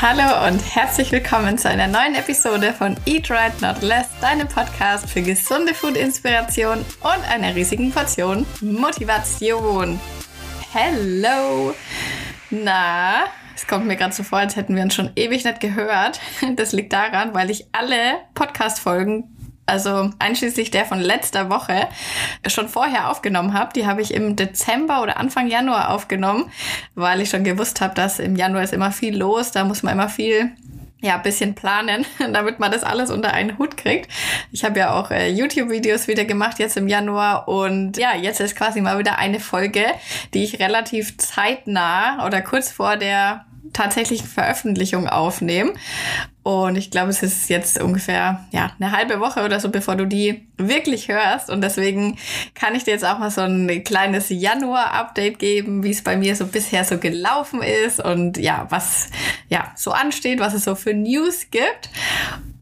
Hallo 0.00 0.46
und 0.46 0.60
herzlich 0.76 1.10
willkommen 1.10 1.58
zu 1.58 1.68
einer 1.68 1.88
neuen 1.88 2.14
Episode 2.14 2.72
von 2.72 2.96
Eat 3.04 3.32
Right 3.32 3.60
Not 3.60 3.82
Less, 3.82 4.06
deinem 4.20 4.46
Podcast 4.46 5.10
für 5.10 5.22
gesunde 5.22 5.74
Food-Inspiration 5.74 6.78
und 7.00 7.28
einer 7.28 7.56
riesigen 7.56 7.90
Portion 7.90 8.46
Motivation. 8.60 9.98
Hello! 10.72 11.74
Na, 12.50 13.24
es 13.56 13.66
kommt 13.66 13.86
mir 13.86 13.96
gerade 13.96 14.14
so 14.14 14.22
vor, 14.22 14.38
als 14.38 14.54
hätten 14.54 14.76
wir 14.76 14.84
uns 14.84 14.94
schon 14.94 15.10
ewig 15.16 15.44
nicht 15.44 15.58
gehört. 15.58 16.20
Das 16.54 16.70
liegt 16.70 16.92
daran, 16.92 17.34
weil 17.34 17.50
ich 17.50 17.66
alle 17.72 18.20
Podcast-Folgen 18.34 19.36
also 19.68 20.10
einschließlich 20.18 20.70
der 20.70 20.84
von 20.84 21.00
letzter 21.00 21.50
Woche, 21.50 21.88
schon 22.46 22.68
vorher 22.68 23.10
aufgenommen 23.10 23.54
habe. 23.54 23.72
Die 23.74 23.86
habe 23.86 24.02
ich 24.02 24.14
im 24.14 24.36
Dezember 24.36 25.02
oder 25.02 25.18
Anfang 25.18 25.48
Januar 25.48 25.90
aufgenommen, 25.90 26.50
weil 26.94 27.20
ich 27.20 27.30
schon 27.30 27.44
gewusst 27.44 27.80
habe, 27.80 27.94
dass 27.94 28.18
im 28.18 28.36
Januar 28.36 28.62
ist 28.62 28.72
immer 28.72 28.92
viel 28.92 29.16
los, 29.16 29.52
da 29.52 29.64
muss 29.64 29.82
man 29.82 29.94
immer 29.94 30.08
viel 30.08 30.52
ja, 31.00 31.16
bisschen 31.18 31.54
planen, 31.54 32.04
damit 32.32 32.58
man 32.58 32.72
das 32.72 32.82
alles 32.82 33.10
unter 33.10 33.32
einen 33.32 33.58
Hut 33.58 33.76
kriegt. 33.76 34.10
Ich 34.50 34.64
habe 34.64 34.78
ja 34.80 34.98
auch 34.98 35.10
äh, 35.10 35.30
YouTube-Videos 35.30 36.08
wieder 36.08 36.24
gemacht 36.24 36.58
jetzt 36.58 36.76
im 36.76 36.88
Januar 36.88 37.48
und 37.48 37.96
ja, 37.96 38.16
jetzt 38.16 38.40
ist 38.40 38.56
quasi 38.56 38.80
mal 38.80 38.98
wieder 38.98 39.18
eine 39.18 39.40
Folge, 39.40 39.84
die 40.34 40.42
ich 40.42 40.58
relativ 40.58 41.16
zeitnah 41.18 42.26
oder 42.26 42.40
kurz 42.42 42.72
vor 42.72 42.96
der 42.96 43.44
tatsächlichen 43.72 44.26
Veröffentlichung 44.26 45.08
aufnehme. 45.08 45.74
Und 46.48 46.76
ich 46.76 46.90
glaube, 46.90 47.10
es 47.10 47.22
ist 47.22 47.50
jetzt 47.50 47.78
ungefähr 47.78 48.46
ja, 48.52 48.72
eine 48.80 48.92
halbe 48.92 49.20
Woche 49.20 49.44
oder 49.44 49.60
so, 49.60 49.68
bevor 49.68 49.96
du 49.96 50.06
die 50.06 50.48
wirklich 50.56 51.08
hörst. 51.08 51.50
Und 51.50 51.60
deswegen 51.60 52.16
kann 52.54 52.74
ich 52.74 52.84
dir 52.84 52.92
jetzt 52.92 53.04
auch 53.04 53.18
mal 53.18 53.30
so 53.30 53.42
ein 53.42 53.84
kleines 53.84 54.30
Januar-Update 54.30 55.38
geben, 55.38 55.82
wie 55.84 55.90
es 55.90 56.02
bei 56.02 56.16
mir 56.16 56.34
so 56.36 56.46
bisher 56.46 56.84
so 56.84 56.96
gelaufen 56.96 57.60
ist 57.60 58.00
und 58.00 58.38
ja, 58.38 58.66
was 58.70 59.10
ja 59.50 59.72
so 59.76 59.90
ansteht, 59.90 60.40
was 60.40 60.54
es 60.54 60.64
so 60.64 60.74
für 60.74 60.94
News 60.94 61.50
gibt. 61.50 61.90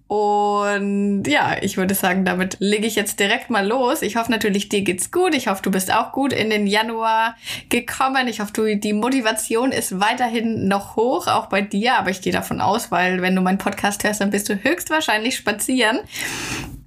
Und 0.09 1.25
ja, 1.27 1.57
ich 1.61 1.77
würde 1.77 1.95
sagen, 1.95 2.25
damit 2.25 2.59
lege 2.61 2.87
ich 2.87 2.95
jetzt 2.95 3.19
direkt 3.19 3.51
mal 3.51 3.67
los. 3.67 4.03
Ich 4.03 4.15
hoffe 4.15 4.31
natürlich, 4.31 4.69
dir 4.69 4.83
geht's 4.83 5.11
gut. 5.11 5.35
Ich 5.35 5.49
hoffe, 5.49 5.63
du 5.63 5.71
bist 5.73 5.93
auch 5.93 6.13
gut 6.13 6.33
in 6.33 6.49
den 6.49 6.69
Januar 6.69 7.37
gekommen. 7.71 8.29
Ich 8.29 8.41
hoffe, 8.41 8.53
du, 8.53 8.77
die 8.77 8.93
Motivation 8.93 9.73
ist 9.73 9.99
weiterhin 9.99 10.69
noch 10.69 10.95
hoch, 10.95 11.27
auch 11.27 11.47
bei 11.47 11.61
dir. 11.61 11.95
Aber 11.99 12.11
ich 12.11 12.23
gehe 12.23 12.33
davon 12.33 12.61
aus, 12.61 12.93
weil 12.93 13.21
wenn 13.21 13.35
du 13.35 13.43
meinen 13.43 13.59
Podcast 13.59 14.05
hörst, 14.05 14.21
dann 14.21 14.31
bist 14.31 14.49
du 14.49 14.55
höchstwahrscheinlich 14.55 15.37
spazieren. 15.37 15.99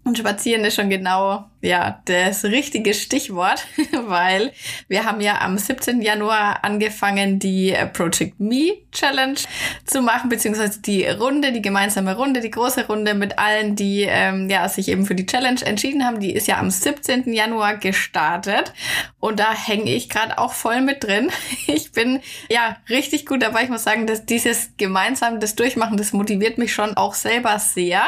Und 0.06 0.18
spazieren 0.18 0.64
ist 0.64 0.76
schon 0.76 0.90
genau, 0.90 1.46
ja, 1.62 2.02
das 2.06 2.46
richtige 2.46 2.94
Stichwort, 2.94 3.66
weil 3.92 4.52
wir 4.88 5.06
haben 5.06 5.22
ja 5.22 5.42
am 5.42 5.58
17. 5.58 6.02
Januar 6.02 6.64
angefangen, 6.64 7.40
die 7.40 7.76
Project 7.94 8.40
Me 8.40 8.78
Challenge 8.92 9.40
zu 9.86 10.02
machen, 10.02 10.30
beziehungsweise 10.30 10.82
die 10.82 11.06
Runde, 11.06 11.52
die 11.52 11.62
gemeinsame 11.62 12.16
Runde, 12.16 12.40
die 12.40 12.52
große 12.52 12.88
Runde 12.88 13.14
mit 13.14 13.38
allen, 13.38 13.76
die 13.76 14.06
ähm, 14.08 14.50
ja, 14.50 14.68
sich 14.70 14.88
eben 14.88 15.06
für 15.06 15.16
die 15.16 15.26
Challenge 15.26 15.62
entschieden 15.64 16.06
haben. 16.06 16.20
Die 16.20 16.34
ist 16.34 16.48
ja 16.48 16.60
am 16.60 16.70
17. 16.70 17.34
Januar 17.34 17.78
gestartet 17.78 18.74
und 19.20 19.40
da 19.40 19.54
hänge 19.54 19.94
ich 19.94 20.10
gerade 20.10 20.38
auch 20.38 20.54
voll 20.54 20.82
mit 20.82 21.04
drin. 21.04 21.30
Ich 21.68 21.92
bin 21.92 22.20
ja 22.50 22.78
richtig 22.90 23.26
gut 23.26 23.44
dabei. 23.44 23.64
Ich 23.64 23.70
muss 23.70 23.84
sagen, 23.84 24.08
dass 24.08 24.26
dieses 24.26 24.72
gemeinsam 24.78 25.40
das 25.40 25.56
Durchmachen, 25.56 25.98
das 25.98 26.14
motiviert 26.14 26.58
mich 26.58 26.74
schon 26.74 26.98
auch 26.98 27.14
selber 27.14 27.60
sehr. 27.60 28.02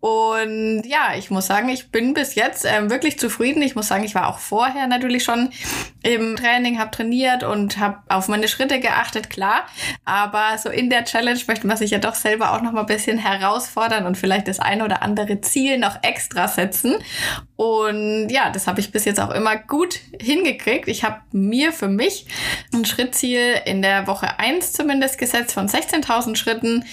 Und 0.00 0.82
ja, 0.86 1.14
ich 1.16 1.30
muss 1.30 1.46
sagen, 1.46 1.68
ich 1.68 1.90
bin 1.90 2.14
bis 2.14 2.34
jetzt 2.34 2.64
ähm, 2.70 2.90
wirklich 2.90 3.18
zufrieden. 3.18 3.62
Ich 3.62 3.74
muss 3.74 3.88
sagen, 3.88 4.04
ich 4.04 4.14
war 4.14 4.28
auch 4.28 4.38
vorher 4.38 4.86
natürlich 4.86 5.24
schon 5.24 5.50
im 6.02 6.36
Training, 6.36 6.78
habe 6.78 6.90
trainiert 6.90 7.42
und 7.42 7.78
habe 7.78 7.98
auf 8.08 8.28
meine 8.28 8.48
Schritte 8.48 8.80
geachtet, 8.80 9.30
klar. 9.30 9.66
Aber 10.04 10.56
so 10.58 10.70
in 10.70 10.90
der 10.90 11.04
Challenge 11.04 11.40
möchte 11.46 11.66
man 11.66 11.76
sich 11.76 11.90
ja 11.90 11.98
doch 11.98 12.14
selber 12.14 12.52
auch 12.52 12.62
noch 12.62 12.72
mal 12.72 12.80
ein 12.80 12.86
bisschen 12.86 13.18
herausfordern 13.18 14.06
und 14.06 14.16
vielleicht 14.16 14.48
das 14.48 14.60
eine 14.60 14.84
oder 14.84 15.02
andere 15.02 15.40
Ziel 15.40 15.78
noch 15.78 16.02
extra 16.02 16.48
setzen. 16.48 16.96
Und 17.56 18.28
ja, 18.30 18.48
das 18.48 18.66
habe 18.66 18.80
ich 18.80 18.90
bis 18.90 19.04
jetzt 19.04 19.20
auch 19.20 19.30
immer 19.30 19.56
gut 19.56 20.00
hingekriegt. 20.18 20.88
Ich 20.88 21.04
habe 21.04 21.20
mir 21.32 21.72
für 21.72 21.88
mich 21.88 22.26
ein 22.72 22.86
Schrittziel 22.86 23.60
in 23.66 23.82
der 23.82 24.06
Woche 24.06 24.38
eins 24.38 24.72
zumindest 24.72 25.18
gesetzt 25.18 25.52
von 25.52 25.68
16.000 25.68 26.36
Schritten. 26.36 26.84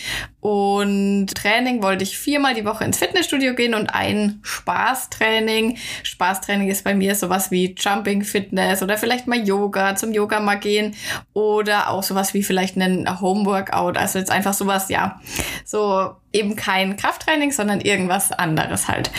Und 0.48 1.36
Training 1.36 1.84
wollte 1.84 2.06
ich 2.06 2.18
viermal 2.18 2.54
die 2.54 2.64
Woche 2.64 2.86
ins 2.86 3.00
Fitnessstudio 3.00 3.54
gehen 3.54 3.74
und 3.74 3.88
ein 3.90 4.40
Spaßtraining. 4.44 5.78
Spaßtraining 6.04 6.70
ist 6.70 6.86
bei 6.86 6.96
mir 6.96 7.16
sowas 7.16 7.52
wie 7.52 7.76
Jumping 7.78 8.24
Fitness 8.24 8.82
oder 8.82 8.98
vielleicht 8.98 9.28
mal 9.28 9.46
Yoga, 9.46 9.98
zum 9.98 10.14
Yoga 10.14 10.40
mal 10.40 10.56
gehen 10.56 10.96
oder 11.34 11.90
auch 11.90 12.02
sowas 12.02 12.34
wie 12.34 12.44
vielleicht 12.44 12.78
einen 12.78 13.20
Homeworkout. 13.20 13.98
Also 13.98 14.20
jetzt 14.20 14.32
einfach 14.32 14.54
sowas, 14.54 14.88
ja, 14.88 15.20
so 15.66 16.16
eben 16.32 16.56
kein 16.56 16.98
Krafttraining, 16.98 17.52
sondern 17.52 17.82
irgendwas 17.82 18.32
anderes 18.32 18.88
halt. 18.88 19.12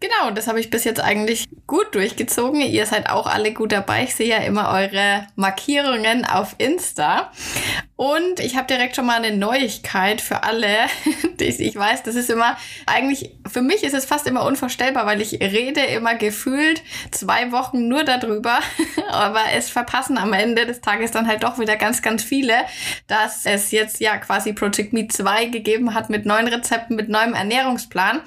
Genau, 0.00 0.32
das 0.34 0.48
habe 0.48 0.60
ich 0.60 0.70
bis 0.70 0.84
jetzt 0.84 1.00
eigentlich 1.00 1.46
gut 1.66 1.94
durchgezogen. 1.94 2.60
Ihr 2.60 2.84
seid 2.86 3.08
auch 3.08 3.26
alle 3.26 3.52
gut 3.52 3.72
dabei. 3.72 4.04
Ich 4.04 4.14
sehe 4.14 4.28
ja 4.28 4.38
immer 4.38 4.70
eure 4.70 5.26
Markierungen 5.36 6.24
auf 6.24 6.56
Insta. 6.58 7.30
Und 7.96 8.40
ich 8.40 8.56
habe 8.56 8.66
direkt 8.66 8.96
schon 8.96 9.06
mal 9.06 9.22
eine 9.22 9.36
Neuigkeit 9.36 10.20
für 10.20 10.42
alle. 10.42 10.73
Ich 11.38 11.76
weiß, 11.76 12.02
das 12.04 12.14
ist 12.14 12.30
immer, 12.30 12.56
eigentlich, 12.86 13.30
für 13.50 13.60
mich 13.60 13.84
ist 13.84 13.92
es 13.92 14.04
fast 14.04 14.26
immer 14.26 14.44
unvorstellbar, 14.44 15.04
weil 15.04 15.20
ich 15.20 15.32
rede 15.40 15.80
immer 15.80 16.14
gefühlt 16.14 16.82
zwei 17.10 17.52
Wochen 17.52 17.88
nur 17.88 18.04
darüber. 18.04 18.60
Aber 19.10 19.40
es 19.54 19.68
verpassen 19.68 20.16
am 20.16 20.32
Ende 20.32 20.64
des 20.66 20.80
Tages 20.80 21.10
dann 21.10 21.26
halt 21.26 21.42
doch 21.42 21.58
wieder 21.58 21.76
ganz, 21.76 22.02
ganz 22.02 22.22
viele, 22.22 22.54
dass 23.06 23.46
es 23.46 23.70
jetzt 23.72 24.00
ja 24.00 24.16
quasi 24.16 24.52
Project 24.52 24.92
Me 24.92 25.08
2 25.08 25.46
gegeben 25.46 25.94
hat 25.94 26.08
mit 26.08 26.24
neuen 26.24 26.48
Rezepten, 26.48 26.96
mit 26.96 27.08
neuem 27.08 27.34
Ernährungsplan. 27.34 28.22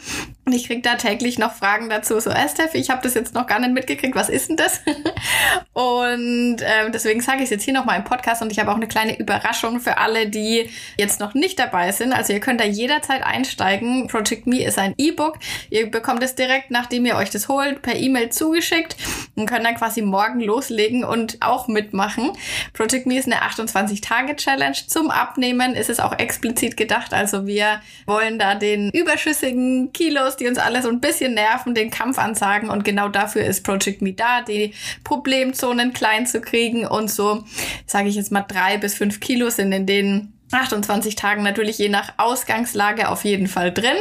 Und 0.48 0.54
ich 0.54 0.66
krieg 0.66 0.82
da 0.82 0.96
täglich 0.96 1.38
noch 1.38 1.54
Fragen 1.54 1.90
dazu, 1.90 2.18
so, 2.22 2.30
äh, 2.30 2.48
Steph, 2.48 2.74
ich 2.74 2.90
habe 2.90 3.02
das 3.04 3.16
jetzt 3.16 3.34
noch 3.34 3.48
gar 3.48 3.60
nicht 3.60 3.74
mitgekriegt, 3.74 4.16
was 4.16 4.30
ist 4.30 4.48
denn 4.48 4.56
das? 4.56 4.80
und 5.74 6.62
ähm, 6.62 6.94
deswegen 6.94 7.20
sage 7.20 7.40
ich 7.40 7.44
es 7.44 7.50
jetzt 7.50 7.64
hier 7.66 7.74
nochmal 7.74 7.98
im 7.98 8.06
Podcast 8.06 8.42
und 8.42 8.50
ich 8.50 8.58
habe 8.58 8.72
auch 8.72 8.78
eine 8.78 8.88
kleine 8.88 9.20
Überraschung 9.20 9.82
für 9.82 9.98
alle, 9.98 10.30
die 10.30 10.70
jetzt 10.98 11.20
noch 11.20 11.34
nicht 11.34 11.60
dabei 11.60 11.92
sind. 11.92 12.14
Also 12.14 12.32
ihr 12.32 12.40
könnt 12.40 12.62
da 12.62 12.64
jederzeit 12.64 13.24
einsteigen. 13.24 14.08
Project 14.08 14.48
Me 14.48 14.64
ist 14.64 14.80
ein 14.80 14.94
E-Book. 14.98 15.38
Ihr 15.70 15.92
bekommt 15.92 16.24
es 16.24 16.34
direkt, 16.34 16.72
nachdem 16.72 17.06
ihr 17.06 17.18
euch 17.18 17.30
das 17.30 17.50
holt, 17.50 17.82
per 17.82 17.98
E-Mail 17.98 18.30
zugeschickt 18.30 18.96
und 19.36 19.48
könnt 19.48 19.66
dann 19.66 19.76
quasi 19.76 20.02
morgen 20.02 20.40
loslegen 20.40 21.04
und 21.04 21.40
auch 21.42 21.68
mitmachen. 21.68 22.32
Project 22.72 23.06
Me 23.06 23.20
ist 23.20 23.26
eine 23.26 23.42
28-Tage-Challenge. 23.42 24.78
Zum 24.88 25.12
Abnehmen 25.12 25.76
ist 25.76 25.90
es 25.90 26.00
auch 26.00 26.18
explizit 26.18 26.78
gedacht. 26.78 27.14
Also 27.14 27.46
wir 27.48 27.82
wollen 28.06 28.40
da 28.40 28.56
den 28.56 28.92
überschüssigen 28.92 29.92
Kilos 29.92 30.37
die 30.40 30.48
uns 30.48 30.58
alle 30.58 30.82
so 30.82 30.90
ein 30.90 31.02
bisschen 31.02 31.34
nerven, 31.34 31.76
den 31.76 31.92
Kampf 31.92 32.18
ansagen. 32.18 32.70
Und 32.70 32.84
genau 32.84 33.10
dafür 33.10 33.44
ist 33.46 33.64
Project 33.64 34.02
Me 34.02 34.14
da, 34.14 34.42
die 34.42 34.74
Problemzonen 35.04 35.94
klein 35.94 36.26
zu 36.26 36.42
kriegen 36.42 36.86
und 36.86 37.10
so, 37.10 37.44
sage 37.86 38.10
ich 38.10 38.16
jetzt 38.16 38.32
mal, 38.32 38.42
drei 38.42 38.78
bis 38.78 38.96
fünf 38.96 39.20
Kilo 39.20 39.50
sind 39.50 39.72
in 39.72 39.86
denen 39.86 40.34
28 40.52 41.16
Tagen 41.16 41.44
natürlich 41.44 41.78
je 41.78 41.90
nach 41.90 42.14
Ausgangslage 42.18 43.10
auf 43.10 43.26
jeden 43.26 43.48
Fall 43.48 43.72
drin. 43.72 43.96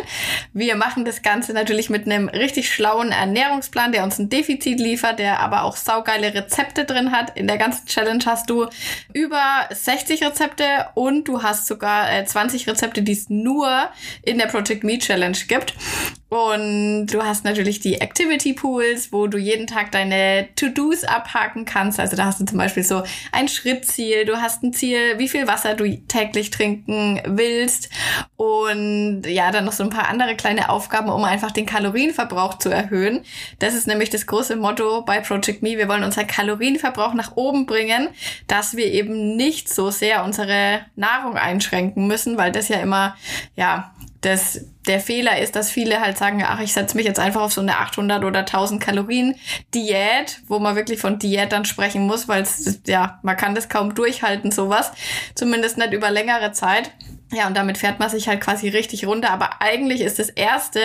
Wir 0.53 0.77
machen 0.77 1.05
das 1.05 1.23
Ganze 1.23 1.53
natürlich 1.53 1.91
mit 1.91 2.07
einem 2.07 2.29
richtig 2.29 2.73
schlauen 2.73 3.11
Ernährungsplan, 3.11 3.93
der 3.93 4.05
uns 4.05 4.19
ein 4.19 4.29
Defizit 4.29 4.79
liefert, 4.79 5.19
der 5.19 5.41
aber 5.41 5.65
auch 5.65 5.77
saugeile 5.77 6.35
Rezepte 6.35 6.85
drin 6.85 7.11
hat. 7.11 7.37
In 7.37 7.49
der 7.49 7.59
ganzen 7.59 7.87
Challenge 7.87 8.25
hast 8.27 8.49
du 8.49 8.67
über 9.13 9.67
60 9.71 10.23
Rezepte 10.25 10.65
und 10.95 11.27
du 11.27 11.43
hast 11.43 11.67
sogar 11.67 12.25
20 12.25 12.67
äh, 12.67 12.71
Rezepte, 12.71 13.03
die 13.03 13.13
es 13.13 13.29
nur 13.29 13.89
in 14.23 14.39
der 14.39 14.47
Project 14.47 14.85
Me 14.85 14.99
Challenge 14.99 15.39
gibt. 15.49 15.75
Und 16.29 17.07
du 17.07 17.23
hast 17.23 17.45
natürlich 17.45 17.79
die 17.79 18.01
Activity 18.01 18.53
Pools, 18.53 19.13
wo 19.13 19.29
du 19.29 19.39
jeden 19.39 19.69
Tag 19.69 19.93
deine 19.93 20.49
To-Dos 20.57 21.05
abhaken 21.05 21.65
kannst. 21.65 22.01
Also 22.01 22.17
da 22.17 22.25
hast 22.25 22.41
du 22.41 22.45
zum 22.45 22.59
Beispiel 22.59 22.83
so 22.83 23.05
ein 23.31 23.47
Schrittziel, 23.47 24.25
du 24.25 24.41
hast 24.41 24.65
ein 24.65 24.73
Ziel, 24.73 25.19
wie 25.19 25.29
viel 25.29 25.47
Wasser 25.47 25.75
du 25.75 25.89
täglich 26.09 26.51
trinken 26.51 27.21
willst. 27.27 27.91
Und 28.37 29.23
ja, 29.27 29.53
dann 29.53 29.67
noch 29.67 29.73
so 29.73 29.85
ein 29.85 29.91
paar 29.91 30.09
andere 30.09 30.35
kleine 30.35 30.69
Aufgaben, 30.69 31.11
um 31.11 31.23
einfach 31.23 31.53
den 31.53 31.65
Kalorienverbrauch 31.65 32.59
zu 32.59 32.71
erhöhen. 32.71 33.25
Das 33.61 33.75
ist 33.75 33.87
nämlich 33.87 34.11
das 34.11 34.27
große 34.27 34.57
Motto 34.57 35.03
bei 35.03 35.21
Project 35.21 35.63
Me. 35.63 35.79
Wir 35.79 35.89
wollen 35.89 36.03
unseren 36.03 36.27
Kalorienverbrauch 36.27 37.15
nach 37.15 37.37
oben 37.37 37.67
bringen, 37.67 38.09
dass 38.49 38.77
wir 38.77 38.87
eben 38.87 39.37
nicht 39.37 39.73
so 39.73 39.93
sehr 39.93 40.25
unsere 40.25 40.81
Nahrung 40.97 41.37
einschränken 41.37 42.09
müssen, 42.09 42.37
weil 42.37 42.51
das 42.51 42.69
ja 42.69 42.79
immer, 42.79 43.17
ja, 43.55 43.93
das, 44.27 44.61
der 44.89 44.99
Fehler 44.99 45.41
ist, 45.41 45.55
dass 45.55 45.71
viele 45.71 46.01
halt 46.01 46.19
sagen, 46.19 46.43
ach, 46.45 46.61
ich 46.61 46.73
setze 46.73 46.97
mich 46.97 47.07
jetzt 47.07 47.21
einfach 47.21 47.43
auf 47.43 47.53
so 47.53 47.61
eine 47.61 47.79
800 47.79 48.25
oder 48.25 48.41
1000 48.41 48.83
Kalorien 48.83 49.37
Diät, 49.73 50.41
wo 50.49 50.59
man 50.59 50.75
wirklich 50.75 51.01
von 51.01 51.21
Diät 51.21 51.53
dann 51.53 51.65
sprechen 51.65 52.03
muss, 52.03 52.27
weil 52.27 52.45
ja, 52.87 53.21
man 53.23 53.37
kann 53.37 53.55
das 53.55 53.69
kaum 53.69 53.95
durchhalten, 53.95 54.51
sowas. 54.51 54.91
Zumindest 55.35 55.79
nicht 55.79 55.93
über 55.93 56.11
längere 56.11 56.51
Zeit. 56.51 56.91
Ja, 57.33 57.49
und 57.49 57.57
damit 57.57 57.77
fährt 57.77 57.99
man 57.99 58.09
sich 58.09 58.29
halt 58.29 58.41
quasi 58.41 58.69
richtig 58.69 59.05
runter. 59.05 59.31
Aber 59.31 59.61
eigentlich 59.61 60.01
ist 60.01 60.21
das 60.21 60.29
Erste, 60.29 60.81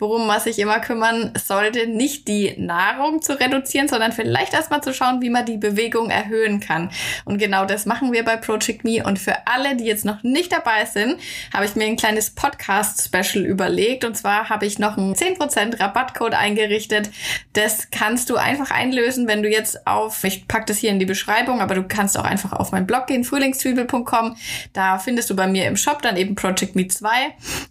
worum 0.00 0.26
man 0.26 0.40
sich 0.40 0.58
immer 0.58 0.80
kümmern 0.80 1.32
sollte, 1.40 1.86
nicht 1.86 2.26
die 2.26 2.56
Nahrung 2.58 3.22
zu 3.22 3.38
reduzieren, 3.38 3.86
sondern 3.86 4.10
vielleicht 4.10 4.54
erstmal 4.54 4.82
zu 4.82 4.92
schauen, 4.92 5.22
wie 5.22 5.30
man 5.30 5.46
die 5.46 5.56
Bewegung 5.56 6.10
erhöhen 6.10 6.58
kann. 6.58 6.90
Und 7.24 7.38
genau 7.38 7.64
das 7.64 7.86
machen 7.86 8.12
wir 8.12 8.24
bei 8.24 8.36
Project 8.36 8.82
Me. 8.82 9.04
Und 9.04 9.20
für 9.20 9.46
alle, 9.46 9.76
die 9.76 9.84
jetzt 9.84 10.04
noch 10.04 10.24
nicht 10.24 10.50
dabei 10.50 10.84
sind, 10.84 11.20
habe 11.52 11.64
ich 11.64 11.76
mir 11.76 11.84
ein 11.84 11.96
kleines 11.96 12.30
Podcast-Special 12.30 13.44
überlegt. 13.44 14.04
Und 14.04 14.16
zwar 14.16 14.48
habe 14.48 14.66
ich 14.66 14.80
noch 14.80 14.96
einen 14.96 15.14
10% 15.14 15.78
Rabattcode 15.78 16.34
eingerichtet. 16.34 17.08
Das 17.52 17.92
kannst 17.92 18.30
du 18.30 18.36
einfach 18.36 18.72
einlösen, 18.72 19.28
wenn 19.28 19.44
du 19.44 19.48
jetzt 19.48 19.86
auf, 19.86 20.24
ich 20.24 20.48
packe 20.48 20.66
das 20.66 20.78
hier 20.78 20.90
in 20.90 20.98
die 20.98 21.06
Beschreibung, 21.06 21.60
aber 21.60 21.76
du 21.76 21.84
kannst 21.84 22.18
auch 22.18 22.24
einfach 22.24 22.52
auf 22.52 22.72
meinen 22.72 22.88
Blog 22.88 23.06
gehen, 23.06 23.22
frühlingszwiebel.com. 23.22 24.36
Da 24.72 24.98
findest 24.98 25.30
du 25.30 25.36
bei 25.36 25.46
mir 25.46 25.66
im 25.66 25.76
Shop 25.84 26.02
dann 26.02 26.16
eben 26.16 26.34
Project 26.34 26.74
Me 26.74 26.88
2 26.88 27.08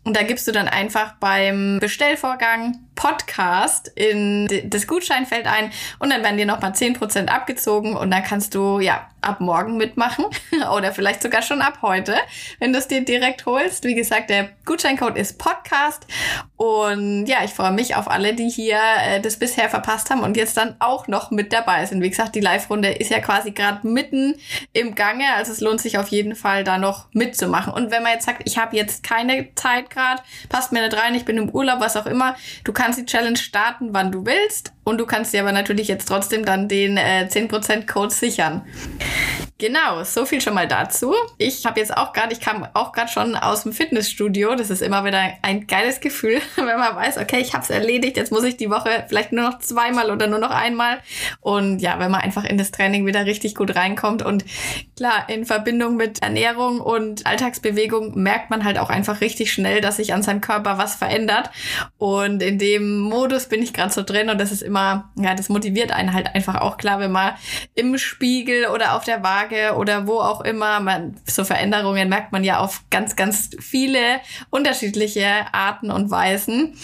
und 0.04 0.16
da 0.16 0.24
gibst 0.24 0.48
du 0.48 0.52
dann 0.52 0.68
einfach 0.68 1.16
beim 1.20 1.80
Bestellvorgang 1.80 2.80
Podcast 2.96 3.92
in 3.96 4.48
das 4.66 4.88
Gutscheinfeld 4.88 5.48
ein 5.48 5.72
und 6.00 6.12
dann 6.12 6.24
werden 6.24 6.38
dir 6.38 6.46
nochmal 6.46 6.72
10% 6.72 7.28
abgezogen 7.28 7.96
und 7.96 8.12
dann 8.12 8.24
kannst 8.24 8.56
du 8.56 8.80
ja 8.80 9.10
ab 9.24 9.40
morgen 9.40 9.78
mitmachen 9.78 10.26
oder 10.76 10.92
vielleicht 10.92 11.22
sogar 11.22 11.42
schon 11.42 11.62
ab 11.62 11.80
heute, 11.82 12.16
wenn 12.60 12.74
du 12.74 12.80
es 12.80 12.88
dir 12.88 13.04
direkt 13.04 13.46
holst. 13.46 13.84
Wie 13.86 13.96
gesagt, 13.96 14.30
der 14.30 14.50
Gutscheincode 14.66 15.18
ist 15.18 15.38
Podcast 15.38 16.06
und 16.56 17.26
ja, 17.26 17.44
ich 17.44 17.52
freue 17.52 17.72
mich 17.72 17.96
auf 17.96 18.10
alle, 18.10 18.34
die 18.34 18.50
hier 18.50 18.80
äh, 19.02 19.20
das 19.22 19.38
bisher 19.38 19.70
verpasst 19.70 20.10
haben 20.10 20.22
und 20.22 20.38
jetzt 20.38 20.58
dann 20.58 20.76
auch 20.80 21.08
noch 21.08 21.32
mit 21.32 21.54
dabei 21.54 21.86
sind. 21.86 22.02
Wie 22.02 22.10
gesagt, 22.10 22.36
die 22.36 22.40
Live-Runde 22.40 22.90
ist 22.90 23.12
ja 23.12 23.20
quasi 23.20 23.52
gerade 23.52 23.88
mitten 23.88 24.36
im 24.74 24.96
Gange, 24.96 25.26
also 25.36 25.52
es 25.52 25.62
lohnt 25.62 25.82
sich 25.82 25.98
auf 25.98 26.10
jeden 26.10 26.36
Fall 26.36 26.64
da 26.64 26.78
noch 26.78 27.08
mitzumachen. 27.14 27.74
Und 27.74 27.92
wenn 27.92 28.04
man 28.04 28.14
jetzt 28.14 28.26
sagt, 28.26 28.44
ich 28.46 28.58
habe 28.58 28.76
jetzt 28.76 29.04
keine 29.04 29.54
Zeit 29.56 29.90
gerade, 29.90 30.22
passt 30.50 30.72
mir 30.72 30.82
nicht 30.82 30.98
rein, 30.98 31.16
ich 31.16 31.26
bin 31.26 31.38
im 31.38 31.50
Urlaub, 31.50 31.80
was 31.80 31.98
auch 31.98 32.06
immer, 32.06 32.36
du 32.64 32.74
kannst 32.74 33.00
die 33.00 33.06
Challenge 33.06 33.38
starten, 33.38 33.94
wann 33.94 34.12
du 34.12 34.26
willst 34.26 34.73
und 34.84 34.98
du 34.98 35.06
kannst 35.06 35.34
dir 35.34 35.42
aber 35.42 35.52
natürlich 35.52 35.88
jetzt 35.88 36.08
trotzdem 36.08 36.46
dann 36.46 36.68
den 36.68 36.98
äh, 36.98 37.28
10% 37.30 37.86
Code 37.92 38.14
sichern. 38.14 38.64
Genau, 39.64 40.04
so 40.04 40.26
viel 40.26 40.42
schon 40.42 40.56
mal 40.56 40.68
dazu. 40.68 41.16
Ich 41.38 41.66
habe 41.66 41.80
jetzt 41.80 41.96
auch 41.96 42.12
gerade, 42.12 42.34
ich 42.34 42.42
kam 42.42 42.68
auch 42.74 42.92
gerade 42.92 43.10
schon 43.10 43.38
aus 43.38 43.64
dem 43.64 43.72
Fitnessstudio. 43.72 44.56
Das 44.56 44.70
ist 44.70 44.82
immer 44.82 45.06
wieder 45.06 45.22
ein 45.42 45.68
geiles 45.68 46.02
Gefühl, 46.02 46.42
wenn 46.58 46.66
man 46.66 46.94
weiß, 46.98 47.18
okay, 47.18 47.40
ich 47.40 47.54
habe 47.54 47.64
es 47.64 47.70
erledigt. 47.70 48.18
Jetzt 48.18 48.34
muss 48.34 48.44
ich 48.44 48.58
die 48.58 48.70
Woche 48.70 49.06
vielleicht 49.08 49.32
nur 49.32 49.50
noch 49.50 49.60
zweimal 49.60 50.12
oder 50.12 50.28
nur 50.28 50.40
noch 50.40 50.50
einmal. 50.50 51.00
Und 51.40 51.80
ja, 51.80 51.98
wenn 51.98 52.12
man 52.12 52.20
einfach 52.20 52.44
in 52.44 52.58
das 52.58 52.72
Training 52.72 53.06
wieder 53.06 53.26
richtig 53.26 53.56
gut 53.56 53.74
reinkommt 53.74 54.22
und 54.22 54.44
klar, 54.98 55.30
in 55.30 55.46
Verbindung 55.46 55.96
mit 55.96 56.22
Ernährung 56.22 56.82
und 56.82 57.26
Alltagsbewegung 57.26 58.22
merkt 58.22 58.50
man 58.50 58.66
halt 58.66 58.78
auch 58.78 58.90
einfach 58.90 59.22
richtig 59.22 59.54
schnell, 59.54 59.80
dass 59.80 59.96
sich 59.96 60.14
an 60.14 60.24
seinem 60.24 60.42
Körper 60.42 60.78
was 60.78 60.96
verändert. 60.96 61.52
Und 61.98 62.44
in 62.44 62.60
dem 62.60 63.00
Modus 63.00 63.48
bin 63.48 63.64
ich 63.64 63.72
gerade 63.72 63.94
so 63.94 64.04
drin 64.04 64.30
und 64.30 64.42
das 64.42 64.52
ist 64.52 64.62
immer, 64.62 65.14
ja, 65.16 65.36
das 65.36 65.48
motiviert 65.48 65.94
einen 65.94 66.12
halt 66.12 66.36
einfach 66.36 66.60
auch 66.60 66.76
klar, 66.76 67.00
wenn 67.00 67.14
man 67.14 67.36
im 67.76 67.98
Spiegel 67.98 68.66
oder 68.66 68.98
auf 68.98 69.06
der 69.06 69.24
Waage 69.24 69.53
Tage 69.54 69.76
oder 69.76 70.08
wo 70.08 70.20
auch 70.20 70.42
immer. 70.42 70.80
Man, 70.80 71.16
so 71.28 71.44
Veränderungen 71.44 72.10
merkt 72.10 72.32
man 72.32 72.44
ja 72.44 72.60
auf 72.60 72.82
ganz, 72.90 73.16
ganz 73.16 73.50
viele 73.60 74.20
unterschiedliche 74.50 75.28
Arten 75.52 75.92
und 75.92 76.12
Weisen. 76.12 76.76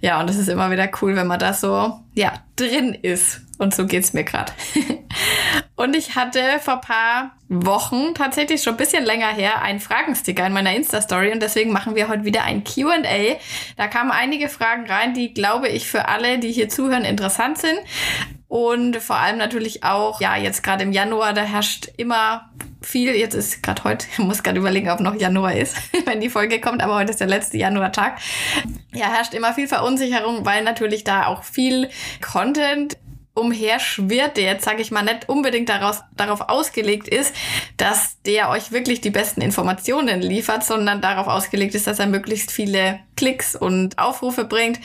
Ja, 0.00 0.20
und 0.20 0.30
es 0.30 0.36
ist 0.36 0.48
immer 0.48 0.70
wieder 0.70 0.88
cool, 1.00 1.16
wenn 1.16 1.26
man 1.26 1.38
da 1.38 1.52
so, 1.52 2.00
ja, 2.14 2.32
drin 2.56 2.94
ist. 2.94 3.42
Und 3.58 3.74
so 3.74 3.86
geht's 3.86 4.12
mir 4.12 4.24
gerade. 4.24 4.52
und 5.76 5.96
ich 5.96 6.14
hatte 6.14 6.40
vor 6.60 6.80
paar 6.82 7.32
Wochen, 7.48 8.12
tatsächlich 8.14 8.62
schon 8.62 8.74
ein 8.74 8.78
bisschen 8.78 9.04
länger 9.04 9.28
her, 9.28 9.62
einen 9.62 9.80
Fragensticker 9.80 10.46
in 10.46 10.52
meiner 10.52 10.74
Insta-Story 10.74 11.32
und 11.32 11.40
deswegen 11.40 11.72
machen 11.72 11.94
wir 11.94 12.08
heute 12.08 12.24
wieder 12.24 12.42
ein 12.42 12.64
QA. 12.64 13.38
Da 13.78 13.86
kamen 13.86 14.10
einige 14.10 14.50
Fragen 14.50 14.84
rein, 14.86 15.14
die, 15.14 15.32
glaube 15.32 15.68
ich, 15.68 15.88
für 15.88 16.08
alle, 16.08 16.38
die 16.38 16.52
hier 16.52 16.68
zuhören, 16.68 17.04
interessant 17.04 17.56
sind. 17.56 17.78
Und 18.48 18.96
vor 18.98 19.16
allem 19.16 19.38
natürlich 19.38 19.82
auch, 19.82 20.20
ja, 20.20 20.36
jetzt 20.36 20.62
gerade 20.62 20.84
im 20.84 20.92
Januar, 20.92 21.32
da 21.32 21.42
herrscht 21.42 21.88
immer 21.96 22.48
viel. 22.80 23.14
Jetzt 23.14 23.34
ist 23.34 23.62
gerade 23.62 23.82
heute, 23.84 24.06
ich 24.10 24.18
muss 24.20 24.42
gerade 24.42 24.58
überlegen, 24.58 24.90
ob 24.90 25.00
noch 25.00 25.14
Januar 25.14 25.54
ist, 25.54 25.76
wenn 26.04 26.20
die 26.20 26.30
Folge 26.30 26.60
kommt, 26.60 26.82
aber 26.82 26.94
heute 26.94 27.10
ist 27.10 27.20
der 27.20 27.26
letzte 27.26 27.58
Januartag. 27.58 28.18
Ja, 28.92 29.06
herrscht 29.06 29.34
immer 29.34 29.52
viel 29.52 29.66
Verunsicherung, 29.66 30.44
weil 30.46 30.62
natürlich 30.62 31.02
da 31.02 31.26
auch 31.26 31.42
viel 31.42 31.90
Content 32.20 32.96
umherschwirrt, 33.36 34.36
der 34.36 34.44
jetzt, 34.44 34.64
sage 34.64 34.80
ich 34.80 34.90
mal, 34.90 35.02
nicht 35.02 35.28
unbedingt 35.28 35.68
daraus, 35.68 36.02
darauf 36.16 36.48
ausgelegt 36.48 37.06
ist, 37.06 37.34
dass 37.76 38.20
der 38.22 38.48
euch 38.48 38.72
wirklich 38.72 39.00
die 39.00 39.10
besten 39.10 39.42
Informationen 39.42 40.20
liefert, 40.20 40.64
sondern 40.64 41.00
darauf 41.00 41.26
ausgelegt 41.26 41.74
ist, 41.74 41.86
dass 41.86 41.98
er 41.98 42.06
möglichst 42.06 42.50
viele 42.50 43.00
Klicks 43.16 43.54
und 43.54 43.98
Aufrufe 43.98 44.44
bringt. 44.44 44.80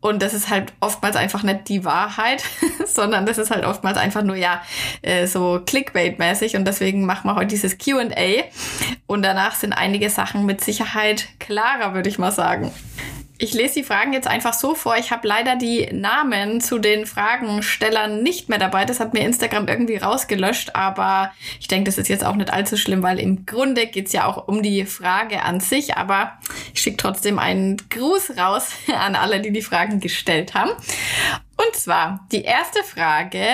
Und 0.00 0.22
das 0.22 0.34
ist 0.34 0.50
halt 0.50 0.72
oftmals 0.80 1.16
einfach 1.16 1.42
nicht 1.42 1.68
die 1.68 1.84
Wahrheit, 1.84 2.44
sondern 2.86 3.26
das 3.26 3.38
ist 3.38 3.50
halt 3.50 3.64
oftmals 3.64 3.96
einfach 3.96 4.22
nur, 4.22 4.36
ja, 4.36 4.62
äh, 5.02 5.26
so 5.26 5.60
Clickbait-mäßig. 5.64 6.56
Und 6.56 6.66
deswegen 6.66 7.06
machen 7.06 7.28
wir 7.28 7.36
heute 7.36 7.48
dieses 7.48 7.78
QA. 7.78 8.44
Und 9.06 9.22
danach 9.22 9.54
sind 9.54 9.72
einige 9.72 10.10
Sachen 10.10 10.44
mit 10.44 10.62
Sicherheit 10.62 11.26
klarer, 11.38 11.94
würde 11.94 12.08
ich 12.08 12.18
mal 12.18 12.32
sagen. 12.32 12.70
Ich 13.36 13.52
lese 13.52 13.74
die 13.74 13.84
Fragen 13.84 14.12
jetzt 14.12 14.28
einfach 14.28 14.52
so 14.52 14.76
vor. 14.76 14.96
Ich 14.96 15.10
habe 15.10 15.26
leider 15.26 15.56
die 15.56 15.88
Namen 15.92 16.60
zu 16.60 16.78
den 16.78 17.04
Fragenstellern 17.04 18.22
nicht 18.22 18.48
mehr 18.48 18.60
dabei. 18.60 18.84
Das 18.84 19.00
hat 19.00 19.12
mir 19.12 19.24
Instagram 19.24 19.66
irgendwie 19.66 19.96
rausgelöscht. 19.96 20.76
Aber 20.76 21.32
ich 21.58 21.66
denke, 21.66 21.86
das 21.86 21.98
ist 21.98 22.08
jetzt 22.08 22.24
auch 22.24 22.36
nicht 22.36 22.52
allzu 22.52 22.76
schlimm, 22.76 23.02
weil 23.02 23.18
im 23.18 23.44
Grunde 23.44 23.88
geht 23.88 24.06
es 24.06 24.12
ja 24.12 24.26
auch 24.26 24.46
um 24.46 24.62
die 24.62 24.84
Frage 24.84 25.42
an 25.42 25.58
sich. 25.58 25.96
Aber 25.96 26.38
ich 26.72 26.80
schicke 26.80 26.96
trotzdem 26.96 27.40
einen 27.40 27.76
Gruß 27.90 28.36
raus 28.38 28.70
an 28.96 29.16
alle, 29.16 29.40
die 29.40 29.50
die 29.50 29.62
Fragen 29.62 29.98
gestellt 29.98 30.54
haben. 30.54 30.70
Und 30.70 31.74
zwar 31.74 32.26
die 32.30 32.42
erste 32.42 32.84
Frage 32.84 33.46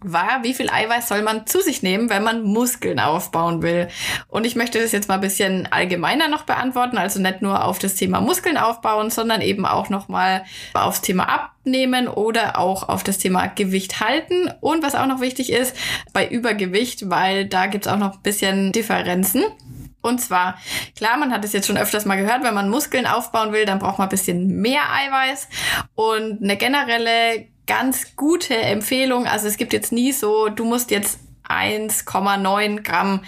war, 0.00 0.42
wie 0.42 0.54
viel 0.54 0.70
Eiweiß 0.70 1.08
soll 1.08 1.22
man 1.22 1.46
zu 1.46 1.60
sich 1.60 1.82
nehmen, 1.82 2.10
wenn 2.10 2.22
man 2.22 2.42
Muskeln 2.42 3.00
aufbauen 3.00 3.62
will? 3.62 3.88
Und 4.28 4.46
ich 4.46 4.56
möchte 4.56 4.80
das 4.80 4.92
jetzt 4.92 5.08
mal 5.08 5.14
ein 5.14 5.20
bisschen 5.20 5.66
allgemeiner 5.70 6.28
noch 6.28 6.42
beantworten, 6.42 6.98
also 6.98 7.20
nicht 7.20 7.42
nur 7.42 7.64
auf 7.64 7.78
das 7.78 7.94
Thema 7.94 8.20
Muskeln 8.20 8.56
aufbauen, 8.56 9.10
sondern 9.10 9.40
eben 9.40 9.66
auch 9.66 9.88
nochmal 9.88 10.44
aufs 10.74 11.00
Thema 11.00 11.28
Abnehmen 11.28 12.08
oder 12.08 12.58
auch 12.58 12.88
auf 12.88 13.02
das 13.02 13.18
Thema 13.18 13.46
Gewicht 13.46 14.00
halten. 14.00 14.50
Und 14.60 14.82
was 14.82 14.94
auch 14.94 15.06
noch 15.06 15.20
wichtig 15.20 15.52
ist, 15.52 15.76
bei 16.12 16.26
Übergewicht, 16.26 17.10
weil 17.10 17.46
da 17.46 17.66
gibt's 17.66 17.88
auch 17.88 17.98
noch 17.98 18.14
ein 18.14 18.22
bisschen 18.22 18.72
Differenzen. 18.72 19.44
Und 20.06 20.20
zwar, 20.20 20.56
klar, 20.96 21.16
man 21.16 21.32
hat 21.32 21.44
es 21.44 21.52
jetzt 21.52 21.66
schon 21.66 21.76
öfters 21.76 22.04
mal 22.04 22.16
gehört, 22.16 22.44
wenn 22.44 22.54
man 22.54 22.70
Muskeln 22.70 23.06
aufbauen 23.06 23.52
will, 23.52 23.64
dann 23.64 23.80
braucht 23.80 23.98
man 23.98 24.06
ein 24.06 24.10
bisschen 24.10 24.60
mehr 24.60 24.82
Eiweiß. 24.92 25.48
Und 25.96 26.42
eine 26.42 26.56
generelle 26.56 27.48
ganz 27.66 28.16
gute 28.16 28.56
Empfehlung. 28.56 29.26
Also 29.26 29.46
es 29.46 29.56
gibt 29.56 29.72
jetzt 29.72 29.92
nie 29.92 30.12
so, 30.12 30.48
du 30.48 30.64
musst 30.64 30.90
jetzt 30.90 31.18
1,9 31.48 32.82
Gramm 32.82 33.22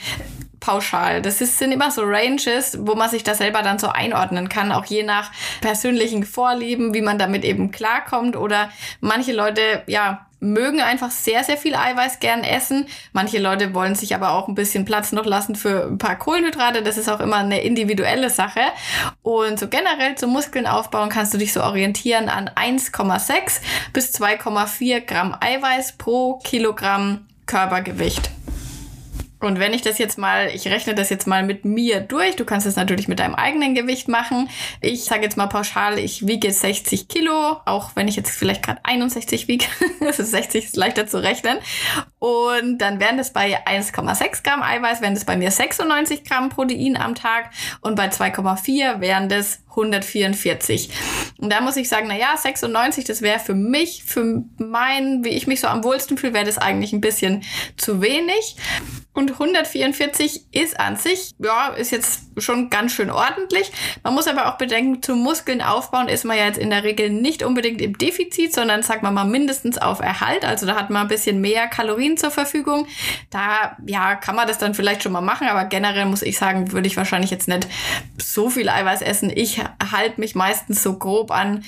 pauschal. 0.61 1.23
Das 1.23 1.40
ist, 1.40 1.58
sind 1.58 1.73
immer 1.73 1.90
so 1.90 2.02
Ranges, 2.05 2.79
wo 2.81 2.95
man 2.95 3.09
sich 3.09 3.23
da 3.23 3.35
selber 3.35 3.62
dann 3.62 3.78
so 3.78 3.88
einordnen 3.88 4.49
kann, 4.49 4.73
auch 4.73 4.85
je 4.87 5.02
nach 5.02 5.30
persönlichen 5.61 6.25
Vorlieben, 6.25 6.95
wie 6.95 7.02
man 7.02 7.18
damit 7.18 7.45
eben 7.45 7.71
klarkommt. 7.71 8.37
Oder 8.37 8.71
manche 9.00 9.33
Leute, 9.33 9.83
ja, 9.87 10.26
mögen 10.40 10.80
einfach 10.80 11.11
sehr, 11.11 11.45
sehr 11.45 11.57
viel 11.57 11.75
Eiweiß 11.75 12.21
gern 12.21 12.45
essen. 12.45 12.87
Manche 13.12 13.38
Leute 13.38 13.75
wollen 13.75 13.95
sich 13.95 14.14
aber 14.14 14.33
auch 14.33 14.49
ein 14.49 14.54
bisschen 14.54 14.85
Platz 14.85 15.12
noch 15.12 15.26
lassen 15.26 15.54
für 15.54 15.87
ein 15.87 15.99
paar 15.99 16.16
Kohlenhydrate. 16.16 16.83
Das 16.83 16.97
ist 16.97 17.09
auch 17.09 17.21
immer 17.21 17.37
eine 17.37 17.61
individuelle 17.61 18.30
Sache. 18.30 18.61
Und 19.23 19.59
so 19.59 19.68
generell 19.68 20.14
zum 20.16 20.30
Muskeln 20.30 20.66
aufbauen 20.66 21.09
kannst 21.09 21.35
du 21.35 21.38
dich 21.38 21.52
so 21.52 21.62
orientieren 21.62 22.28
an 22.28 22.49
1,6 22.49 23.61
bis 23.92 24.14
2,4 24.14 25.00
Gramm 25.00 25.37
Eiweiß 25.38 25.99
pro 25.99 26.38
Kilogramm 26.45 27.26
Körpergewicht. 27.47 28.30
Und 29.40 29.59
wenn 29.61 29.73
ich 29.73 29.83
das 29.83 29.99
jetzt 29.99 30.18
mal, 30.18 30.50
ich 30.52 30.66
rechne 30.66 30.95
das 30.95 31.11
jetzt 31.11 31.26
mal 31.26 31.45
mit 31.45 31.64
mir 31.64 32.00
durch, 32.00 32.37
du 32.37 32.45
kannst 32.45 32.66
es 32.66 32.76
natürlich 32.76 33.09
mit 33.09 33.21
deinem 33.21 33.35
eigenen 33.35 33.75
Gewicht 33.75 34.09
machen. 34.09 34.49
Ich 34.80 35.04
sage 35.04 35.23
jetzt 35.23 35.37
mal 35.37 35.47
pauschal, 35.47 35.99
ich 35.99 36.26
wiege 36.26 36.50
60 36.50 37.09
Kilo, 37.09 37.59
auch 37.64 37.90
wenn 37.95 38.09
ich 38.09 38.16
jetzt 38.16 38.30
vielleicht 38.30 38.64
gerade 38.64 38.80
61 38.85 39.49
wiege. 39.49 39.66
das 40.00 40.18
ist 40.18 40.33
60 40.33 40.64
ist 40.64 40.76
leichter 40.76 41.07
zu 41.07 41.23
rechnen. 41.23 41.59
Und 42.18 42.78
dann 42.78 43.00
wären 43.00 43.16
das 43.16 43.32
bei 43.32 43.64
1,6 43.64 44.42
Gramm 44.42 44.62
Eiweiß, 44.62 45.00
wären 45.00 45.14
das 45.14 45.25
bei 45.25 45.37
mir 45.37 45.50
96 45.50 46.25
Gramm 46.25 46.48
Protein 46.48 46.96
am 46.96 47.14
Tag 47.14 47.50
und 47.80 47.94
bei 47.94 48.08
2,4 48.08 49.00
wären 49.00 49.28
das 49.28 49.60
144. 49.70 50.90
Und 51.38 51.50
da 51.50 51.60
muss 51.60 51.76
ich 51.76 51.88
sagen, 51.88 52.06
na 52.08 52.16
ja, 52.16 52.37
96, 52.37 53.04
das 53.04 53.22
wäre 53.22 53.38
für 53.38 53.54
mich, 53.54 54.02
für 54.04 54.42
mein, 54.58 55.25
wie 55.25 55.30
ich 55.30 55.46
mich 55.46 55.60
so 55.60 55.68
am 55.68 55.84
wohlsten 55.84 56.18
fühle, 56.18 56.34
wäre 56.34 56.44
das 56.44 56.58
eigentlich 56.58 56.92
ein 56.92 57.00
bisschen 57.00 57.44
zu 57.76 58.02
wenig. 58.02 58.56
Und 59.12 59.32
144 59.32 60.46
ist 60.52 60.78
an 60.78 60.96
sich, 60.96 61.34
ja, 61.38 61.68
ist 61.68 61.92
jetzt 61.92 62.22
schon 62.38 62.70
ganz 62.70 62.92
schön 62.92 63.10
ordentlich. 63.10 63.70
Man 64.02 64.14
muss 64.14 64.26
aber 64.26 64.48
auch 64.48 64.58
bedenken, 64.58 65.02
zum 65.02 65.22
Muskeln 65.22 65.60
aufbauen 65.60 66.08
ist 66.08 66.25
man 66.25 66.37
ja 66.37 66.46
jetzt 66.46 66.58
in 66.58 66.70
der 66.70 66.84
Regel 66.84 67.10
nicht 67.10 67.42
unbedingt 67.42 67.80
im 67.80 67.98
Defizit, 67.98 68.54
sondern 68.54 68.82
sagt 68.82 69.02
man 69.02 69.14
mal 69.14 69.25
mindestens 69.25 69.78
auf 69.78 70.00
Erhalt. 70.00 70.44
Also 70.44 70.66
da 70.66 70.76
hat 70.76 70.90
man 70.90 71.02
ein 71.02 71.08
bisschen 71.08 71.40
mehr 71.40 71.66
Kalorien 71.68 72.08
Kalorien 72.09 72.17
zur 72.17 72.31
Verfügung. 72.31 72.87
Da, 73.31 73.77
ja, 73.87 74.15
kann 74.15 74.37
man 74.37 74.49
das 74.49 74.59
dann 74.59 74.75
vielleicht 74.75 75.03
schon 75.03 75.12
mal 75.12 75.21
machen, 75.21 75.49
aber 75.49 75.65
generell 75.65 76.07
muss 76.07 76.23
ich 76.23 76.38
sagen, 76.38 76.73
würde 76.73 76.87
ich 76.87 76.97
wahrscheinlich 76.97 77.31
jetzt 77.31 77.49
nicht 77.49 77.69
so 78.19 78.50
viel 78.50 78.69
Eiweiß 78.69 79.03
essen. 79.03 79.31
Ich 79.35 79.61
halte 79.93 80.21
mich 80.21 80.35
meistens 80.35 80.83
so 80.83 80.99
grob 80.99 81.31
an 81.31 81.65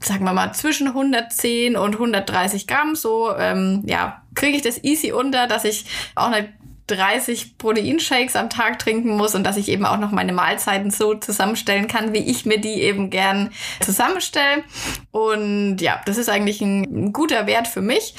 sagen 0.00 0.24
wir 0.24 0.32
mal, 0.32 0.52
zwischen 0.52 0.86
110 0.86 1.76
und 1.76 1.94
130 1.94 2.68
Gramm. 2.68 2.94
So, 2.94 3.34
ähm, 3.36 3.82
ja, 3.84 4.22
kriege 4.36 4.56
ich 4.56 4.62
das 4.62 4.84
easy 4.84 5.10
unter, 5.10 5.48
dass 5.48 5.64
ich 5.64 5.86
auch 6.14 6.30
nicht 6.30 6.50
30 6.88 7.58
Proteinshakes 7.58 8.34
am 8.36 8.50
Tag 8.50 8.78
trinken 8.78 9.16
muss 9.16 9.34
und 9.34 9.44
dass 9.44 9.56
ich 9.56 9.68
eben 9.68 9.86
auch 9.86 9.98
noch 9.98 10.10
meine 10.10 10.32
Mahlzeiten 10.32 10.90
so 10.90 11.14
zusammenstellen 11.14 11.86
kann, 11.86 12.12
wie 12.12 12.30
ich 12.30 12.46
mir 12.46 12.58
die 12.58 12.82
eben 12.82 13.10
gern 13.10 13.50
zusammenstelle. 13.80 14.64
Und 15.10 15.78
ja, 15.78 16.00
das 16.06 16.18
ist 16.18 16.28
eigentlich 16.28 16.60
ein, 16.60 16.82
ein 16.82 17.12
guter 17.12 17.46
Wert 17.46 17.68
für 17.68 17.82
mich. 17.82 18.14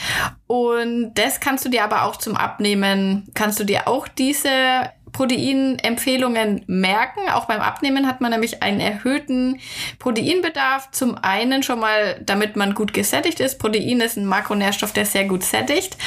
Und 0.47 1.13
das 1.15 1.39
kannst 1.39 1.65
du 1.65 1.69
dir 1.69 1.83
aber 1.83 2.03
auch 2.03 2.15
zum 2.15 2.35
Abnehmen, 2.35 3.29
kannst 3.33 3.59
du 3.59 3.63
dir 3.63 3.87
auch 3.87 4.07
diese 4.07 4.91
Proteinempfehlungen 5.19 6.63
merken. 6.67 7.27
Auch 7.33 7.43
beim 7.43 7.59
Abnehmen 7.59 8.07
hat 8.07 8.21
man 8.21 8.31
nämlich 8.31 8.63
einen 8.63 8.79
erhöhten 8.79 9.59
Proteinbedarf. 9.99 10.91
Zum 10.91 11.17
einen 11.17 11.61
schon 11.61 11.81
mal, 11.81 12.21
damit 12.21 12.55
man 12.55 12.73
gut 12.73 12.93
gesättigt 12.93 13.41
ist. 13.41 13.59
Protein 13.59 13.99
ist 13.99 14.15
ein 14.15 14.25
Makronährstoff, 14.25 14.93
der 14.93 15.05
sehr 15.05 15.25
gut 15.25 15.43
sättigt. 15.43 15.97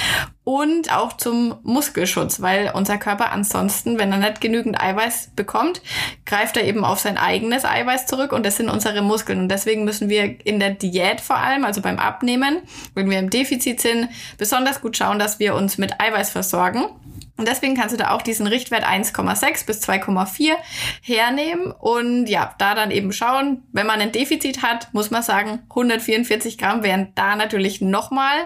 Und 0.45 0.91
auch 0.97 1.13
zum 1.13 1.57
Muskelschutz, 1.63 2.41
weil 2.41 2.73
unser 2.75 2.97
Körper 2.97 3.33
ansonsten, 3.33 3.99
wenn 3.99 4.11
er 4.13 4.17
nicht 4.17 4.41
genügend 4.41 4.81
Eiweiß 4.81 5.33
bekommt, 5.37 5.83
greift 6.25 6.57
er 6.57 6.65
eben 6.65 6.83
auf 6.83 6.99
sein 6.99 7.19
eigenes 7.19 7.67
Eiweiß 7.67 8.07
zurück 8.07 8.33
und 8.33 8.47
das 8.47 8.57
sind 8.57 8.71
unsere 8.71 9.03
Muskeln. 9.03 9.41
Und 9.41 9.49
deswegen 9.51 9.85
müssen 9.85 10.09
wir 10.09 10.37
in 10.47 10.59
der 10.59 10.71
Diät 10.71 11.21
vor 11.21 11.37
allem, 11.37 11.67
also 11.67 11.83
beim 11.83 11.99
Abnehmen, 11.99 12.63
wenn 12.95 13.11
wir 13.11 13.19
im 13.19 13.29
Defizit 13.29 13.83
sind, 13.83 14.09
besonders 14.39 14.81
gut 14.81 14.97
schauen, 14.97 15.19
dass 15.19 15.39
wir 15.39 15.55
uns 15.55 15.77
mit 15.77 16.01
Eiweiß 16.01 16.31
versorgen. 16.31 16.87
Und 17.37 17.49
deswegen 17.49 17.75
kannst 17.75 17.95
du 17.95 17.99
da 17.99 18.11
auch 18.11 18.23
diesen 18.23 18.47
Richtwert 18.47 18.85
1,6 18.85 19.67
bis 19.67 19.83
2,4 19.83 20.53
hernehmen 21.01 21.73
und 21.73 22.27
ja, 22.27 22.55
da 22.59 22.75
dann 22.75 22.91
eben 22.91 23.13
schauen, 23.13 23.63
wenn 23.73 23.87
man 23.87 24.01
ein 24.01 24.13
Defizit 24.13 24.63
hat, 24.63 24.93
muss 24.93 25.11
man 25.11 25.23
sagen, 25.23 25.61
144 25.71 26.59
Gramm 26.59 26.83
wären 26.83 27.13
da 27.15 27.35
natürlich 27.35 27.81
nochmal 27.81 28.37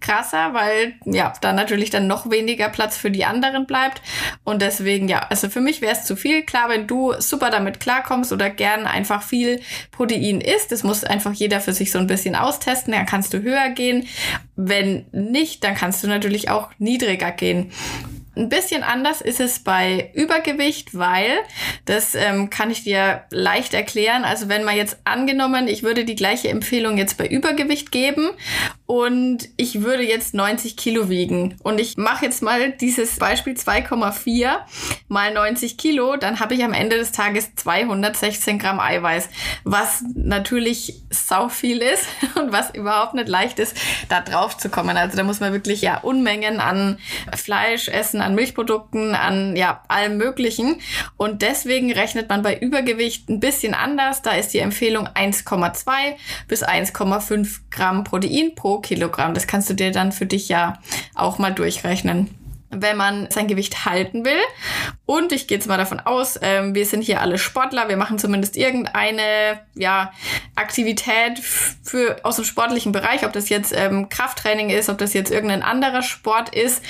krasser, 0.00 0.54
weil 0.54 0.94
ja, 1.04 1.32
da 1.42 1.52
natürlich 1.52 1.90
dann 1.90 2.06
noch 2.06 2.30
weniger 2.30 2.70
Platz 2.70 2.96
für 2.96 3.10
die 3.10 3.26
anderen 3.26 3.66
bleibt. 3.66 4.00
Und 4.42 4.62
deswegen, 4.62 5.06
ja, 5.06 5.26
also 5.28 5.50
für 5.50 5.60
mich 5.60 5.82
wäre 5.82 5.92
es 5.92 6.04
zu 6.04 6.16
viel. 6.16 6.42
Klar, 6.42 6.70
wenn 6.70 6.86
du 6.86 7.12
super 7.18 7.50
damit 7.50 7.78
klarkommst 7.78 8.32
oder 8.32 8.48
gern 8.48 8.86
einfach 8.86 9.22
viel 9.22 9.60
Protein 9.92 10.40
isst, 10.40 10.72
das 10.72 10.82
muss 10.82 11.04
einfach 11.04 11.34
jeder 11.34 11.60
für 11.60 11.74
sich 11.74 11.92
so 11.92 11.98
ein 11.98 12.06
bisschen 12.06 12.34
austesten, 12.34 12.92
dann 12.92 13.06
kannst 13.06 13.34
du 13.34 13.42
höher 13.42 13.68
gehen. 13.68 14.08
Wenn 14.56 15.06
nicht, 15.12 15.62
dann 15.62 15.74
kannst 15.74 16.02
du 16.02 16.08
natürlich 16.08 16.50
auch 16.50 16.70
niedriger 16.78 17.30
gehen. 17.32 17.70
Ein 18.40 18.48
bisschen 18.48 18.82
anders 18.82 19.20
ist 19.20 19.38
es 19.38 19.58
bei 19.58 20.10
Übergewicht, 20.14 20.96
weil, 20.96 21.30
das 21.84 22.14
ähm, 22.14 22.48
kann 22.48 22.70
ich 22.70 22.84
dir 22.84 23.24
leicht 23.30 23.74
erklären, 23.74 24.24
also 24.24 24.48
wenn 24.48 24.64
man 24.64 24.76
jetzt 24.76 24.96
angenommen, 25.04 25.68
ich 25.68 25.82
würde 25.82 26.06
die 26.06 26.14
gleiche 26.14 26.48
Empfehlung 26.48 26.96
jetzt 26.96 27.18
bei 27.18 27.26
Übergewicht 27.26 27.92
geben 27.92 28.30
und 28.86 29.50
ich 29.58 29.82
würde 29.82 30.04
jetzt 30.04 30.32
90 30.32 30.78
Kilo 30.78 31.10
wiegen 31.10 31.56
und 31.62 31.78
ich 31.78 31.98
mache 31.98 32.24
jetzt 32.24 32.42
mal 32.42 32.72
dieses 32.72 33.18
Beispiel 33.18 33.52
2,4 33.52 34.56
mal 35.08 35.34
90 35.34 35.76
Kilo, 35.76 36.16
dann 36.16 36.40
habe 36.40 36.54
ich 36.54 36.64
am 36.64 36.72
Ende 36.72 36.96
des 36.96 37.12
Tages 37.12 37.54
216 37.56 38.58
Gramm 38.58 38.80
Eiweiß, 38.80 39.28
was 39.64 40.02
natürlich 40.14 41.02
sau 41.10 41.50
viel 41.50 41.82
ist 41.82 42.06
und 42.36 42.52
was 42.52 42.74
überhaupt 42.74 43.12
nicht 43.12 43.28
leicht 43.28 43.58
ist, 43.58 43.76
da 44.08 44.22
drauf 44.22 44.56
zu 44.56 44.70
kommen. 44.70 44.96
Also 44.96 45.18
da 45.18 45.24
muss 45.24 45.40
man 45.40 45.52
wirklich 45.52 45.82
ja 45.82 45.98
Unmengen 45.98 46.58
an 46.58 46.98
Fleisch 47.36 47.88
essen, 47.88 48.22
an 48.22 48.29
Milchprodukten, 48.34 49.14
an 49.14 49.56
ja 49.56 49.82
allem 49.88 50.16
Möglichen. 50.16 50.76
Und 51.16 51.42
deswegen 51.42 51.92
rechnet 51.92 52.28
man 52.28 52.42
bei 52.42 52.58
Übergewicht 52.58 53.28
ein 53.28 53.40
bisschen 53.40 53.74
anders. 53.74 54.22
Da 54.22 54.32
ist 54.32 54.54
die 54.54 54.58
Empfehlung 54.58 55.06
1,2 55.08 56.16
bis 56.48 56.64
1,5 56.64 57.60
Gramm 57.70 58.04
Protein 58.04 58.54
pro 58.54 58.78
Kilogramm. 58.78 59.34
Das 59.34 59.46
kannst 59.46 59.70
du 59.70 59.74
dir 59.74 59.92
dann 59.92 60.12
für 60.12 60.26
dich 60.26 60.48
ja 60.48 60.78
auch 61.14 61.38
mal 61.38 61.52
durchrechnen 61.52 62.39
wenn 62.70 62.96
man 62.96 63.28
sein 63.30 63.48
Gewicht 63.48 63.84
halten 63.84 64.24
will. 64.24 64.40
Und 65.06 65.32
ich 65.32 65.48
gehe 65.48 65.58
jetzt 65.58 65.66
mal 65.66 65.76
davon 65.76 65.98
aus, 65.98 66.38
ähm, 66.40 66.74
wir 66.74 66.86
sind 66.86 67.02
hier 67.02 67.20
alle 67.20 67.38
Sportler, 67.38 67.88
wir 67.88 67.96
machen 67.96 68.18
zumindest 68.18 68.56
irgendeine 68.56 69.60
ja, 69.74 70.12
Aktivität 70.54 71.40
für, 71.40 72.18
aus 72.22 72.36
dem 72.36 72.44
sportlichen 72.44 72.92
Bereich, 72.92 73.24
ob 73.24 73.32
das 73.32 73.48
jetzt 73.48 73.72
ähm, 73.74 74.08
Krafttraining 74.08 74.70
ist, 74.70 74.88
ob 74.88 74.98
das 74.98 75.14
jetzt 75.14 75.32
irgendein 75.32 75.62
anderer 75.62 76.02
Sport 76.02 76.54
ist, 76.54 76.82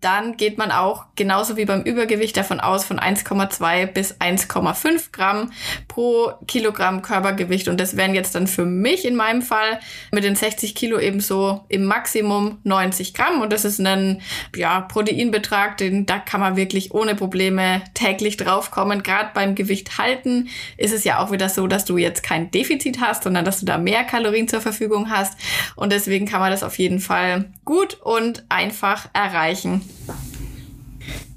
dann 0.00 0.36
geht 0.36 0.58
man 0.58 0.72
auch 0.72 1.06
genauso 1.14 1.56
wie 1.56 1.64
beim 1.64 1.82
Übergewicht 1.82 2.36
davon 2.36 2.58
aus 2.58 2.84
von 2.84 2.98
1,2 2.98 3.86
bis 3.86 4.16
1,5 4.20 5.12
Gramm 5.12 5.52
pro 5.86 6.32
Kilogramm 6.48 7.02
Körpergewicht. 7.02 7.68
Und 7.68 7.78
das 7.78 7.96
wären 7.96 8.14
jetzt 8.14 8.34
dann 8.34 8.46
für 8.46 8.64
mich 8.64 9.04
in 9.04 9.14
meinem 9.14 9.42
Fall 9.42 9.78
mit 10.10 10.24
den 10.24 10.34
60 10.34 10.74
Kilo 10.74 10.98
ebenso 10.98 11.64
im 11.68 11.84
Maximum 11.84 12.58
90 12.64 13.14
Gramm. 13.14 13.40
Und 13.40 13.52
das 13.52 13.64
ist 13.64 13.78
ein 13.80 14.20
ja, 14.56 14.80
Protein 14.80 15.27
Kalorienbetrag, 15.28 15.76
den, 15.76 16.06
da 16.06 16.18
kann 16.18 16.40
man 16.40 16.56
wirklich 16.56 16.92
ohne 16.92 17.14
Probleme 17.14 17.82
täglich 17.94 18.36
draufkommen. 18.36 19.02
Gerade 19.02 19.30
beim 19.34 19.54
Gewicht 19.54 19.98
halten 19.98 20.48
ist 20.76 20.92
es 20.92 21.04
ja 21.04 21.18
auch 21.18 21.30
wieder 21.30 21.48
so, 21.48 21.66
dass 21.66 21.84
du 21.84 21.98
jetzt 21.98 22.22
kein 22.22 22.50
Defizit 22.50 23.00
hast, 23.00 23.24
sondern 23.24 23.44
dass 23.44 23.60
du 23.60 23.66
da 23.66 23.78
mehr 23.78 24.04
Kalorien 24.04 24.48
zur 24.48 24.60
Verfügung 24.60 25.10
hast. 25.10 25.38
Und 25.76 25.92
deswegen 25.92 26.26
kann 26.26 26.40
man 26.40 26.50
das 26.50 26.62
auf 26.62 26.78
jeden 26.78 27.00
Fall 27.00 27.46
gut 27.64 27.98
und 28.02 28.44
einfach 28.48 29.08
erreichen. 29.12 29.82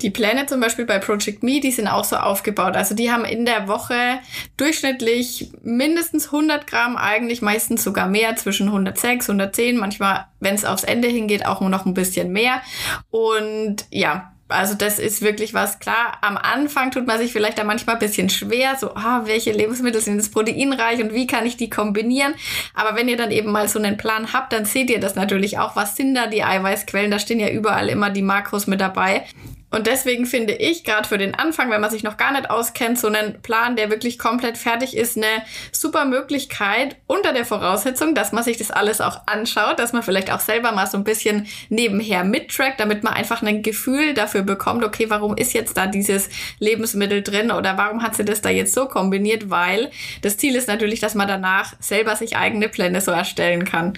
Die 0.01 0.09
Pläne 0.09 0.45
zum 0.45 0.59
Beispiel 0.59 0.85
bei 0.85 0.99
Project 0.99 1.43
Me, 1.43 1.59
die 1.59 1.71
sind 1.71 1.87
auch 1.87 2.03
so 2.03 2.15
aufgebaut. 2.15 2.75
Also 2.75 2.95
die 2.95 3.11
haben 3.11 3.25
in 3.25 3.45
der 3.45 3.67
Woche 3.67 4.19
durchschnittlich 4.57 5.51
mindestens 5.63 6.27
100 6.27 6.67
Gramm, 6.67 6.97
eigentlich 6.97 7.41
meistens 7.41 7.83
sogar 7.83 8.07
mehr, 8.07 8.35
zwischen 8.35 8.67
106, 8.67 9.29
110, 9.29 9.77
manchmal, 9.77 10.25
wenn 10.39 10.55
es 10.55 10.65
aufs 10.65 10.83
Ende 10.83 11.07
hingeht, 11.07 11.45
auch 11.45 11.61
nur 11.61 11.69
noch 11.69 11.85
ein 11.85 11.93
bisschen 11.93 12.31
mehr. 12.31 12.61
Und 13.11 13.85
ja, 13.91 14.31
also 14.51 14.75
das 14.75 14.99
ist 14.99 15.21
wirklich 15.21 15.53
was 15.53 15.79
klar. 15.79 16.17
Am 16.21 16.37
Anfang 16.37 16.91
tut 16.91 17.07
man 17.07 17.17
sich 17.17 17.31
vielleicht 17.31 17.57
da 17.57 17.63
manchmal 17.63 17.95
ein 17.95 17.99
bisschen 17.99 18.29
schwer, 18.29 18.75
so, 18.79 18.93
ah, 18.95 19.21
welche 19.25 19.51
Lebensmittel 19.51 20.01
sind 20.01 20.17
jetzt 20.17 20.33
proteinreich 20.33 21.01
und 21.01 21.13
wie 21.13 21.27
kann 21.27 21.45
ich 21.45 21.57
die 21.57 21.69
kombinieren? 21.69 22.33
Aber 22.73 22.95
wenn 22.95 23.07
ihr 23.07 23.17
dann 23.17 23.31
eben 23.31 23.51
mal 23.51 23.67
so 23.67 23.79
einen 23.79 23.97
Plan 23.97 24.33
habt, 24.33 24.53
dann 24.53 24.65
seht 24.65 24.89
ihr 24.89 24.99
das 24.99 25.15
natürlich 25.15 25.57
auch. 25.59 25.75
Was 25.75 25.95
sind 25.95 26.15
da 26.15 26.27
die 26.27 26.43
Eiweißquellen? 26.43 27.11
Da 27.11 27.19
stehen 27.19 27.39
ja 27.39 27.49
überall 27.49 27.89
immer 27.89 28.09
die 28.09 28.21
Makros 28.21 28.67
mit 28.67 28.81
dabei. 28.81 29.25
Und 29.71 29.87
deswegen 29.87 30.25
finde 30.25 30.53
ich, 30.53 30.83
gerade 30.83 31.07
für 31.07 31.17
den 31.17 31.33
Anfang, 31.33 31.71
wenn 31.71 31.79
man 31.79 31.89
sich 31.89 32.03
noch 32.03 32.17
gar 32.17 32.33
nicht 32.33 32.49
auskennt, 32.49 32.99
so 32.99 33.07
einen 33.07 33.41
Plan, 33.41 33.77
der 33.77 33.89
wirklich 33.89 34.19
komplett 34.19 34.57
fertig 34.57 34.95
ist, 34.95 35.15
eine 35.15 35.43
super 35.71 36.03
Möglichkeit 36.03 36.97
unter 37.07 37.31
der 37.31 37.45
Voraussetzung, 37.45 38.13
dass 38.13 38.33
man 38.33 38.43
sich 38.43 38.57
das 38.57 38.69
alles 38.69 38.99
auch 38.99 39.21
anschaut, 39.27 39.79
dass 39.79 39.93
man 39.93 40.03
vielleicht 40.03 40.31
auch 40.31 40.41
selber 40.41 40.73
mal 40.73 40.87
so 40.87 40.97
ein 40.97 41.05
bisschen 41.05 41.47
nebenher 41.69 42.25
mittrackt, 42.25 42.81
damit 42.81 43.03
man 43.03 43.13
einfach 43.13 43.41
ein 43.41 43.63
Gefühl 43.63 44.13
dafür 44.13 44.41
bekommt, 44.41 44.83
okay, 44.83 45.09
warum 45.09 45.37
ist 45.37 45.53
jetzt 45.53 45.77
da 45.77 45.87
dieses 45.87 46.29
Lebensmittel 46.59 47.21
drin 47.21 47.49
oder 47.49 47.77
warum 47.77 48.03
hat 48.03 48.15
sie 48.15 48.25
das 48.25 48.41
da 48.41 48.49
jetzt 48.49 48.73
so 48.73 48.87
kombiniert, 48.87 49.49
weil 49.49 49.89
das 50.21 50.35
Ziel 50.35 50.57
ist 50.57 50.67
natürlich, 50.67 50.99
dass 50.99 51.15
man 51.15 51.29
danach 51.29 51.73
selber 51.79 52.17
sich 52.17 52.35
eigene 52.35 52.67
Pläne 52.67 52.99
so 52.99 53.11
erstellen 53.11 53.63
kann. 53.63 53.97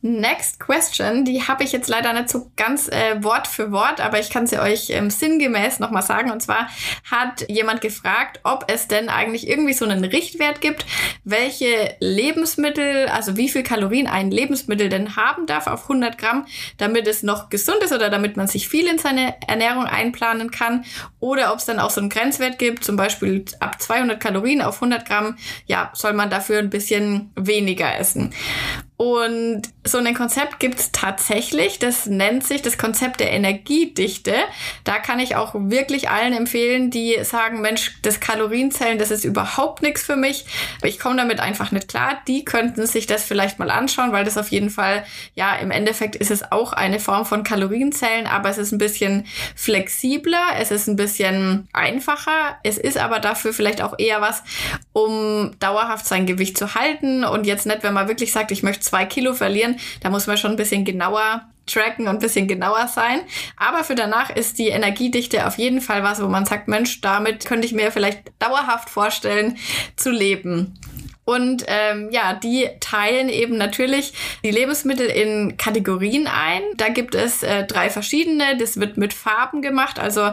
Next 0.00 0.60
question, 0.60 1.24
die 1.24 1.42
habe 1.42 1.64
ich 1.64 1.72
jetzt 1.72 1.88
leider 1.88 2.12
nicht 2.12 2.28
so 2.28 2.52
ganz 2.54 2.86
äh, 2.86 3.20
Wort 3.24 3.48
für 3.48 3.72
Wort, 3.72 4.00
aber 4.00 4.20
ich 4.20 4.30
kann 4.30 4.46
sie 4.46 4.60
euch 4.60 4.90
ähm, 4.90 5.10
sinngemäß 5.10 5.80
nochmal 5.80 6.04
sagen. 6.04 6.30
Und 6.30 6.40
zwar 6.40 6.68
hat 7.10 7.44
jemand 7.48 7.80
gefragt, 7.80 8.38
ob 8.44 8.66
es 8.68 8.86
denn 8.86 9.08
eigentlich 9.08 9.48
irgendwie 9.48 9.72
so 9.72 9.84
einen 9.84 10.04
Richtwert 10.04 10.60
gibt, 10.60 10.86
welche 11.24 11.96
Lebensmittel, 11.98 13.08
also 13.08 13.36
wie 13.36 13.48
viel 13.48 13.64
Kalorien 13.64 14.06
ein 14.06 14.30
Lebensmittel 14.30 14.88
denn 14.88 15.16
haben 15.16 15.46
darf 15.46 15.66
auf 15.66 15.82
100 15.82 16.16
Gramm, 16.16 16.46
damit 16.76 17.08
es 17.08 17.24
noch 17.24 17.48
gesund 17.48 17.82
ist 17.82 17.92
oder 17.92 18.08
damit 18.08 18.36
man 18.36 18.46
sich 18.46 18.68
viel 18.68 18.86
in 18.86 18.98
seine 18.98 19.34
Ernährung 19.48 19.86
einplanen 19.86 20.52
kann. 20.52 20.84
Oder 21.18 21.52
ob 21.52 21.58
es 21.58 21.64
dann 21.64 21.80
auch 21.80 21.90
so 21.90 22.00
einen 22.00 22.10
Grenzwert 22.10 22.60
gibt, 22.60 22.84
zum 22.84 22.94
Beispiel 22.94 23.44
ab 23.58 23.82
200 23.82 24.20
Kalorien 24.20 24.62
auf 24.62 24.76
100 24.76 25.04
Gramm, 25.04 25.36
ja, 25.66 25.90
soll 25.92 26.12
man 26.12 26.30
dafür 26.30 26.60
ein 26.60 26.70
bisschen 26.70 27.32
weniger 27.34 27.98
essen. 27.98 28.32
Und 28.98 29.62
so 29.84 29.98
ein 29.98 30.12
Konzept 30.12 30.58
gibt's 30.58 30.90
tatsächlich. 30.90 31.78
Das 31.78 32.06
nennt 32.06 32.44
sich 32.44 32.62
das 32.62 32.78
Konzept 32.78 33.20
der 33.20 33.30
Energiedichte. 33.30 34.34
Da 34.82 34.98
kann 34.98 35.20
ich 35.20 35.36
auch 35.36 35.54
wirklich 35.54 36.10
allen 36.10 36.32
empfehlen, 36.32 36.90
die 36.90 37.16
sagen, 37.22 37.60
Mensch, 37.60 37.96
das 38.02 38.18
Kalorienzellen, 38.18 38.98
das 38.98 39.12
ist 39.12 39.24
überhaupt 39.24 39.82
nichts 39.82 40.02
für 40.02 40.16
mich. 40.16 40.46
Ich 40.82 40.98
komme 40.98 41.14
damit 41.14 41.38
einfach 41.38 41.70
nicht 41.70 41.86
klar. 41.86 42.20
Die 42.26 42.44
könnten 42.44 42.88
sich 42.88 43.06
das 43.06 43.22
vielleicht 43.22 43.60
mal 43.60 43.70
anschauen, 43.70 44.10
weil 44.10 44.24
das 44.24 44.36
auf 44.36 44.48
jeden 44.48 44.68
Fall, 44.68 45.04
ja, 45.36 45.54
im 45.54 45.70
Endeffekt 45.70 46.16
ist 46.16 46.32
es 46.32 46.50
auch 46.50 46.72
eine 46.72 46.98
Form 46.98 47.24
von 47.24 47.44
Kalorienzellen, 47.44 48.26
aber 48.26 48.48
es 48.48 48.58
ist 48.58 48.72
ein 48.72 48.78
bisschen 48.78 49.26
flexibler, 49.54 50.42
es 50.58 50.72
ist 50.72 50.88
ein 50.88 50.96
bisschen 50.96 51.68
einfacher. 51.72 52.58
Es 52.64 52.78
ist 52.78 52.98
aber 52.98 53.20
dafür 53.20 53.52
vielleicht 53.52 53.80
auch 53.80 53.96
eher 53.96 54.20
was, 54.20 54.42
um 54.92 55.52
dauerhaft 55.60 56.04
sein 56.04 56.26
Gewicht 56.26 56.58
zu 56.58 56.74
halten 56.74 57.22
und 57.22 57.46
jetzt 57.46 57.64
nicht, 57.64 57.84
wenn 57.84 57.94
man 57.94 58.08
wirklich 58.08 58.32
sagt, 58.32 58.50
ich 58.50 58.64
möchte 58.64 58.87
zwei 58.88 59.04
Kilo 59.06 59.34
verlieren, 59.34 59.78
da 60.00 60.10
muss 60.10 60.26
man 60.26 60.36
schon 60.36 60.52
ein 60.52 60.56
bisschen 60.56 60.84
genauer 60.84 61.42
tracken 61.66 62.08
und 62.08 62.16
ein 62.16 62.18
bisschen 62.18 62.48
genauer 62.48 62.88
sein. 62.88 63.20
Aber 63.56 63.84
für 63.84 63.94
danach 63.94 64.30
ist 64.30 64.58
die 64.58 64.68
Energiedichte 64.68 65.46
auf 65.46 65.58
jeden 65.58 65.80
Fall 65.80 66.02
was, 66.02 66.22
wo 66.22 66.26
man 66.26 66.46
sagt, 66.46 66.66
Mensch, 66.68 67.00
damit 67.00 67.44
könnte 67.44 67.66
ich 67.66 67.72
mir 67.72 67.92
vielleicht 67.92 68.32
dauerhaft 68.38 68.90
vorstellen 68.90 69.58
zu 69.96 70.10
leben. 70.10 70.78
Und 71.24 71.64
ähm, 71.66 72.08
ja, 72.10 72.32
die 72.32 72.70
teilen 72.80 73.28
eben 73.28 73.58
natürlich 73.58 74.14
die 74.42 74.50
Lebensmittel 74.50 75.06
in 75.06 75.58
Kategorien 75.58 76.26
ein. 76.26 76.62
Da 76.78 76.88
gibt 76.88 77.14
es 77.14 77.42
äh, 77.42 77.66
drei 77.66 77.90
verschiedene. 77.90 78.56
Das 78.56 78.80
wird 78.80 78.96
mit 78.96 79.12
Farben 79.12 79.60
gemacht. 79.60 79.98
Also 79.98 80.30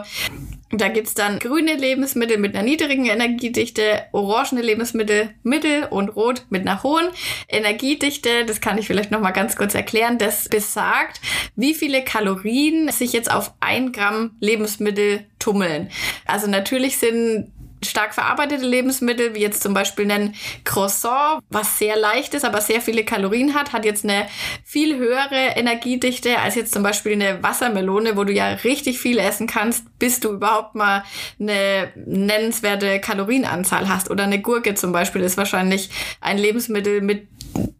da 0.72 0.88
gibt's 0.88 1.14
dann 1.14 1.38
grüne 1.38 1.74
Lebensmittel 1.74 2.38
mit 2.38 2.54
einer 2.54 2.64
niedrigen 2.64 3.06
Energiedichte, 3.06 4.02
orangene 4.12 4.62
Lebensmittel 4.62 5.30
mittel 5.44 5.84
und 5.90 6.08
rot 6.08 6.44
mit 6.50 6.62
einer 6.62 6.82
hohen 6.82 7.06
Energiedichte. 7.48 8.44
Das 8.44 8.60
kann 8.60 8.76
ich 8.76 8.86
vielleicht 8.86 9.12
nochmal 9.12 9.32
ganz 9.32 9.56
kurz 9.56 9.74
erklären. 9.74 10.18
Das 10.18 10.48
besagt, 10.48 11.20
wie 11.54 11.74
viele 11.74 12.02
Kalorien 12.02 12.90
sich 12.90 13.12
jetzt 13.12 13.30
auf 13.30 13.54
ein 13.60 13.92
Gramm 13.92 14.32
Lebensmittel 14.40 15.26
tummeln. 15.38 15.88
Also 16.26 16.48
natürlich 16.48 16.98
sind 16.98 17.52
stark 17.88 18.14
verarbeitete 18.14 18.64
Lebensmittel, 18.64 19.34
wie 19.34 19.40
jetzt 19.40 19.62
zum 19.62 19.74
Beispiel 19.74 20.10
ein 20.10 20.34
Croissant, 20.64 21.42
was 21.48 21.78
sehr 21.78 21.96
leicht 21.96 22.34
ist, 22.34 22.44
aber 22.44 22.60
sehr 22.60 22.80
viele 22.80 23.04
Kalorien 23.04 23.54
hat, 23.54 23.72
hat 23.72 23.84
jetzt 23.84 24.04
eine 24.04 24.26
viel 24.64 24.96
höhere 24.96 25.56
Energiedichte 25.56 26.38
als 26.38 26.54
jetzt 26.54 26.72
zum 26.72 26.82
Beispiel 26.82 27.12
eine 27.12 27.42
Wassermelone, 27.42 28.16
wo 28.16 28.24
du 28.24 28.32
ja 28.32 28.48
richtig 28.64 28.98
viel 28.98 29.18
essen 29.18 29.46
kannst, 29.46 29.84
bis 29.98 30.20
du 30.20 30.32
überhaupt 30.32 30.74
mal 30.74 31.04
eine 31.40 31.92
nennenswerte 31.94 33.00
Kalorienanzahl 33.00 33.88
hast. 33.88 34.10
Oder 34.10 34.24
eine 34.24 34.40
Gurke 34.40 34.74
zum 34.74 34.92
Beispiel 34.92 35.22
ist 35.22 35.36
wahrscheinlich 35.36 35.90
ein 36.20 36.38
Lebensmittel 36.38 37.00
mit 37.00 37.28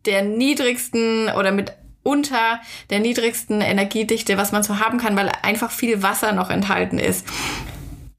der 0.07 0.23
niedrigsten 0.23 1.29
oder 1.31 1.53
mit 1.53 1.73
unter 2.03 2.61
der 2.91 3.01
niedrigsten 3.01 3.61
Energiedichte, 3.61 4.39
was 4.39 4.53
man 4.53 4.63
so 4.63 4.79
haben 4.79 4.99
kann, 4.99 5.17
weil 5.17 5.31
einfach 5.43 5.73
viel 5.73 6.03
Wasser 6.03 6.33
noch 6.33 6.51
enthalten 6.51 7.01
ist. 7.01 7.27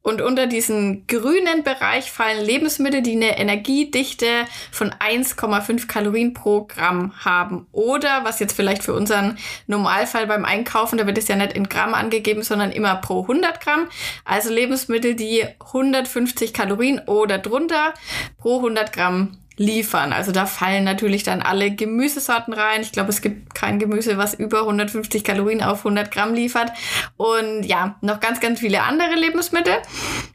Und 0.08 0.22
unter 0.22 0.48
diesen 0.48 1.06
grünen 1.08 1.64
Bereich 1.66 2.14
fallen 2.14 2.42
Lebensmittel, 2.42 3.02
die 3.02 3.18
eine 3.18 3.38
Energiedichte 3.38 4.46
von 4.72 4.92
1,5 4.92 5.86
Kalorien 5.88 6.34
pro 6.34 6.64
Gramm 6.64 7.12
haben. 7.26 7.68
Oder 7.74 8.24
was 8.24 8.40
jetzt 8.40 8.56
vielleicht 8.56 8.84
für 8.84 8.94
unseren 8.94 9.38
Normalfall 9.68 10.26
beim 10.26 10.46
Einkaufen, 10.46 10.98
da 10.98 11.06
wird 11.08 11.18
es 11.18 11.28
ja 11.28 11.36
nicht 11.36 11.52
in 11.52 11.68
Gramm 11.68 11.94
angegeben, 11.94 12.42
sondern 12.42 12.72
immer 12.72 12.96
pro 12.96 13.24
100 13.24 13.60
Gramm. 13.60 13.90
Also 14.24 14.50
Lebensmittel, 14.50 15.14
die 15.14 15.44
150 15.60 16.54
Kalorien 16.54 17.00
oder 17.00 17.38
drunter 17.38 17.94
pro 18.38 18.60
100 18.60 18.94
Gramm 18.94 19.38
liefern. 19.58 20.14
Also 20.14 20.32
da 20.32 20.46
fallen 20.46 20.84
natürlich 20.84 21.24
dann 21.24 21.42
alle 21.42 21.72
Gemüsesorten 21.72 22.54
rein. 22.54 22.82
Ich 22.82 22.92
glaube, 22.92 23.10
es 23.10 23.22
gibt 23.22 23.56
kein 23.56 23.80
Gemüse, 23.80 24.18
was 24.18 24.36
über 24.36 24.62
150 24.62 25.24
Kalorien 25.24 25.64
auf 25.64 25.80
100 25.80 26.12
Gramm 26.12 26.34
liefert. 26.34 26.72
Und 27.18 27.64
ja, 27.64 27.98
noch 28.02 28.20
ganz, 28.20 28.40
ganz 28.40 28.60
viele 28.60 28.84
andere 28.84 29.16
Lebensmittel. 29.16 29.74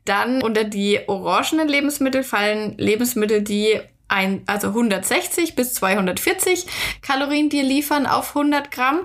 Dann 0.04 0.42
unter 0.42 0.64
die 0.64 1.00
orangenen 1.06 1.68
Lebensmittel 1.68 2.24
fallen 2.24 2.76
Lebensmittel, 2.76 3.42
die 3.42 3.80
ein, 4.08 4.42
also 4.46 4.68
160 4.68 5.54
bis 5.54 5.74
240 5.74 6.66
Kalorien 7.00 7.48
dir 7.48 7.62
liefern 7.62 8.06
auf 8.06 8.36
100 8.36 8.70
Gramm. 8.70 9.00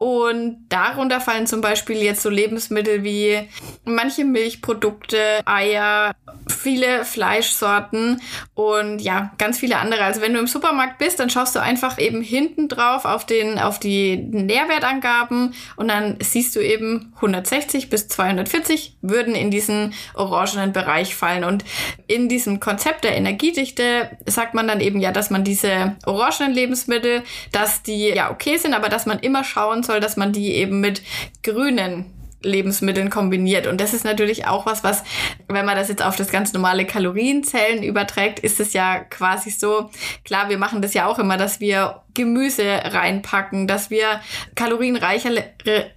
Und 0.00 0.64
darunter 0.70 1.20
fallen 1.20 1.46
zum 1.46 1.60
Beispiel 1.60 1.98
jetzt 1.98 2.22
so 2.22 2.30
Lebensmittel 2.30 3.04
wie 3.04 3.46
manche 3.84 4.24
Milchprodukte, 4.24 5.18
Eier, 5.44 6.14
viele 6.48 7.04
Fleischsorten 7.04 8.22
und 8.54 9.00
ja, 9.00 9.32
ganz 9.36 9.58
viele 9.58 9.76
andere. 9.76 10.02
Also 10.04 10.22
wenn 10.22 10.32
du 10.32 10.40
im 10.40 10.46
Supermarkt 10.46 10.96
bist, 10.96 11.20
dann 11.20 11.28
schaust 11.28 11.54
du 11.54 11.60
einfach 11.60 11.98
eben 11.98 12.22
hinten 12.22 12.68
drauf 12.68 13.04
auf 13.04 13.26
den, 13.26 13.58
auf 13.58 13.78
die 13.78 14.16
Nährwertangaben 14.16 15.52
und 15.76 15.88
dann 15.88 16.16
siehst 16.20 16.56
du 16.56 16.60
eben 16.60 17.12
160 17.16 17.90
bis 17.90 18.08
240 18.08 18.96
würden 19.02 19.34
in 19.34 19.50
diesen 19.50 19.92
orangenen 20.14 20.72
Bereich 20.72 21.14
fallen. 21.14 21.44
Und 21.44 21.62
in 22.06 22.30
diesem 22.30 22.58
Konzept 22.58 23.04
der 23.04 23.16
Energiedichte 23.16 24.16
sagt 24.24 24.54
man 24.54 24.66
dann 24.66 24.80
eben 24.80 24.98
ja, 25.00 25.12
dass 25.12 25.28
man 25.28 25.44
diese 25.44 25.96
orangenen 26.06 26.54
Lebensmittel, 26.54 27.22
dass 27.52 27.82
die 27.82 28.08
ja 28.08 28.30
okay 28.30 28.56
sind, 28.56 28.72
aber 28.72 28.88
dass 28.88 29.04
man 29.04 29.18
immer 29.18 29.44
schauen 29.44 29.82
soll, 29.90 30.00
dass 30.00 30.16
man 30.16 30.32
die 30.32 30.54
eben 30.54 30.80
mit 30.80 31.02
grünen 31.42 32.06
Lebensmitteln 32.42 33.10
kombiniert. 33.10 33.66
Und 33.66 33.80
das 33.80 33.92
ist 33.92 34.04
natürlich 34.04 34.46
auch 34.46 34.64
was, 34.64 34.82
was, 34.82 35.02
wenn 35.48 35.66
man 35.66 35.76
das 35.76 35.88
jetzt 35.88 36.02
auf 36.02 36.16
das 36.16 36.30
ganz 36.30 36.52
normale 36.52 36.86
Kalorienzellen 36.86 37.82
überträgt, 37.82 38.38
ist 38.38 38.60
es 38.60 38.72
ja 38.72 39.00
quasi 39.00 39.50
so, 39.50 39.90
klar, 40.24 40.48
wir 40.48 40.56
machen 40.56 40.80
das 40.80 40.94
ja 40.94 41.06
auch 41.06 41.18
immer, 41.18 41.36
dass 41.36 41.60
wir 41.60 42.02
Gemüse 42.14 42.64
reinpacken, 42.64 43.66
dass 43.66 43.90
wir 43.90 44.20
kalorienreichere 44.54 45.44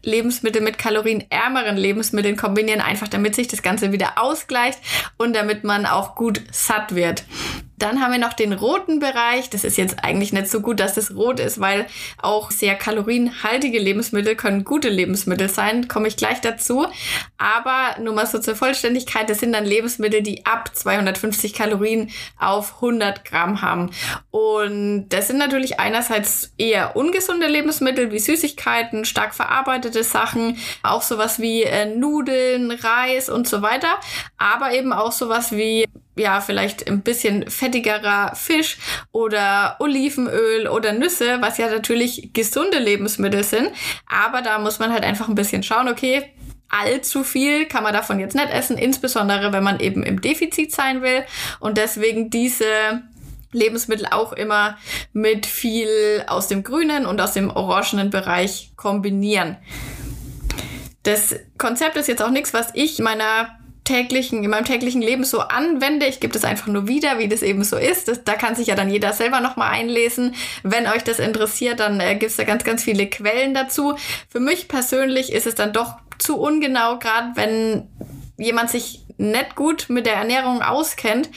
Lebensmittel 0.03 0.61
mit 0.61 0.77
kalorienärmeren 0.77 1.77
Lebensmitteln 1.77 2.35
kombinieren, 2.35 2.81
einfach 2.81 3.07
damit 3.07 3.35
sich 3.35 3.47
das 3.47 3.61
Ganze 3.61 3.91
wieder 3.91 4.13
ausgleicht 4.17 4.79
und 5.17 5.35
damit 5.35 5.63
man 5.63 5.85
auch 5.85 6.15
gut 6.15 6.41
satt 6.51 6.93
wird. 6.93 7.23
Dann 7.77 8.01
haben 8.01 8.11
wir 8.11 8.19
noch 8.19 8.33
den 8.33 8.53
roten 8.53 8.99
Bereich. 8.99 9.49
Das 9.49 9.63
ist 9.63 9.77
jetzt 9.77 10.03
eigentlich 10.03 10.33
nicht 10.33 10.47
so 10.47 10.61
gut, 10.61 10.79
dass 10.79 10.93
das 10.93 11.15
rot 11.15 11.39
ist, 11.39 11.59
weil 11.59 11.87
auch 12.21 12.51
sehr 12.51 12.75
kalorienhaltige 12.75 13.79
Lebensmittel 13.79 14.35
können 14.35 14.63
gute 14.63 14.89
Lebensmittel 14.89 15.49
sein. 15.49 15.87
Komme 15.87 16.07
ich 16.07 16.17
gleich 16.17 16.41
dazu. 16.41 16.87
Aber 17.37 17.99
nur 18.01 18.13
mal 18.13 18.27
so 18.27 18.39
zur 18.39 18.55
Vollständigkeit. 18.55 19.29
Das 19.29 19.39
sind 19.39 19.53
dann 19.53 19.65
Lebensmittel, 19.65 20.21
die 20.21 20.45
ab 20.45 20.71
250 20.73 21.53
Kalorien 21.53 22.09
auf 22.39 22.75
100 22.75 23.25
Gramm 23.25 23.61
haben. 23.61 23.91
Und 24.31 25.09
das 25.09 25.27
sind 25.27 25.37
natürlich 25.37 25.79
einerseits 25.79 26.53
eher 26.57 26.95
ungesunde 26.95 27.47
Lebensmittel 27.47 28.11
wie 28.11 28.19
Süßigkeiten, 28.19 29.05
stark 29.05 29.33
verarbeitete 29.33 30.03
Sachen, 30.03 30.57
auch 30.83 31.01
sowas 31.01 31.39
wie 31.39 31.63
äh, 31.63 31.85
Nudeln, 31.85 32.71
Reis 32.71 33.29
und 33.29 33.47
so 33.47 33.61
weiter. 33.61 33.99
Aber 34.37 34.73
eben 34.73 34.93
auch 34.93 35.11
sowas 35.11 35.51
wie 35.51 35.85
ja, 36.15 36.41
vielleicht 36.41 36.87
ein 36.87 37.01
bisschen 37.01 37.49
fettigerer 37.49 38.35
Fisch 38.35 38.77
oder 39.11 39.77
Olivenöl 39.79 40.67
oder 40.67 40.93
Nüsse, 40.93 41.37
was 41.41 41.57
ja 41.57 41.69
natürlich 41.69 42.31
gesunde 42.33 42.79
Lebensmittel 42.79 43.43
sind. 43.43 43.71
Aber 44.07 44.41
da 44.41 44.59
muss 44.59 44.79
man 44.79 44.91
halt 44.93 45.03
einfach 45.03 45.27
ein 45.27 45.35
bisschen 45.35 45.63
schauen, 45.63 45.87
okay, 45.87 46.31
allzu 46.69 47.23
viel 47.23 47.65
kann 47.65 47.83
man 47.83 47.93
davon 47.93 48.19
jetzt 48.19 48.35
nicht 48.35 48.49
essen, 48.49 48.77
insbesondere 48.77 49.53
wenn 49.53 49.63
man 49.63 49.79
eben 49.79 50.03
im 50.03 50.21
Defizit 50.21 50.71
sein 50.71 51.01
will. 51.01 51.23
Und 51.59 51.77
deswegen 51.77 52.29
diese 52.29 53.03
Lebensmittel 53.51 54.07
auch 54.09 54.33
immer 54.33 54.77
mit 55.13 55.45
viel 55.45 56.23
aus 56.27 56.47
dem 56.47 56.63
grünen 56.63 57.05
und 57.05 57.21
aus 57.21 57.33
dem 57.33 57.49
orangenen 57.49 58.09
Bereich 58.09 58.71
kombinieren. 58.75 59.57
Das 61.03 61.35
Konzept 61.57 61.97
ist 61.97 62.07
jetzt 62.07 62.23
auch 62.23 62.31
nichts, 62.31 62.53
was 62.53 62.69
ich 62.73 62.99
meiner 62.99 63.59
täglichen, 63.83 64.43
in 64.43 64.49
meinem 64.49 64.65
täglichen 64.65 65.01
Leben 65.01 65.23
so 65.23 65.39
anwende. 65.39 66.05
Ich 66.05 66.19
gebe 66.19 66.33
das 66.33 66.43
einfach 66.43 66.67
nur 66.67 66.87
wieder, 66.87 67.19
wie 67.19 67.27
das 67.27 67.41
eben 67.41 67.63
so 67.63 67.77
ist. 67.77 68.07
Das, 68.07 68.23
da 68.23 68.33
kann 68.33 68.55
sich 68.55 68.67
ja 68.67 68.75
dann 68.75 68.89
jeder 68.89 69.13
selber 69.13 69.39
nochmal 69.41 69.71
einlesen. 69.71 70.35
Wenn 70.63 70.87
euch 70.87 71.03
das 71.03 71.19
interessiert, 71.19 71.79
dann 71.79 71.99
äh, 71.99 72.15
gibt 72.15 72.31
es 72.31 72.37
da 72.37 72.43
ganz, 72.43 72.63
ganz 72.63 72.83
viele 72.83 73.07
Quellen 73.07 73.53
dazu. 73.53 73.95
Für 74.29 74.39
mich 74.39 74.67
persönlich 74.67 75.33
ist 75.33 75.47
es 75.47 75.55
dann 75.55 75.73
doch 75.73 75.95
zu 76.17 76.39
ungenau, 76.39 76.99
gerade 76.99 77.31
wenn 77.35 77.87
jemand 78.37 78.69
sich 78.69 79.02
nicht 79.17 79.55
gut 79.55 79.85
mit 79.89 80.05
der 80.05 80.15
Ernährung 80.15 80.61
auskennt, 80.61 81.29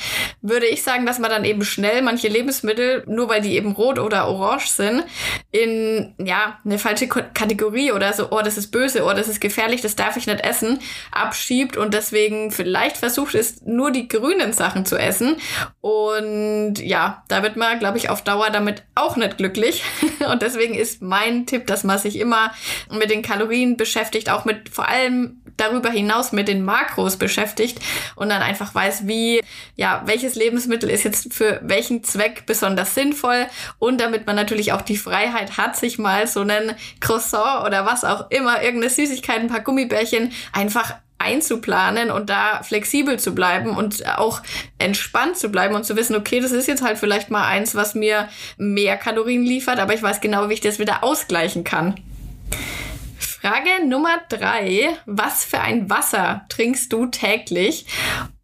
würde 0.42 0.66
ich 0.66 0.82
sagen, 0.82 1.06
dass 1.06 1.18
man 1.18 1.30
dann 1.30 1.44
eben 1.44 1.64
schnell 1.64 2.02
manche 2.02 2.28
Lebensmittel, 2.28 3.04
nur 3.06 3.28
weil 3.28 3.40
die 3.40 3.56
eben 3.56 3.72
rot 3.72 3.98
oder 3.98 4.28
orange 4.28 4.68
sind, 4.68 5.04
in 5.50 6.14
ja 6.18 6.58
eine 6.64 6.78
falsche 6.78 7.08
Kategorie 7.08 7.92
oder 7.92 8.12
so, 8.12 8.30
oh, 8.30 8.42
das 8.42 8.58
ist 8.58 8.70
böse, 8.70 9.04
oh, 9.04 9.12
das 9.12 9.28
ist 9.28 9.40
gefährlich, 9.40 9.80
das 9.80 9.96
darf 9.96 10.16
ich 10.16 10.26
nicht 10.26 10.44
essen, 10.44 10.78
abschiebt 11.12 11.76
und 11.76 11.94
deswegen 11.94 12.50
vielleicht 12.50 12.96
versucht 12.96 13.34
ist, 13.34 13.66
nur 13.66 13.90
die 13.90 14.08
grünen 14.08 14.52
Sachen 14.52 14.86
zu 14.86 14.96
essen. 14.96 15.36
Und 15.80 16.78
ja, 16.78 17.24
da 17.28 17.42
wird 17.42 17.56
man, 17.56 17.78
glaube 17.78 17.98
ich, 17.98 18.10
auf 18.10 18.22
Dauer 18.22 18.50
damit 18.50 18.82
auch 18.94 19.16
nicht 19.16 19.36
glücklich. 19.36 19.84
Und 20.30 20.42
deswegen 20.42 20.74
ist 20.74 21.02
mein 21.02 21.46
Tipp, 21.46 21.66
dass 21.66 21.84
man 21.84 21.98
sich 21.98 22.18
immer 22.18 22.52
mit 22.90 23.10
den 23.10 23.22
Kalorien 23.22 23.76
beschäftigt, 23.76 24.30
auch 24.30 24.44
mit 24.44 24.68
vor 24.68 24.88
allem 24.88 25.42
darüber 25.56 25.90
hinaus 25.90 26.32
mit 26.32 26.48
den 26.48 26.64
Makros 26.64 27.16
beschäftigt 27.16 27.78
und 28.14 28.28
dann 28.28 28.42
einfach 28.42 28.74
weiß, 28.74 29.06
wie, 29.06 29.42
ja, 29.76 30.02
welches 30.06 30.34
Lebensmittel 30.34 30.90
ist 30.90 31.04
jetzt 31.04 31.32
für 31.32 31.60
welchen 31.62 32.04
Zweck 32.04 32.44
besonders 32.46 32.94
sinnvoll 32.94 33.46
und 33.78 34.00
damit 34.00 34.26
man 34.26 34.36
natürlich 34.36 34.72
auch 34.72 34.82
die 34.82 34.96
Freiheit 34.96 35.56
hat, 35.56 35.76
sich 35.76 35.98
mal 35.98 36.26
so 36.26 36.40
einen 36.40 36.74
Croissant 37.00 37.64
oder 37.64 37.86
was 37.86 38.04
auch 38.04 38.30
immer, 38.30 38.62
irgendeine 38.62 38.90
Süßigkeit, 38.90 39.40
ein 39.40 39.48
paar 39.48 39.60
Gummibärchen 39.60 40.32
einfach 40.52 40.94
einzuplanen 41.18 42.10
und 42.10 42.28
da 42.28 42.62
flexibel 42.62 43.18
zu 43.18 43.34
bleiben 43.34 43.70
und 43.70 44.06
auch 44.18 44.42
entspannt 44.78 45.38
zu 45.38 45.48
bleiben 45.48 45.74
und 45.74 45.84
zu 45.84 45.96
wissen, 45.96 46.14
okay, 46.14 46.40
das 46.40 46.52
ist 46.52 46.68
jetzt 46.68 46.82
halt 46.82 46.98
vielleicht 46.98 47.30
mal 47.30 47.46
eins, 47.46 47.74
was 47.74 47.94
mir 47.94 48.28
mehr 48.58 48.96
Kalorien 48.96 49.42
liefert, 49.42 49.78
aber 49.78 49.94
ich 49.94 50.02
weiß 50.02 50.20
genau, 50.20 50.48
wie 50.48 50.54
ich 50.54 50.60
das 50.60 50.78
wieder 50.78 51.02
ausgleichen 51.02 51.64
kann. 51.64 51.94
Frage 53.46 53.86
Nummer 53.86 54.18
drei. 54.28 54.96
Was 55.06 55.44
für 55.44 55.60
ein 55.60 55.88
Wasser 55.88 56.46
trinkst 56.48 56.92
du 56.92 57.06
täglich? 57.06 57.86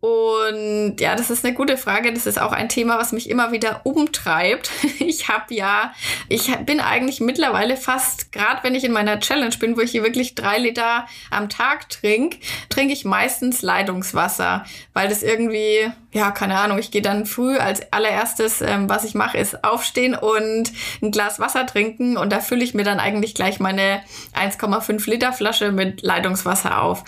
Und 0.03 0.97
ja, 0.99 1.15
das 1.15 1.31
ist 1.31 1.45
eine 1.45 1.55
gute 1.55 1.77
Frage. 1.77 2.13
Das 2.13 2.27
ist 2.27 2.41
auch 2.41 2.51
ein 2.51 2.69
Thema, 2.69 2.99
was 2.99 3.13
mich 3.13 3.31
immer 3.31 3.53
wieder 3.53 3.83
umtreibt. 3.85 4.71
Ich 4.99 5.29
habe 5.29 5.55
ja, 5.55 5.93
ich 6.29 6.55
bin 6.65 6.81
eigentlich 6.81 7.21
mittlerweile 7.21 7.77
fast, 7.77 8.33
gerade 8.33 8.63
wenn 8.63 8.75
ich 8.75 8.85
in 8.85 8.93
meiner 8.93 9.21
Challenge 9.21 9.55
bin, 9.59 9.77
wo 9.77 9.81
ich 9.81 9.91
hier 9.91 10.03
wirklich 10.03 10.35
drei 10.35 10.59
Liter 10.59 11.07
am 11.31 11.49
Tag 11.49 11.89
trinke, 11.91 12.39
trinke 12.69 12.93
ich 12.93 13.05
meistens 13.05 13.63
Leitungswasser, 13.63 14.65
weil 14.95 15.09
das 15.09 15.23
irgendwie, 15.23 15.91
ja, 16.13 16.31
keine 16.31 16.59
Ahnung, 16.59 16.79
ich 16.79 16.91
gehe 16.91 17.03
dann 17.03 17.27
früh 17.27 17.59
als 17.59 17.93
allererstes, 17.93 18.63
ähm, 18.63 18.89
was 18.89 19.05
ich 19.05 19.15
mache, 19.15 19.39
ist 19.39 19.65
aufstehen 19.65 20.15
und 20.15 20.73
ein 21.03 21.11
Glas 21.11 21.41
Wasser 21.41 21.67
trinken 21.67 22.17
und 22.17 22.33
da 22.33 22.41
fülle 22.41 22.65
ich 22.65 22.75
mir 22.75 22.85
dann 22.85 23.01
eigentlich 23.01 23.35
gleich 23.35 23.61
meine 23.61 24.03
1,5 24.35 25.09
Liter 25.11 25.33
Flasche 25.33 25.73
mit 25.73 26.03
Leitungswasser 26.03 26.81
auf. 26.81 27.05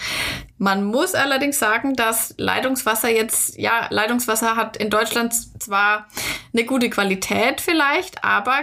Man 0.64 0.83
muss 0.83 1.14
allerdings 1.14 1.59
sagen, 1.59 1.94
dass 1.94 2.33
Leitungswasser 2.38 3.11
jetzt, 3.11 3.59
ja, 3.59 3.87
Leitungswasser 3.90 4.57
hat 4.57 4.79
in 4.79 4.88
Deutschland 4.88 5.35
zwar 5.62 6.07
eine 6.55 6.64
gute 6.64 6.88
Qualität 6.88 7.61
vielleicht, 7.61 8.24
aber 8.24 8.61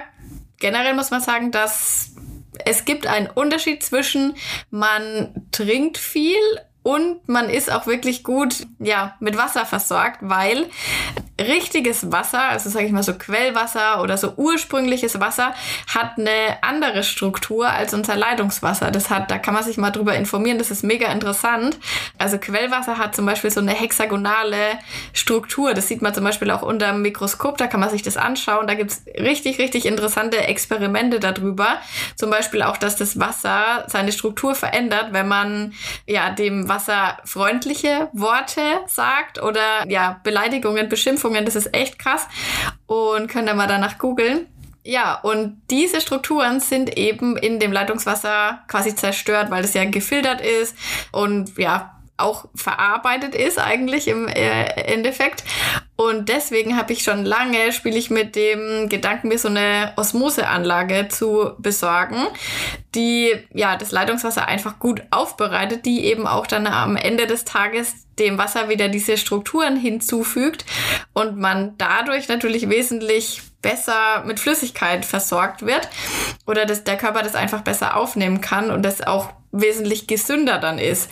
generell 0.57 0.95
muss 0.95 1.11
man 1.11 1.21
sagen, 1.21 1.51
dass 1.51 2.15
es 2.65 2.85
gibt 2.85 3.05
einen 3.05 3.27
Unterschied 3.27 3.83
zwischen 3.83 4.33
man 4.71 5.47
trinkt 5.51 5.99
viel 5.99 6.41
und 6.81 7.29
man 7.29 7.51
ist 7.51 7.71
auch 7.71 7.85
wirklich 7.85 8.23
gut, 8.23 8.65
ja, 8.79 9.15
mit 9.19 9.37
Wasser 9.37 9.67
versorgt, 9.67 10.21
weil 10.21 10.71
richtiges 11.39 12.11
Wasser, 12.11 12.41
also 12.41 12.69
sage 12.69 12.85
ich 12.85 12.91
mal 12.91 13.03
so 13.03 13.13
Quellwasser 13.13 14.01
oder 14.01 14.17
so 14.17 14.33
ursprüngliches 14.35 15.19
Wasser, 15.19 15.53
hat 15.87 16.17
eine 16.17 16.61
andere 16.61 17.03
Struktur 17.03 17.69
als 17.69 17.93
unser 17.93 18.15
Leitungswasser. 18.15 18.91
Das 18.91 19.09
hat, 19.09 19.31
da 19.31 19.37
kann 19.37 19.53
man 19.53 19.63
sich 19.63 19.77
mal 19.77 19.91
drüber 19.91 20.15
informieren, 20.15 20.57
das 20.57 20.71
ist 20.71 20.83
mega 20.83 21.11
interessant. 21.11 21.77
Also 22.17 22.37
Quellwasser 22.37 22.97
hat 22.97 23.15
zum 23.15 23.25
Beispiel 23.25 23.49
so 23.49 23.59
eine 23.59 23.71
hexagonale 23.71 24.79
Struktur. 25.13 25.73
Das 25.73 25.87
sieht 25.87 26.01
man 26.01 26.13
zum 26.13 26.23
Beispiel 26.23 26.51
auch 26.51 26.61
unter 26.61 26.91
dem 26.91 27.01
Mikroskop, 27.01 27.57
da 27.57 27.67
kann 27.67 27.79
man 27.79 27.89
sich 27.89 28.03
das 28.03 28.17
anschauen. 28.17 28.67
Da 28.67 28.75
gibt's 28.75 29.03
richtig, 29.17 29.59
richtig 29.59 29.85
interessante 29.85 30.37
Experimente 30.37 31.19
darüber. 31.19 31.77
Zum 32.15 32.29
Beispiel 32.29 32.61
auch, 32.61 32.77
dass 32.77 32.95
das 32.95 33.19
Wasser 33.19 33.85
seine 33.87 34.11
Struktur 34.11 34.55
verändert, 34.55 35.07
wenn 35.11 35.27
man 35.27 35.73
ja 36.05 36.29
dem 36.29 36.69
Wasser 36.69 37.17
freundliche 37.25 38.09
Worte 38.13 38.61
sagt 38.87 39.41
oder 39.41 39.87
ja 39.87 40.19
Beleidigungen, 40.23 40.89
Beschimpfungen 40.89 41.20
Prüfungen, 41.21 41.45
das 41.45 41.55
ist 41.55 41.73
echt 41.73 41.99
krass. 41.99 42.27
Und 42.87 43.27
könnt 43.27 43.47
ihr 43.47 43.53
mal 43.53 43.67
danach 43.67 43.97
googeln. 43.97 44.47
Ja, 44.83 45.19
und 45.19 45.61
diese 45.69 46.01
Strukturen 46.01 46.59
sind 46.59 46.97
eben 46.97 47.37
in 47.37 47.59
dem 47.59 47.71
Leitungswasser 47.71 48.63
quasi 48.67 48.95
zerstört, 48.95 49.51
weil 49.51 49.63
es 49.63 49.75
ja 49.75 49.85
gefiltert 49.85 50.41
ist 50.41 50.75
und 51.11 51.55
ja, 51.59 52.00
auch 52.21 52.45
verarbeitet 52.55 53.35
ist 53.35 53.59
eigentlich 53.59 54.07
im 54.07 54.27
äh, 54.27 54.63
Endeffekt. 54.63 55.43
Und 55.95 56.29
deswegen 56.29 56.77
habe 56.77 56.93
ich 56.93 57.03
schon 57.03 57.25
lange, 57.25 57.71
spiele 57.71 57.97
ich 57.97 58.09
mit 58.09 58.35
dem 58.35 58.89
Gedanken, 58.89 59.27
mir 59.27 59.37
so 59.37 59.49
eine 59.49 59.93
Osmoseanlage 59.97 61.09
zu 61.09 61.51
besorgen, 61.59 62.17
die 62.95 63.31
ja 63.53 63.75
das 63.77 63.91
Leitungswasser 63.91 64.47
einfach 64.47 64.79
gut 64.79 65.03
aufbereitet, 65.11 65.85
die 65.85 66.05
eben 66.05 66.25
auch 66.25 66.47
dann 66.47 66.65
am 66.65 66.95
Ende 66.95 67.27
des 67.27 67.45
Tages 67.45 68.07
dem 68.17 68.37
Wasser 68.37 68.69
wieder 68.69 68.87
diese 68.87 69.17
Strukturen 69.17 69.75
hinzufügt 69.77 70.65
und 71.13 71.37
man 71.37 71.75
dadurch 71.77 72.27
natürlich 72.27 72.69
wesentlich 72.69 73.41
besser 73.61 74.23
mit 74.25 74.39
Flüssigkeit 74.39 75.05
versorgt 75.05 75.65
wird 75.65 75.87
oder 76.47 76.65
dass 76.65 76.83
der 76.83 76.97
Körper 76.97 77.21
das 77.21 77.35
einfach 77.35 77.61
besser 77.61 77.95
aufnehmen 77.95 78.41
kann 78.41 78.71
und 78.71 78.83
das 78.83 79.01
auch 79.01 79.29
wesentlich 79.51 80.07
gesünder 80.07 80.57
dann 80.57 80.79
ist. 80.79 81.09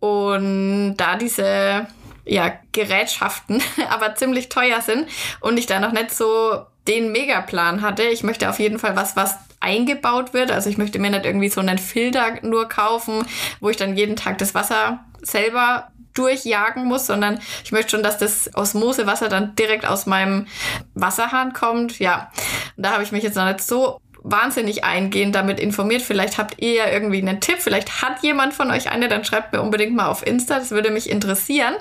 Und 0.00 0.96
da 0.96 1.16
diese 1.16 1.86
ja, 2.24 2.52
Gerätschaften 2.72 3.62
aber 3.90 4.14
ziemlich 4.14 4.48
teuer 4.48 4.80
sind 4.80 5.08
und 5.40 5.58
ich 5.58 5.66
da 5.66 5.80
noch 5.80 5.92
nicht 5.92 6.14
so 6.14 6.66
den 6.88 7.12
Megaplan 7.12 7.82
hatte. 7.82 8.02
Ich 8.02 8.22
möchte 8.22 8.48
auf 8.48 8.58
jeden 8.58 8.78
Fall 8.78 8.96
was, 8.96 9.14
was 9.14 9.36
eingebaut 9.60 10.34
wird. 10.34 10.50
Also 10.50 10.68
ich 10.68 10.78
möchte 10.78 10.98
mir 10.98 11.10
nicht 11.10 11.24
irgendwie 11.24 11.48
so 11.48 11.60
einen 11.60 11.78
Filter 11.78 12.38
nur 12.42 12.68
kaufen, 12.68 13.24
wo 13.60 13.70
ich 13.70 13.76
dann 13.76 13.96
jeden 13.96 14.16
Tag 14.16 14.38
das 14.38 14.54
Wasser 14.54 15.04
selber 15.20 15.92
durchjagen 16.14 16.84
muss, 16.84 17.06
sondern 17.06 17.40
ich 17.64 17.72
möchte 17.72 17.92
schon, 17.92 18.02
dass 18.02 18.18
das 18.18 18.50
Osmosewasser 18.54 19.28
dann 19.28 19.54
direkt 19.54 19.86
aus 19.86 20.06
meinem 20.06 20.46
Wasserhahn 20.94 21.52
kommt. 21.52 21.98
Ja, 22.00 22.30
und 22.76 22.84
da 22.84 22.92
habe 22.92 23.02
ich 23.02 23.12
mich 23.12 23.22
jetzt 23.22 23.36
noch 23.36 23.46
nicht 23.46 23.62
so 23.62 24.00
wahnsinnig 24.22 24.84
eingehend 24.84 25.34
damit 25.34 25.60
informiert. 25.60 26.02
Vielleicht 26.02 26.38
habt 26.38 26.60
ihr 26.60 26.74
ja 26.74 26.88
irgendwie 26.88 27.18
einen 27.18 27.40
Tipp. 27.40 27.56
Vielleicht 27.58 28.02
hat 28.02 28.22
jemand 28.22 28.54
von 28.54 28.70
euch 28.70 28.90
eine, 28.90 29.08
dann 29.08 29.24
schreibt 29.24 29.52
mir 29.52 29.60
unbedingt 29.60 29.94
mal 29.94 30.06
auf 30.06 30.26
Insta. 30.26 30.58
Das 30.58 30.70
würde 30.70 30.90
mich 30.90 31.10
interessieren. 31.10 31.74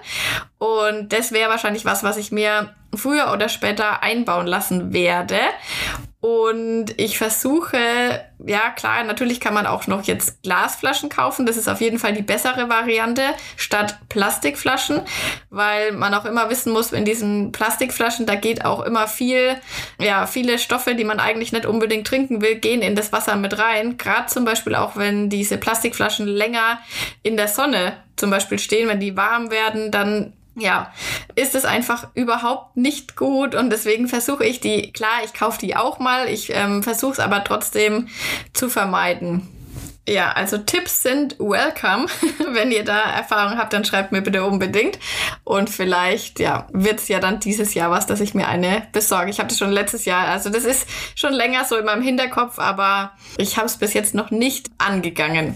Und 0.62 1.12
das 1.12 1.32
wäre 1.32 1.50
wahrscheinlich 1.50 1.86
was, 1.86 2.04
was 2.04 2.18
ich 2.18 2.32
mir 2.32 2.76
früher 2.96 3.34
oder 3.34 3.50
später 3.50 4.04
einbauen 4.04 4.46
lassen 4.46 4.94
werde. 4.94 5.40
Und 6.20 6.94
ich 6.98 7.18
versuche, 7.18 7.80
ja 8.46 8.70
klar, 8.76 9.04
natürlich 9.04 9.40
kann 9.40 9.56
man 9.56 9.66
auch 9.66 9.88
noch 9.88 10.04
jetzt 10.04 10.44
Glasflaschen 10.44 11.10
kaufen. 11.10 11.48
Das 11.48 11.58
ist 11.58 11.68
auf 11.68 11.82
jeden 11.82 11.98
Fall 11.98 12.14
die 12.14 12.22
bessere 12.22 12.70
Variante 12.70 13.24
statt 13.58 13.98
Plastikflaschen, 14.08 15.02
weil 15.50 15.94
man 15.94 16.14
auch 16.14 16.26
immer 16.26 16.52
wissen 16.52 16.72
muss, 16.72 16.92
in 16.92 17.06
diesen 17.06 17.52
Plastikflaschen, 17.52 18.28
da 18.28 18.36
geht 18.36 18.64
auch 18.64 18.82
immer 18.82 19.08
viel, 19.08 19.56
ja, 20.00 20.28
viele 20.28 20.60
Stoffe, 20.60 20.94
die 20.94 21.06
man 21.06 21.20
eigentlich 21.20 21.54
nicht 21.54 21.66
unbedingt 21.66 22.06
trinken 22.06 22.44
will, 22.44 22.54
gehen 22.58 22.84
in 22.84 22.96
das 22.96 23.12
Wasser 23.12 23.36
mit 23.36 23.58
rein. 23.58 23.98
Gerade 23.98 24.28
zum 24.28 24.46
Beispiel 24.46 24.76
auch, 24.76 24.96
wenn 24.96 25.28
diese 25.32 25.58
Plastikflaschen 25.58 26.28
länger 26.28 26.78
in 27.24 27.36
der 27.36 27.48
Sonne 27.48 27.94
zum 28.22 28.30
Beispiel 28.30 28.60
stehen, 28.60 28.88
wenn 28.88 29.02
die 29.02 29.18
warm 29.18 29.52
werden, 29.52 29.92
dann 29.92 30.34
ja, 30.56 30.94
ist 31.36 31.56
es 31.56 31.66
einfach 31.66 32.10
überhaupt 32.14 32.78
nicht 32.78 33.16
gut 33.16 33.56
und 33.56 33.70
deswegen 33.70 34.08
versuche 34.08 34.46
ich 34.46 34.60
die, 34.60 34.92
klar, 34.92 35.22
ich 35.26 35.34
kaufe 35.34 35.60
die 35.60 35.76
auch 35.76 36.00
mal, 36.00 36.28
ich 36.28 36.52
ähm, 36.54 36.84
versuche 36.84 37.14
es 37.14 37.20
aber 37.20 37.44
trotzdem 37.44 38.10
zu 38.54 38.70
vermeiden. 38.70 39.48
Ja, 40.08 40.32
also 40.32 40.58
Tipps 40.58 41.04
sind 41.04 41.38
welcome. 41.40 42.08
Wenn 42.54 42.72
ihr 42.72 42.84
da 42.84 43.00
Erfahrung 43.00 43.58
habt, 43.58 43.72
dann 43.72 43.86
schreibt 43.86 44.12
mir 44.12 44.22
bitte 44.22 44.44
unbedingt. 44.44 44.98
Und 45.44 45.70
vielleicht, 45.70 46.40
ja, 46.40 46.68
wird's 46.74 47.08
ja 47.08 47.20
dann 47.20 47.40
dieses 47.40 47.76
Jahr 47.76 47.92
was, 47.92 48.08
dass 48.08 48.20
ich 48.20 48.34
mir 48.34 48.48
eine 48.48 48.88
besorge. 48.92 49.30
Ich 49.30 49.38
habe 49.38 49.50
das 49.50 49.60
schon 49.60 49.72
letztes 49.72 50.06
Jahr, 50.06 50.28
also 50.28 50.50
das 50.50 50.66
ist 50.66 50.88
schon 51.16 51.34
länger 51.34 51.66
so 51.66 51.78
in 51.78 51.86
meinem 51.86 52.02
Hinterkopf, 52.02 52.58
aber 52.58 53.12
ich 53.38 53.58
habe 53.58 53.68
es 53.68 53.78
bis 53.78 53.94
jetzt 53.94 54.16
noch 54.16 54.32
nicht 54.32 54.72
angegangen. 54.80 55.56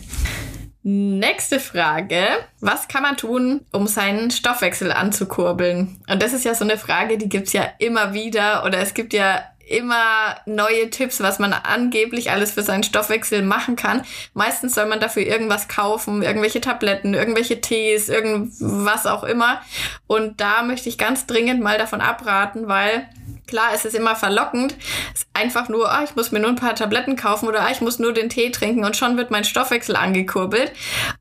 Nächste 0.88 1.60
Frage. 1.60 2.28
Was 2.60 2.88
kann 2.88 3.02
man 3.02 3.18
tun, 3.18 3.66
um 3.72 3.88
seinen 3.88 4.30
Stoffwechsel 4.30 4.92
anzukurbeln? 4.92 6.00
Und 6.08 6.22
das 6.22 6.32
ist 6.32 6.46
ja 6.46 6.54
so 6.54 6.64
eine 6.64 6.78
Frage, 6.78 7.18
die 7.18 7.28
gibt's 7.28 7.54
ja 7.54 7.64
immer 7.80 8.14
wieder 8.14 8.64
oder 8.64 8.78
es 8.78 8.94
gibt 8.94 9.12
ja 9.12 9.42
immer 9.68 10.36
neue 10.46 10.92
Tipps, 10.92 11.22
was 11.22 11.40
man 11.40 11.54
angeblich 11.54 12.30
alles 12.30 12.52
für 12.52 12.62
seinen 12.62 12.84
Stoffwechsel 12.84 13.42
machen 13.42 13.76
kann. 13.76 14.04
Meistens 14.36 14.76
soll 14.76 14.86
man 14.86 15.00
dafür 15.00 15.24
irgendwas 15.24 15.68
kaufen, 15.68 16.22
irgendwelche 16.22 16.62
Tabletten, 16.62 17.16
irgendwelche 17.16 17.62
Tees, 17.62 18.08
irgendwas 18.08 19.08
auch 19.08 19.24
immer. 19.24 19.62
Und 20.06 20.40
da 20.40 20.62
möchte 20.62 20.88
ich 20.88 21.00
ganz 21.00 21.26
dringend 21.26 21.64
mal 21.64 21.80
davon 21.80 22.00
abraten, 22.00 22.68
weil 22.68 23.10
Klar, 23.48 23.72
es 23.74 23.86
ist 23.86 23.96
immer 23.96 24.16
verlockend. 24.16 24.76
Es 25.14 25.22
ist 25.22 25.30
einfach 25.34 25.70
nur, 25.70 25.92
ah, 25.92 26.04
ich 26.04 26.16
muss 26.16 26.32
mir 26.32 26.40
nur 26.40 26.50
ein 26.50 26.56
paar 26.56 26.76
Tabletten 26.76 27.16
kaufen 27.16 27.48
oder 27.48 27.62
ah, 27.62 27.70
ich 27.72 27.82
muss 27.82 28.00
nur 28.00 28.14
den 28.14 28.30
Tee 28.30 28.50
trinken 28.50 28.84
und 28.84 28.98
schon 28.98 29.18
wird 29.18 29.32
mein 29.32 29.44
Stoffwechsel 29.44 29.96
angekurbelt. 29.96 30.72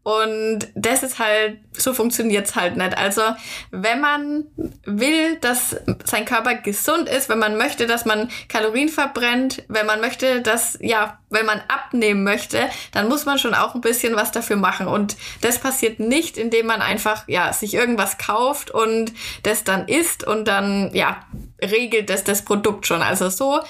Und 0.02 0.68
das 0.74 1.02
ist 1.02 1.18
halt, 1.18 1.58
so 1.72 1.92
funktioniert's 1.92 2.56
halt 2.56 2.76
nicht. 2.76 2.96
Also, 2.96 3.22
wenn 3.70 4.00
man 4.00 4.44
will, 4.84 5.37
dass 5.37 5.76
sein 6.04 6.24
Körper 6.24 6.54
gesund 6.54 7.08
ist, 7.08 7.28
wenn 7.28 7.38
man 7.38 7.56
möchte, 7.56 7.87
dass 7.87 8.04
man 8.04 8.30
Kalorien 8.48 8.88
verbrennt, 8.88 9.62
wenn 9.68 9.87
man 9.87 10.00
möchte, 10.00 10.40
dass, 10.40 10.78
ja, 10.80 11.18
wenn 11.34 11.46
man 11.46 11.60
abnehmen 11.68 12.24
möchte, 12.24 12.70
dann 12.92 13.08
muss 13.08 13.26
man 13.26 13.38
schon 13.38 13.54
auch 13.54 13.74
ein 13.74 13.80
bisschen 13.80 14.16
was 14.16 14.32
dafür 14.32 14.56
machen. 14.56 14.86
Und 14.86 15.16
das 15.40 15.58
passiert 15.58 16.00
nicht, 16.00 16.38
indem 16.38 16.66
man 16.66 16.80
einfach, 16.80 17.28
ja, 17.28 17.52
sich 17.52 17.74
irgendwas 17.74 18.18
kauft 18.18 18.70
und 18.70 19.12
das 19.42 19.64
dann 19.64 19.88
isst 19.88 20.26
und 20.26 20.46
dann, 20.48 20.90
ja, 20.94 21.18
regelt 21.60 22.10
das 22.10 22.24
das 22.24 22.44
Produkt 22.44 22.86
schon. 22.86 23.02
Also 23.02 23.28
so 23.28 23.60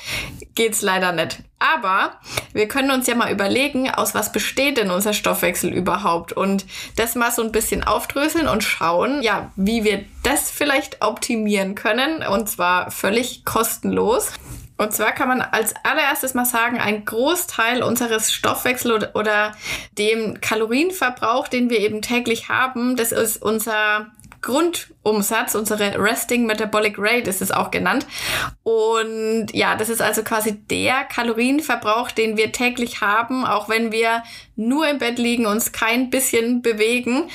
geht's 0.54 0.82
leider 0.82 1.12
nicht. 1.12 1.38
Aber 1.58 2.20
wir 2.52 2.68
können 2.68 2.90
uns 2.90 3.06
ja 3.06 3.14
mal 3.14 3.32
überlegen, 3.32 3.90
aus 3.90 4.14
was 4.14 4.32
besteht 4.32 4.76
denn 4.76 4.90
unser 4.90 5.14
Stoffwechsel 5.14 5.72
überhaupt 5.72 6.32
und 6.32 6.66
das 6.96 7.14
mal 7.14 7.30
so 7.30 7.42
ein 7.42 7.52
bisschen 7.52 7.82
aufdröseln 7.84 8.48
und 8.48 8.62
schauen, 8.62 9.22
ja, 9.22 9.50
wie 9.56 9.84
wir 9.84 10.04
das 10.22 10.50
vielleicht 10.50 11.02
optimieren 11.02 11.74
können 11.74 12.22
und 12.22 12.50
zwar 12.50 12.90
völlig 12.90 13.44
kostenlos. 13.44 14.32
Und 14.76 14.92
zwar 14.92 15.12
kann 15.12 15.28
man 15.28 15.40
als 15.40 15.74
allererstes 15.84 16.34
mal 16.34 16.44
sagen, 16.44 16.78
ein 16.78 17.04
Großteil 17.04 17.82
unseres 17.82 18.32
Stoffwechsels 18.32 18.94
oder, 18.94 19.10
oder 19.14 19.52
dem 19.98 20.40
Kalorienverbrauch, 20.40 21.48
den 21.48 21.70
wir 21.70 21.78
eben 21.78 22.02
täglich 22.02 22.48
haben, 22.48 22.96
das 22.96 23.12
ist 23.12 23.40
unser 23.40 24.10
Grundumsatz, 24.44 25.54
unsere 25.54 25.98
Resting 25.98 26.44
Metabolic 26.44 26.96
Rate 26.98 27.30
ist 27.30 27.40
es 27.40 27.50
auch 27.50 27.70
genannt. 27.70 28.06
Und 28.62 29.46
ja, 29.54 29.74
das 29.74 29.88
ist 29.88 30.02
also 30.02 30.22
quasi 30.22 30.52
der 30.52 31.04
Kalorienverbrauch, 31.04 32.10
den 32.10 32.36
wir 32.36 32.52
täglich 32.52 33.00
haben, 33.00 33.46
auch 33.46 33.70
wenn 33.70 33.90
wir 33.90 34.22
nur 34.54 34.86
im 34.86 34.98
Bett 34.98 35.18
liegen, 35.18 35.46
uns 35.46 35.72
kein 35.72 36.10
bisschen 36.10 36.60
bewegen 36.60 37.30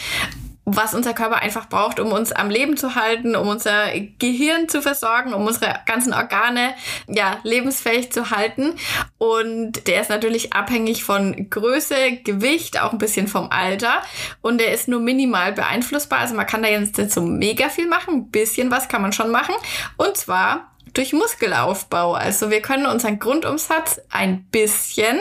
was 0.75 0.93
unser 0.93 1.13
Körper 1.13 1.41
einfach 1.41 1.69
braucht, 1.69 1.99
um 1.99 2.12
uns 2.12 2.32
am 2.32 2.49
Leben 2.49 2.77
zu 2.77 2.95
halten, 2.95 3.36
um 3.36 3.47
unser 3.47 3.88
Gehirn 4.19 4.69
zu 4.69 4.82
versorgen, 4.82 5.34
um 5.34 5.45
unsere 5.45 5.79
ganzen 5.86 6.13
Organe 6.13 6.73
ja 7.08 7.38
lebensfähig 7.43 8.12
zu 8.12 8.32
halten. 8.32 8.75
Und 9.17 9.88
der 9.88 10.01
ist 10.01 10.10
natürlich 10.10 10.53
abhängig 10.53 11.03
von 11.03 11.49
Größe, 11.49 12.17
Gewicht, 12.23 12.82
auch 12.82 12.91
ein 12.91 12.97
bisschen 12.97 13.27
vom 13.27 13.49
Alter. 13.51 14.01
Und 14.41 14.60
der 14.60 14.73
ist 14.73 14.88
nur 14.88 14.99
minimal 14.99 15.53
beeinflussbar. 15.53 16.19
Also 16.19 16.36
man 16.36 16.45
kann 16.45 16.63
da 16.63 16.69
jetzt 16.69 16.97
nicht 16.97 17.12
so 17.12 17.21
mega 17.21 17.69
viel 17.69 17.88
machen. 17.88 18.15
Ein 18.15 18.32
bisschen 18.32 18.71
was 18.71 18.88
kann 18.88 19.01
man 19.01 19.13
schon 19.13 19.32
machen. 19.32 19.55
Und 19.97 20.17
zwar 20.17 20.69
durch 20.93 21.13
Muskelaufbau. 21.13 22.13
Also 22.13 22.49
wir 22.49 22.62
können 22.62 22.86
unseren 22.86 23.19
Grundumsatz 23.19 24.02
ein 24.10 24.45
bisschen 24.45 25.19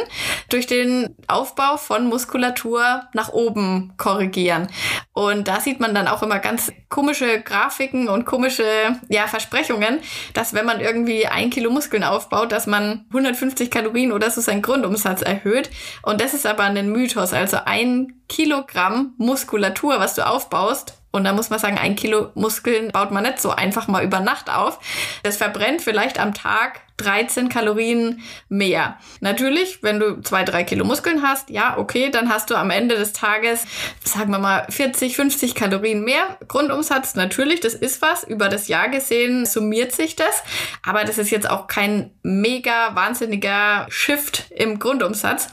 durch 0.48 0.66
den 0.66 1.14
Aufbau 1.26 1.76
von 1.76 2.06
Muskulatur 2.06 3.02
nach 3.12 3.30
oben 3.32 3.92
korrigieren. 3.96 4.68
Und 5.12 5.48
da 5.48 5.60
sieht 5.60 5.80
man 5.80 5.94
dann 5.94 6.08
auch 6.08 6.22
immer 6.22 6.38
ganz 6.38 6.72
komische 6.88 7.40
Grafiken 7.40 8.08
und 8.08 8.24
komische 8.24 8.64
ja, 9.08 9.26
Versprechungen, 9.26 10.00
dass 10.34 10.54
wenn 10.54 10.66
man 10.66 10.80
irgendwie 10.80 11.26
ein 11.26 11.50
Kilo 11.50 11.70
Muskeln 11.70 12.04
aufbaut, 12.04 12.52
dass 12.52 12.66
man 12.66 13.04
150 13.08 13.70
Kalorien 13.70 14.12
oder 14.12 14.30
so 14.30 14.40
seinen 14.40 14.62
Grundumsatz 14.62 15.22
erhöht. 15.22 15.70
Und 16.02 16.20
das 16.20 16.34
ist 16.34 16.46
aber 16.46 16.64
ein 16.64 16.90
Mythos. 16.90 17.32
Also 17.32 17.58
ein 17.64 18.14
Kilogramm 18.28 19.14
Muskulatur, 19.16 20.00
was 20.00 20.14
du 20.14 20.26
aufbaust, 20.26 20.97
und 21.10 21.24
da 21.24 21.32
muss 21.32 21.50
man 21.50 21.58
sagen, 21.58 21.78
ein 21.78 21.96
Kilo 21.96 22.30
Muskeln 22.34 22.92
baut 22.92 23.10
man 23.10 23.22
nicht 23.22 23.40
so 23.40 23.50
einfach 23.50 23.88
mal 23.88 24.04
über 24.04 24.20
Nacht 24.20 24.50
auf. 24.50 24.78
Das 25.22 25.38
verbrennt 25.38 25.80
vielleicht 25.80 26.20
am 26.20 26.34
Tag 26.34 26.82
13 26.98 27.48
Kalorien 27.48 28.20
mehr. 28.48 28.98
Natürlich, 29.20 29.82
wenn 29.82 30.00
du 30.00 30.20
zwei, 30.20 30.44
drei 30.44 30.64
Kilo 30.64 30.84
Muskeln 30.84 31.22
hast, 31.22 31.48
ja, 31.48 31.78
okay, 31.78 32.10
dann 32.10 32.28
hast 32.28 32.50
du 32.50 32.56
am 32.56 32.70
Ende 32.70 32.96
des 32.96 33.12
Tages, 33.12 33.64
sagen 34.04 34.30
wir 34.32 34.38
mal, 34.38 34.66
40, 34.68 35.16
50 35.16 35.54
Kalorien 35.54 36.04
mehr 36.04 36.38
Grundumsatz. 36.46 37.14
Natürlich, 37.14 37.60
das 37.60 37.74
ist 37.74 38.02
was. 38.02 38.24
Über 38.24 38.48
das 38.48 38.68
Jahr 38.68 38.88
gesehen 38.88 39.46
summiert 39.46 39.92
sich 39.92 40.16
das. 40.16 40.42
Aber 40.84 41.04
das 41.04 41.18
ist 41.18 41.30
jetzt 41.30 41.48
auch 41.48 41.68
kein 41.68 42.10
mega 42.22 42.94
wahnsinniger 42.94 43.86
Shift 43.88 44.50
im 44.50 44.78
Grundumsatz. 44.78 45.48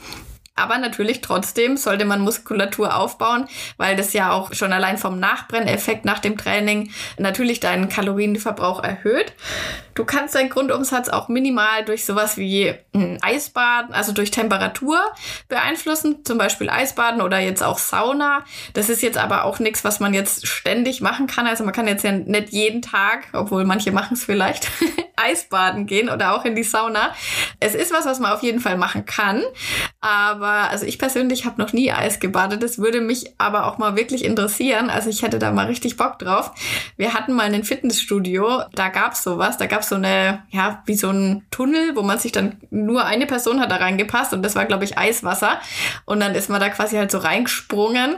Aber 0.56 0.78
natürlich 0.78 1.20
trotzdem 1.20 1.76
sollte 1.76 2.06
man 2.06 2.22
Muskulatur 2.22 2.96
aufbauen, 2.96 3.48
weil 3.76 3.98
das 3.98 4.14
ja 4.14 4.32
auch 4.32 4.54
schon 4.54 4.72
allein 4.72 4.98
vom 4.98 5.20
Nachbrenneffekt 5.20 6.06
nach 6.06 6.20
dem 6.20 6.38
Training 6.38 6.92
natürlich 7.18 7.60
deinen 7.60 7.90
Kalorienverbrauch 7.90 8.82
erhöht. 8.82 9.34
Du 9.96 10.06
kannst 10.06 10.36
deinen 10.36 10.50
Grundumsatz 10.50 11.10
auch 11.10 11.28
minimal 11.30 11.84
durch 11.86 12.06
sowas 12.06 12.38
wie 12.38 12.74
hm, 12.94 13.18
Eisbaden, 13.22 13.94
also 13.94 14.12
durch 14.12 14.32
Temperatur 14.32 15.00
beeinflussen, 15.48 16.24
zum 16.24 16.38
Beispiel 16.38 16.70
Eisbaden 16.70 17.22
oder 17.22 17.40
jetzt 17.40 17.64
auch 17.64 17.78
Sauna. 17.78 18.44
Das 18.74 18.90
ist 18.90 19.02
jetzt 19.02 19.18
aber 19.18 19.44
auch 19.44 19.60
nichts, 19.60 19.84
was 19.84 20.00
man 20.00 20.14
jetzt 20.14 20.48
ständig 20.48 21.02
machen 21.02 21.28
kann. 21.28 21.48
Also 21.48 21.64
man 21.64 21.74
kann 21.74 21.88
jetzt 21.88 22.04
ja 22.04 22.12
nicht 22.12 22.50
jeden 22.50 22.82
Tag, 22.82 23.28
obwohl 23.34 23.66
manche 23.66 23.92
machen 23.92 24.14
es 24.14 24.24
vielleicht, 24.24 24.70
Eisbaden 25.16 25.86
gehen 25.86 26.10
oder 26.10 26.36
auch 26.36 26.44
in 26.44 26.56
die 26.56 26.64
Sauna. 26.64 27.14
Es 27.60 27.74
ist 27.74 27.94
was, 27.94 28.06
was 28.06 28.20
man 28.20 28.34
auf 28.34 28.44
jeden 28.44 28.60
Fall 28.60 28.78
machen 28.78 29.06
kann. 29.06 29.44
Aber 30.02 30.45
also 30.46 30.86
ich 30.86 31.00
persönlich 31.00 31.46
habe 31.46 31.62
noch 31.62 31.74
nie 31.74 31.92
Eis 31.92 32.20
gebadet. 32.20 32.64
Das 32.64 32.78
würde 32.78 33.02
mich 33.02 33.34
aber 33.38 33.68
auch 33.68 33.78
mal 33.78 33.96
wirklich 33.96 34.24
interessieren. 34.24 34.90
Also 34.90 35.10
ich 35.10 35.22
hätte 35.22 35.40
da 35.40 35.52
mal 35.52 35.68
richtig 35.68 35.98
Bock 35.98 36.20
drauf. 36.20 36.52
Wir 36.98 37.14
hatten 37.14 37.34
mal 37.34 37.54
ein 37.54 37.64
Fitnessstudio, 37.64 38.64
da 38.74 38.90
gab's 38.90 39.24
sowas, 39.24 39.58
da 39.58 39.66
gab's 39.68 39.90
so 39.90 39.96
eine, 39.96 40.44
ja, 40.50 40.84
wie 40.86 40.96
so 40.96 41.10
ein 41.10 41.46
Tunnel, 41.52 41.96
wo 41.96 42.02
man 42.02 42.20
sich 42.20 42.32
dann 42.32 42.58
nur 42.70 43.06
eine 43.06 43.26
Person 43.26 43.60
hat 43.60 43.72
da 43.72 43.78
reingepasst 43.78 44.34
und 44.34 44.44
das 44.44 44.56
war, 44.56 44.66
glaube 44.66 44.84
ich, 44.84 44.98
Eiswasser. 44.98 45.60
Und 46.06 46.20
dann 46.20 46.36
ist 46.36 46.50
man 46.50 46.60
da 46.60 46.70
quasi 46.70 46.98
halt 46.98 47.12
so 47.12 47.18
reingesprungen. 47.18 48.18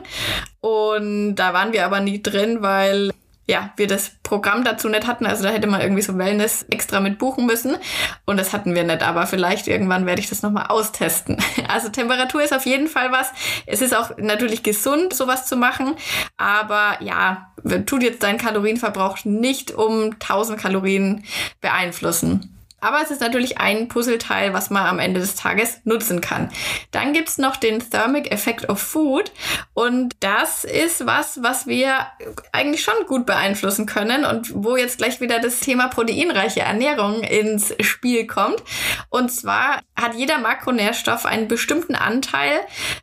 Und 0.59 1.35
da 1.35 1.53
waren 1.53 1.73
wir 1.73 1.85
aber 1.85 1.99
nie 1.99 2.21
drin, 2.21 2.61
weil 2.61 3.11
ja, 3.47 3.71
wir 3.77 3.87
das 3.87 4.11
Programm 4.23 4.65
dazu 4.65 4.89
nicht 4.89 5.07
hatten. 5.07 5.25
Also 5.25 5.43
da 5.43 5.49
hätte 5.49 5.67
man 5.67 5.79
irgendwie 5.79 6.01
so 6.01 6.17
Wellness 6.17 6.65
extra 6.69 6.99
mit 6.99 7.17
buchen 7.17 7.45
müssen. 7.45 7.77
Und 8.25 8.37
das 8.37 8.51
hatten 8.51 8.75
wir 8.75 8.83
nicht. 8.83 9.01
Aber 9.01 9.25
vielleicht 9.25 9.67
irgendwann 9.67 10.05
werde 10.05 10.19
ich 10.19 10.29
das 10.29 10.41
nochmal 10.41 10.67
austesten. 10.67 11.37
Also 11.69 11.89
Temperatur 11.89 12.41
ist 12.41 12.53
auf 12.53 12.65
jeden 12.65 12.87
Fall 12.87 13.11
was. 13.11 13.31
Es 13.65 13.81
ist 13.81 13.95
auch 13.95 14.17
natürlich 14.17 14.63
gesund, 14.63 15.13
sowas 15.13 15.45
zu 15.45 15.57
machen. 15.57 15.95
Aber 16.37 16.97
ja, 17.01 17.51
tut 17.85 18.03
jetzt 18.03 18.23
deinen 18.23 18.37
Kalorienverbrauch 18.37 19.25
nicht 19.25 19.71
um 19.71 20.13
1000 20.13 20.59
Kalorien 20.59 21.23
beeinflussen. 21.61 22.56
Aber 22.79 23.01
es 23.01 23.09
ist 23.09 23.21
natürlich 23.21 23.57
ein 23.57 23.87
Puzzleteil, 23.87 24.53
was 24.53 24.69
man 24.69 24.85
am 24.85 24.99
Ende 24.99 25.19
des 25.19 25.35
Tages 25.35 25.81
nutzen 25.83 26.21
kann. 26.21 26.49
Dann 26.91 27.11
gibt's 27.11 27.39
noch 27.39 27.55
den 27.55 27.79
Thermic 27.79 28.31
Effect 28.31 28.69
of 28.69 28.79
Food. 28.79 29.31
Und 29.73 30.15
das 30.19 30.63
ist 30.63 31.07
was, 31.07 31.41
was 31.41 31.65
wir 31.65 32.07
eigentlich 32.51 32.83
schon 32.83 33.07
gut 33.07 33.25
beeinflussen 33.25 33.87
können 33.87 34.25
und 34.25 34.51
wo 34.53 34.77
jetzt 34.77 34.99
gleich 34.99 35.19
wieder 35.21 35.39
das 35.39 35.59
Thema 35.59 35.87
proteinreiche 35.87 36.59
Ernährung 36.61 37.23
ins 37.23 37.73
Spiel 37.79 38.27
kommt. 38.27 38.61
Und 39.09 39.31
zwar 39.31 39.81
hat 39.95 40.13
jeder 40.13 40.37
Makronährstoff 40.37 41.25
einen 41.25 41.47
bestimmten 41.47 41.95
Anteil, 41.95 42.59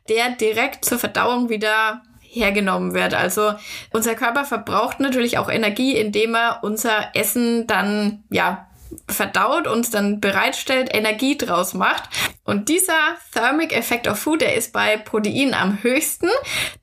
der 0.07 0.29
direkt 0.29 0.85
zur 0.85 0.99
Verdauung 0.99 1.49
wieder 1.49 2.01
hergenommen 2.21 2.93
wird. 2.93 3.13
Also 3.13 3.53
unser 3.91 4.15
Körper 4.15 4.45
verbraucht 4.45 4.99
natürlich 4.99 5.37
auch 5.37 5.49
Energie, 5.49 5.97
indem 5.97 6.35
er 6.35 6.59
unser 6.63 7.09
Essen 7.13 7.67
dann 7.67 8.23
ja 8.29 8.67
verdaut, 9.09 9.67
uns 9.67 9.89
dann 9.89 10.19
bereitstellt, 10.19 10.89
Energie 10.93 11.37
draus 11.37 11.73
macht. 11.73 12.03
Und 12.43 12.69
dieser 12.69 13.17
Thermic 13.33 13.75
Effect 13.75 14.07
of 14.07 14.19
Food, 14.19 14.41
der 14.41 14.55
ist 14.55 14.73
bei 14.73 14.97
Protein 14.97 15.53
am 15.53 15.81
höchsten. 15.81 16.29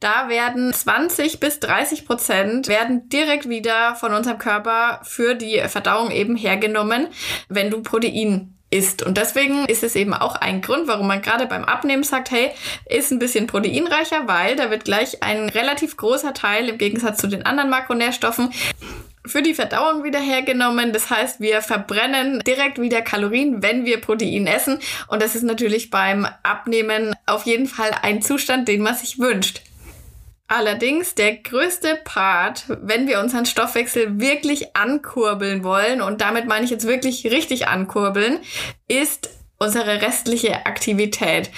Da 0.01 0.29
werden 0.29 0.73
20 0.73 1.41
bis 1.41 1.61
30 1.61 2.07
Prozent 2.07 2.69
werden 2.69 3.09
direkt 3.09 3.49
wieder 3.49 3.95
von 3.95 4.13
unserem 4.13 4.39
Körper 4.39 5.01
für 5.05 5.35
die 5.35 5.63
Verdauung 5.69 6.11
eben 6.11 6.37
hergenommen, 6.37 7.09
wenn 7.49 7.71
du 7.71 7.83
Protein 7.83 8.59
isst. 8.73 9.03
Und 9.03 9.19
deswegen 9.19 9.67
ist 9.67 9.85
es 9.85 9.95
eben 9.95 10.15
auch 10.15 10.35
ein 10.37 10.63
Grund, 10.63 10.89
warum 10.89 11.07
man 11.07 11.23
gerade 11.23 11.47
beim 11.47 11.65
Abnehmen 11.65 12.03
sagt, 12.03 12.31
hey, 12.31 12.51
ist 12.87 13.13
ein 13.13 13.19
bisschen 13.19 13.47
proteinreicher, 13.47 14.27
weil 14.27 14.57
da 14.57 14.71
wird 14.71 14.85
gleich 14.85 15.23
ein 15.23 15.49
relativ 15.51 15.97
großer 15.97 16.33
Teil 16.33 16.69
im 16.69 16.79
Gegensatz 16.79 17.19
zu 17.19 17.29
den 17.29 17.45
anderen 17.45 17.71
Makronährstoffen 17.71 18.51
für 19.27 19.43
die 19.43 19.55
Verdauung 19.55 20.05
wieder 20.05 20.21
hergenommen. 20.21 20.93
Das 20.93 21.11
heißt, 21.11 21.41
wir 21.41 21.63
verbrennen 21.63 22.41
direkt 22.41 22.81
wieder 22.81 23.03
Kalorien, 23.03 23.63
wenn 23.63 23.85
wir 23.85 24.01
Protein 24.01 24.47
essen. 24.47 24.79
Und 25.09 25.23
das 25.23 25.35
ist 25.35 25.43
natürlich 25.45 25.91
beim 25.91 26.27
Abnehmen 26.43 27.15
auf 27.27 27.47
jeden 27.47 27.67
Fall 27.67 27.91
ein 28.03 28.23
Zustand, 28.23 28.69
den 28.69 28.83
man 28.83 28.95
sich 28.95 29.19
wünscht. 29.19 29.63
Allerdings 30.49 31.15
der 31.15 31.37
größte 31.37 31.99
Part, 32.05 32.65
wenn 32.69 33.07
wir 33.07 33.21
unseren 33.21 33.47
Stoffwechsel 33.47 34.21
wirklich 34.21 34.77
ankurbeln 34.77 35.65
wollen, 35.65 36.03
und 36.03 36.21
damit 36.21 36.47
meine 36.47 36.65
ich 36.65 36.71
jetzt 36.71 36.87
wirklich 36.87 37.25
richtig 37.27 37.69
ankurbeln, 37.69 38.39
ist 38.87 39.31
unsere 39.59 40.03
restliche 40.03 40.67
Aktivität. 40.67 41.51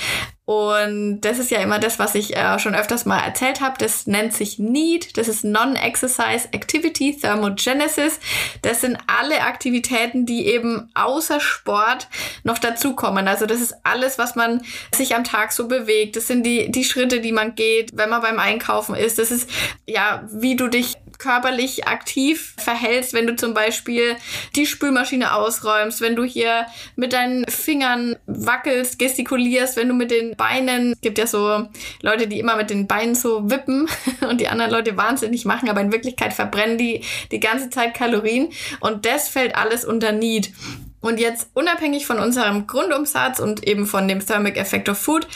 Und 0.46 1.22
das 1.22 1.38
ist 1.38 1.50
ja 1.50 1.60
immer 1.60 1.78
das, 1.78 1.98
was 1.98 2.14
ich 2.14 2.36
äh, 2.36 2.58
schon 2.58 2.74
öfters 2.74 3.06
mal 3.06 3.20
erzählt 3.20 3.62
habe. 3.62 3.76
Das 3.78 4.06
nennt 4.06 4.34
sich 4.34 4.58
NEAT. 4.58 5.16
Das 5.16 5.26
ist 5.26 5.42
Non-Exercise 5.42 6.48
Activity 6.52 7.16
Thermogenesis. 7.16 8.20
Das 8.60 8.82
sind 8.82 8.98
alle 9.06 9.40
Aktivitäten, 9.40 10.26
die 10.26 10.46
eben 10.46 10.90
außer 10.94 11.40
Sport 11.40 12.08
noch 12.42 12.58
dazukommen. 12.58 13.26
Also 13.26 13.46
das 13.46 13.62
ist 13.62 13.74
alles, 13.84 14.18
was 14.18 14.36
man 14.36 14.62
sich 14.94 15.14
am 15.14 15.24
Tag 15.24 15.52
so 15.52 15.66
bewegt. 15.66 16.16
Das 16.16 16.26
sind 16.26 16.44
die, 16.44 16.70
die 16.70 16.84
Schritte, 16.84 17.22
die 17.22 17.32
man 17.32 17.54
geht, 17.54 17.96
wenn 17.96 18.10
man 18.10 18.20
beim 18.20 18.38
Einkaufen 18.38 18.94
ist. 18.94 19.18
Das 19.18 19.30
ist 19.30 19.48
ja, 19.86 20.28
wie 20.30 20.56
du 20.56 20.68
dich 20.68 20.94
körperlich 21.18 21.86
aktiv 21.86 22.54
verhältst, 22.58 23.14
wenn 23.14 23.26
du 23.26 23.36
zum 23.36 23.54
Beispiel 23.54 24.16
die 24.56 24.66
Spülmaschine 24.66 25.32
ausräumst, 25.34 26.00
wenn 26.00 26.16
du 26.16 26.24
hier 26.24 26.66
mit 26.96 27.12
deinen 27.12 27.46
Fingern 27.46 28.16
wackelst, 28.26 28.98
gestikulierst, 28.98 29.76
wenn 29.76 29.88
du 29.88 29.94
mit 29.94 30.10
den 30.10 30.33
Beinen, 30.36 30.92
es 30.92 31.00
gibt 31.00 31.18
ja 31.18 31.26
so 31.26 31.68
Leute, 32.02 32.26
die 32.26 32.38
immer 32.38 32.56
mit 32.56 32.70
den 32.70 32.86
Beinen 32.86 33.14
so 33.14 33.50
wippen 33.50 33.88
und 34.28 34.40
die 34.40 34.48
anderen 34.48 34.70
Leute 34.70 34.96
wahnsinnig 34.96 35.44
machen, 35.44 35.68
aber 35.68 35.80
in 35.80 35.92
Wirklichkeit 35.92 36.32
verbrennen 36.32 36.78
die 36.78 37.02
die 37.30 37.40
ganze 37.40 37.70
Zeit 37.70 37.94
Kalorien 37.94 38.48
und 38.80 39.06
das 39.06 39.28
fällt 39.28 39.56
alles 39.56 39.84
unter 39.84 40.12
Need. 40.12 40.52
Und 41.00 41.20
jetzt 41.20 41.50
unabhängig 41.52 42.06
von 42.06 42.18
unserem 42.18 42.66
Grundumsatz 42.66 43.38
und 43.38 43.68
eben 43.68 43.86
von 43.86 44.08
dem 44.08 44.24
Thermic 44.24 44.56
Effect 44.56 44.88
of 44.88 44.96
Food 44.96 45.26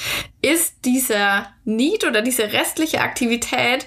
ist 0.41 0.77
dieser 0.87 1.53
Need 1.65 2.07
oder 2.07 2.23
diese 2.23 2.55
restliche 2.55 3.03
Aktivität 3.03 3.87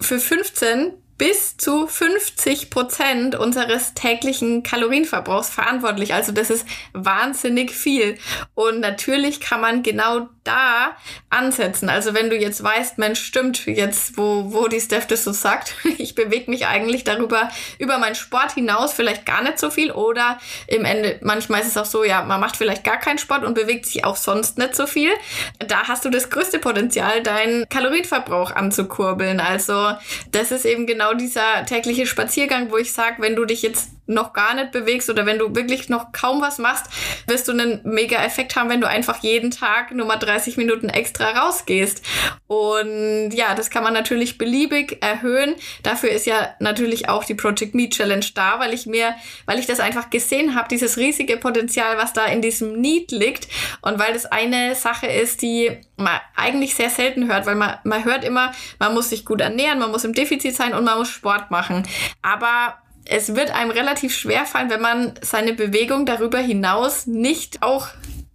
für 0.00 0.18
15 0.18 0.94
bis 1.22 1.56
zu 1.56 1.86
50 1.86 2.70
Prozent 2.70 3.36
unseres 3.36 3.94
täglichen 3.94 4.64
Kalorienverbrauchs 4.64 5.50
verantwortlich. 5.50 6.12
Also 6.14 6.32
das 6.32 6.50
ist 6.50 6.66
wahnsinnig 6.92 7.70
viel. 7.70 8.18
Und 8.54 8.80
natürlich 8.80 9.40
kann 9.40 9.60
man 9.60 9.84
genau 9.84 10.28
da 10.44 10.96
ansetzen. 11.30 11.88
Also 11.88 12.14
wenn 12.14 12.30
du 12.30 12.36
jetzt 12.36 12.62
weißt, 12.62 12.98
Mensch, 12.98 13.20
stimmt 13.20 13.66
jetzt, 13.66 14.16
wo, 14.16 14.52
wo 14.52 14.68
die 14.68 14.80
Steph 14.80 15.06
das 15.06 15.24
so 15.24 15.32
sagt, 15.32 15.74
ich 15.98 16.14
bewege 16.14 16.50
mich 16.50 16.66
eigentlich 16.66 17.04
darüber, 17.04 17.50
über 17.78 17.98
meinen 17.98 18.14
Sport 18.14 18.52
hinaus 18.52 18.92
vielleicht 18.92 19.24
gar 19.26 19.42
nicht 19.42 19.58
so 19.58 19.70
viel 19.70 19.92
oder 19.92 20.38
im 20.66 20.84
Ende, 20.84 21.18
manchmal 21.22 21.60
ist 21.60 21.68
es 21.68 21.76
auch 21.76 21.84
so, 21.84 22.04
ja, 22.04 22.22
man 22.22 22.40
macht 22.40 22.56
vielleicht 22.56 22.84
gar 22.84 22.98
keinen 22.98 23.18
Sport 23.18 23.44
und 23.44 23.54
bewegt 23.54 23.86
sich 23.86 24.04
auch 24.04 24.16
sonst 24.16 24.58
nicht 24.58 24.74
so 24.74 24.86
viel. 24.86 25.10
Da 25.58 25.88
hast 25.88 26.04
du 26.04 26.10
das 26.10 26.30
größte 26.30 26.58
Potenzial, 26.58 27.22
deinen 27.22 27.68
Kalorienverbrauch 27.68 28.50
anzukurbeln. 28.50 29.40
Also 29.40 29.92
das 30.30 30.50
ist 30.50 30.64
eben 30.64 30.86
genau 30.86 31.14
dieser 31.14 31.64
tägliche 31.66 32.06
Spaziergang, 32.06 32.70
wo 32.70 32.76
ich 32.76 32.92
sage, 32.92 33.16
wenn 33.18 33.36
du 33.36 33.44
dich 33.44 33.62
jetzt 33.62 33.90
noch 34.12 34.32
gar 34.32 34.54
nicht 34.54 34.72
bewegst 34.72 35.10
oder 35.10 35.26
wenn 35.26 35.38
du 35.38 35.54
wirklich 35.54 35.88
noch 35.88 36.12
kaum 36.12 36.40
was 36.40 36.58
machst, 36.58 36.86
wirst 37.26 37.48
du 37.48 37.52
einen 37.52 37.80
mega 37.84 38.22
Effekt 38.22 38.56
haben, 38.56 38.70
wenn 38.70 38.80
du 38.80 38.88
einfach 38.88 39.22
jeden 39.22 39.50
Tag 39.50 39.92
nur 39.92 40.06
mal 40.06 40.16
30 40.16 40.56
Minuten 40.56 40.88
extra 40.88 41.30
rausgehst. 41.30 42.04
Und 42.46 43.30
ja, 43.30 43.54
das 43.54 43.70
kann 43.70 43.82
man 43.82 43.94
natürlich 43.94 44.38
beliebig 44.38 45.02
erhöhen. 45.02 45.54
Dafür 45.82 46.10
ist 46.10 46.26
ja 46.26 46.54
natürlich 46.58 47.08
auch 47.08 47.24
die 47.24 47.34
Project 47.34 47.74
Me 47.74 47.88
Challenge 47.88 48.26
da, 48.34 48.58
weil 48.58 48.74
ich 48.74 48.86
mir, 48.86 49.14
weil 49.46 49.58
ich 49.58 49.66
das 49.66 49.80
einfach 49.80 50.10
gesehen 50.10 50.54
habe, 50.54 50.68
dieses 50.68 50.96
riesige 50.96 51.36
Potenzial, 51.36 51.96
was 51.96 52.12
da 52.12 52.26
in 52.26 52.42
diesem 52.42 52.80
Need 52.80 53.10
liegt 53.12 53.48
und 53.80 53.98
weil 53.98 54.12
das 54.12 54.26
eine 54.26 54.74
Sache 54.74 55.06
ist, 55.06 55.42
die 55.42 55.70
man 55.96 56.20
eigentlich 56.36 56.74
sehr 56.74 56.90
selten 56.90 57.28
hört, 57.28 57.46
weil 57.46 57.54
man, 57.54 57.78
man 57.84 58.04
hört 58.04 58.24
immer, 58.24 58.52
man 58.78 58.94
muss 58.94 59.10
sich 59.10 59.24
gut 59.24 59.40
ernähren, 59.40 59.78
man 59.78 59.90
muss 59.90 60.04
im 60.04 60.12
Defizit 60.12 60.54
sein 60.54 60.74
und 60.74 60.84
man 60.84 60.98
muss 60.98 61.08
Sport 61.08 61.50
machen. 61.50 61.86
Aber 62.22 62.81
es 63.04 63.34
wird 63.34 63.50
einem 63.50 63.70
relativ 63.70 64.14
schwer 64.14 64.44
fallen, 64.46 64.70
wenn 64.70 64.80
man 64.80 65.14
seine 65.20 65.52
Bewegung 65.52 66.06
darüber 66.06 66.38
hinaus 66.38 67.06
nicht 67.06 67.62
auch 67.62 67.88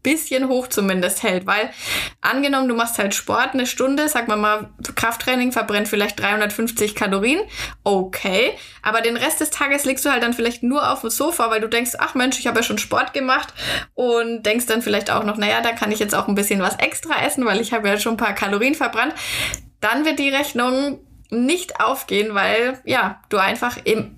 bisschen 0.08 0.48
hoch 0.48 0.68
zumindest 0.68 1.22
hält, 1.24 1.46
weil 1.48 1.70
angenommen, 2.22 2.70
du 2.70 2.76
machst 2.76 2.98
halt 2.98 3.14
Sport 3.14 3.50
eine 3.54 3.66
Stunde, 3.66 4.08
sag 4.08 4.30
mal 4.30 4.38
mal, 4.38 4.70
Krafttraining 4.96 5.52
verbrennt 5.52 5.90
vielleicht 5.90 6.18
350 6.18 6.96
Kalorien, 6.96 7.42
okay, 7.84 8.54
aber 8.82 9.02
den 9.02 9.18
Rest 9.18 9.42
des 9.42 9.50
Tages 9.50 9.84
legst 9.84 10.06
du 10.06 10.10
halt 10.10 10.24
dann 10.24 10.32
vielleicht 10.32 10.64
nur 10.64 10.94
auf 10.94 11.02
dem 11.02 11.10
Sofa, 11.10 11.50
weil 11.50 11.60
du 11.60 11.68
denkst, 11.68 11.92
ach 11.98 12.16
Mensch, 12.16 12.40
ich 12.40 12.48
habe 12.48 12.60
ja 12.60 12.64
schon 12.64 12.78
Sport 12.78 13.14
gemacht 13.14 13.54
und 13.96 14.44
denkst 14.44 14.68
dann 14.68 14.82
vielleicht 14.82 15.12
auch 15.12 15.26
noch, 15.26 15.36
naja, 15.36 15.60
da 15.60 15.74
kann 15.74 15.92
ich 15.92 16.00
jetzt 16.00 16.16
auch 16.16 16.30
ein 16.30 16.36
bisschen 16.36 16.62
was 16.62 16.78
extra 16.78 17.26
essen, 17.26 17.44
weil 17.44 17.60
ich 17.60 17.74
habe 17.74 17.90
ja 17.90 18.00
schon 18.00 18.14
ein 18.14 18.18
paar 18.18 18.34
Kalorien 18.34 18.76
verbrannt. 18.76 19.14
Dann 19.82 20.06
wird 20.06 20.20
die 20.20 20.30
Rechnung 20.30 21.00
nicht 21.30 21.82
aufgehen, 21.82 22.34
weil 22.34 22.80
ja, 22.86 23.20
du 23.28 23.38
einfach 23.38 23.78
im 23.84 24.16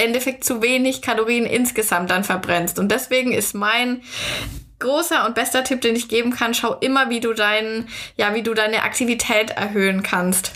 Endeffekt 0.00 0.44
zu 0.44 0.62
wenig 0.62 1.02
Kalorien 1.02 1.46
insgesamt 1.46 2.10
dann 2.10 2.24
verbrennst. 2.24 2.78
Und 2.78 2.90
deswegen 2.90 3.32
ist 3.32 3.54
mein 3.54 4.02
großer 4.80 5.26
und 5.26 5.34
bester 5.34 5.62
Tipp, 5.62 5.80
den 5.80 5.94
ich 5.94 6.08
geben 6.08 6.32
kann, 6.32 6.54
schau 6.54 6.74
immer, 6.80 7.10
wie 7.10 7.20
du 7.20 7.34
deinen, 7.34 7.88
ja, 8.16 8.34
wie 8.34 8.42
du 8.42 8.54
deine 8.54 8.82
Aktivität 8.82 9.50
erhöhen 9.50 10.02
kannst. 10.02 10.52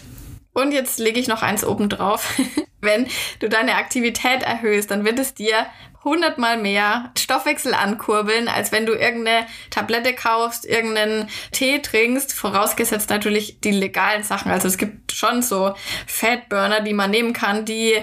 Und 0.52 0.72
jetzt 0.72 0.98
lege 0.98 1.20
ich 1.20 1.28
noch 1.28 1.42
eins 1.42 1.64
oben 1.64 1.88
drauf. 1.88 2.38
Wenn 2.84 3.08
du 3.40 3.48
deine 3.48 3.76
Aktivität 3.76 4.42
erhöhst, 4.42 4.90
dann 4.90 5.04
wird 5.04 5.18
es 5.18 5.34
dir 5.34 5.66
hundertmal 6.04 6.58
mehr 6.58 7.10
Stoffwechsel 7.18 7.72
ankurbeln, 7.74 8.46
als 8.46 8.72
wenn 8.72 8.84
du 8.86 8.92
irgendeine 8.92 9.46
Tablette 9.70 10.14
kaufst, 10.14 10.66
irgendeinen 10.66 11.28
Tee 11.50 11.80
trinkst, 11.80 12.32
vorausgesetzt 12.32 13.10
natürlich 13.10 13.60
die 13.60 13.70
legalen 13.70 14.22
Sachen. 14.22 14.52
Also 14.52 14.68
es 14.68 14.76
gibt 14.76 15.12
schon 15.12 15.42
so 15.42 15.74
Fatburner, 16.06 16.80
die 16.80 16.92
man 16.92 17.10
nehmen 17.10 17.32
kann, 17.32 17.64
die 17.64 17.94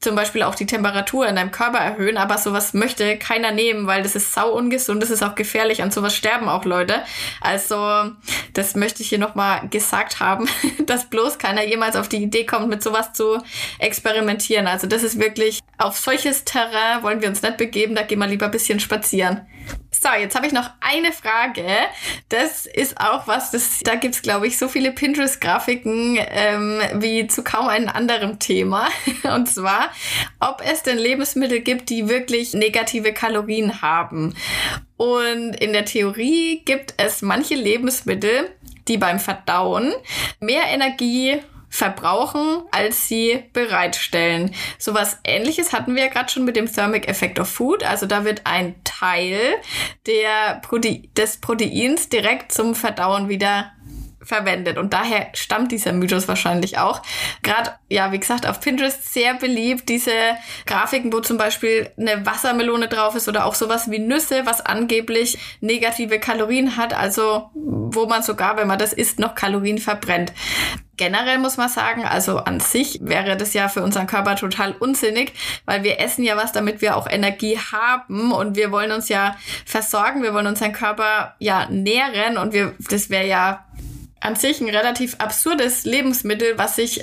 zum 0.00 0.14
Beispiel 0.14 0.42
auch 0.44 0.54
die 0.54 0.66
Temperatur 0.66 1.26
in 1.26 1.36
deinem 1.36 1.50
Körper 1.50 1.78
erhöhen, 1.78 2.16
aber 2.16 2.38
sowas 2.38 2.72
möchte 2.72 3.18
keiner 3.18 3.50
nehmen, 3.50 3.86
weil 3.86 4.02
das 4.02 4.14
ist 4.14 4.32
sau 4.32 4.52
ungesund, 4.52 5.02
das 5.02 5.10
ist 5.10 5.22
auch 5.22 5.34
gefährlich, 5.34 5.82
an 5.82 5.90
sowas 5.90 6.14
sterben 6.14 6.48
auch 6.48 6.64
Leute. 6.64 7.02
Also 7.40 8.12
das 8.52 8.76
möchte 8.76 9.02
ich 9.02 9.08
hier 9.08 9.18
nochmal 9.18 9.68
gesagt 9.68 10.20
haben, 10.20 10.48
dass 10.86 11.10
bloß 11.10 11.38
keiner 11.38 11.66
jemals 11.66 11.96
auf 11.96 12.08
die 12.08 12.22
Idee 12.22 12.46
kommt, 12.46 12.68
mit 12.68 12.82
sowas 12.82 13.12
zu 13.12 13.38
experimentieren. 13.78 14.19
Also 14.66 14.86
das 14.86 15.02
ist 15.02 15.18
wirklich, 15.18 15.60
auf 15.78 15.98
solches 15.98 16.44
Terrain 16.44 17.02
wollen 17.02 17.20
wir 17.20 17.28
uns 17.28 17.42
nicht 17.42 17.56
begeben, 17.56 17.94
da 17.94 18.02
gehen 18.02 18.18
wir 18.18 18.26
lieber 18.26 18.46
ein 18.46 18.50
bisschen 18.50 18.80
spazieren. 18.80 19.46
So, 19.92 20.08
jetzt 20.18 20.34
habe 20.34 20.46
ich 20.46 20.52
noch 20.52 20.70
eine 20.80 21.12
Frage. 21.12 21.66
Das 22.28 22.64
ist 22.66 22.98
auch 23.00 23.26
was, 23.26 23.50
das, 23.50 23.80
da 23.80 23.96
gibt's 23.96 24.22
glaube 24.22 24.46
ich, 24.46 24.56
so 24.56 24.68
viele 24.68 24.92
Pinterest-Grafiken 24.92 26.18
ähm, 26.18 26.80
wie 26.94 27.26
zu 27.26 27.42
kaum 27.42 27.68
einem 27.68 27.88
anderen 27.88 28.38
Thema. 28.38 28.88
Und 29.34 29.48
zwar, 29.48 29.90
ob 30.38 30.62
es 30.64 30.82
denn 30.82 30.96
Lebensmittel 30.96 31.60
gibt, 31.60 31.90
die 31.90 32.08
wirklich 32.08 32.54
negative 32.54 33.12
Kalorien 33.12 33.82
haben. 33.82 34.34
Und 34.96 35.54
in 35.56 35.72
der 35.72 35.84
Theorie 35.84 36.62
gibt 36.64 36.94
es 36.96 37.20
manche 37.20 37.54
Lebensmittel, 37.54 38.50
die 38.86 38.96
beim 38.96 39.18
Verdauen 39.18 39.92
mehr 40.40 40.64
Energie 40.68 41.40
verbrauchen, 41.70 42.62
als 42.72 43.08
sie 43.08 43.44
bereitstellen. 43.52 44.54
Sowas 44.76 45.18
ähnliches 45.24 45.72
hatten 45.72 45.94
wir 45.94 46.04
ja 46.04 46.10
gerade 46.10 46.30
schon 46.30 46.44
mit 46.44 46.56
dem 46.56 46.70
Thermic 46.70 47.08
Effect 47.08 47.38
of 47.38 47.48
Food. 47.48 47.84
Also 47.84 48.06
da 48.06 48.24
wird 48.24 48.42
ein 48.44 48.74
Teil 48.84 49.38
der 50.06 50.60
Prote 50.62 51.02
des 51.16 51.38
Proteins 51.38 52.08
direkt 52.08 52.52
zum 52.52 52.74
Verdauen 52.74 53.28
wieder 53.28 53.72
verwendet. 54.30 54.78
Und 54.78 54.94
daher 54.94 55.26
stammt 55.34 55.72
dieser 55.72 55.92
Mythos 55.92 56.28
wahrscheinlich 56.28 56.78
auch. 56.78 57.02
Gerade, 57.42 57.72
ja, 57.88 58.12
wie 58.12 58.20
gesagt, 58.20 58.46
auf 58.46 58.60
Pinterest 58.60 59.12
sehr 59.12 59.34
beliebt, 59.34 59.88
diese 59.88 60.12
Grafiken, 60.66 61.12
wo 61.12 61.20
zum 61.20 61.36
Beispiel 61.36 61.90
eine 61.98 62.24
Wassermelone 62.24 62.86
drauf 62.86 63.16
ist 63.16 63.28
oder 63.28 63.44
auch 63.44 63.56
sowas 63.56 63.90
wie 63.90 63.98
Nüsse, 63.98 64.46
was 64.46 64.64
angeblich 64.64 65.36
negative 65.60 66.20
Kalorien 66.20 66.76
hat, 66.76 66.94
also 66.94 67.50
wo 67.54 68.06
man 68.06 68.22
sogar, 68.22 68.56
wenn 68.56 68.68
man 68.68 68.78
das 68.78 68.92
isst, 68.92 69.18
noch 69.18 69.34
Kalorien 69.34 69.78
verbrennt. 69.78 70.32
Generell 70.96 71.38
muss 71.38 71.56
man 71.56 71.70
sagen, 71.70 72.04
also 72.04 72.40
an 72.40 72.60
sich 72.60 72.98
wäre 73.00 73.34
das 73.34 73.54
ja 73.54 73.68
für 73.68 73.82
unseren 73.82 74.06
Körper 74.06 74.36
total 74.36 74.72
unsinnig, 74.72 75.32
weil 75.64 75.82
wir 75.82 75.98
essen 75.98 76.24
ja 76.24 76.36
was, 76.36 76.52
damit 76.52 76.82
wir 76.82 76.94
auch 76.94 77.08
Energie 77.08 77.58
haben 77.58 78.32
und 78.32 78.54
wir 78.54 78.70
wollen 78.70 78.92
uns 78.92 79.08
ja 79.08 79.34
versorgen, 79.64 80.22
wir 80.22 80.34
wollen 80.34 80.46
unseren 80.46 80.74
Körper 80.74 81.36
ja 81.38 81.66
nähren 81.70 82.36
und 82.36 82.52
wir, 82.52 82.74
das 82.90 83.08
wäre 83.08 83.26
ja 83.26 83.64
an 84.20 84.36
sich 84.36 84.60
ein 84.60 84.68
relativ 84.68 85.16
absurdes 85.18 85.84
Lebensmittel, 85.84 86.58
was 86.58 86.76
sich 86.76 87.02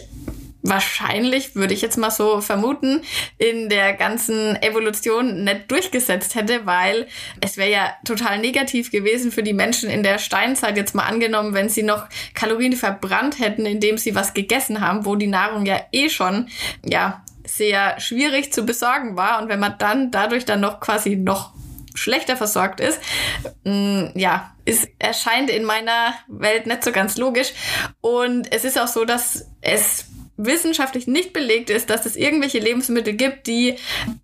wahrscheinlich, 0.70 1.56
würde 1.56 1.74
ich 1.74 1.82
jetzt 1.82 1.98
mal 1.98 2.12
so 2.12 2.42
vermuten, 2.42 3.02
in 3.38 3.70
der 3.70 3.94
ganzen 3.94 4.62
Evolution 4.62 5.44
nicht 5.44 5.72
durchgesetzt 5.72 6.36
hätte, 6.36 6.66
weil 6.66 7.08
es 7.42 7.58
wäre 7.58 7.72
ja 7.72 7.94
total 8.06 8.40
negativ 8.40 8.92
gewesen 8.92 9.32
für 9.32 9.44
die 9.44 9.54
Menschen 9.54 9.90
in 9.90 10.04
der 10.04 10.18
Steinzeit, 10.18 10.78
jetzt 10.78 10.96
mal 10.96 11.06
angenommen, 11.06 11.54
wenn 11.54 11.70
sie 11.70 11.84
noch 11.84 12.08
Kalorien 12.34 12.74
verbrannt 12.74 13.40
hätten, 13.40 13.66
indem 13.66 13.98
sie 13.98 14.16
was 14.16 14.34
gegessen 14.34 14.82
haben, 14.82 15.06
wo 15.06 15.16
die 15.16 15.28
Nahrung 15.28 15.66
ja 15.66 15.80
eh 15.92 16.10
schon, 16.10 16.50
ja, 16.84 17.24
sehr 17.46 18.00
schwierig 18.02 18.52
zu 18.52 18.66
besorgen 18.66 19.16
war. 19.16 19.42
Und 19.42 19.48
wenn 19.48 19.60
man 19.60 19.76
dann 19.80 20.12
dadurch 20.12 20.44
dann 20.44 20.60
noch 20.60 20.82
quasi 20.82 21.16
noch 21.16 21.54
schlechter 21.98 22.38
versorgt 22.38 22.80
ist, 22.80 23.00
mm, 23.64 24.08
ja, 24.16 24.54
es 24.66 24.88
erscheint 25.00 25.50
in 25.50 25.64
meiner 25.64 26.14
Welt 26.28 26.68
nicht 26.68 26.84
so 26.84 26.92
ganz 26.92 27.18
logisch. 27.18 27.54
Und 28.02 28.52
es 28.54 28.66
ist 28.66 28.80
auch 28.80 28.88
so, 28.88 29.06
dass 29.06 29.46
es 29.62 30.06
wissenschaftlich 30.38 31.08
nicht 31.08 31.34
belegt 31.34 31.70
ist, 31.70 31.90
dass 31.90 32.06
es 32.06 32.16
irgendwelche 32.16 32.60
Lebensmittel 32.60 33.14
gibt, 33.14 33.48
die 33.48 33.76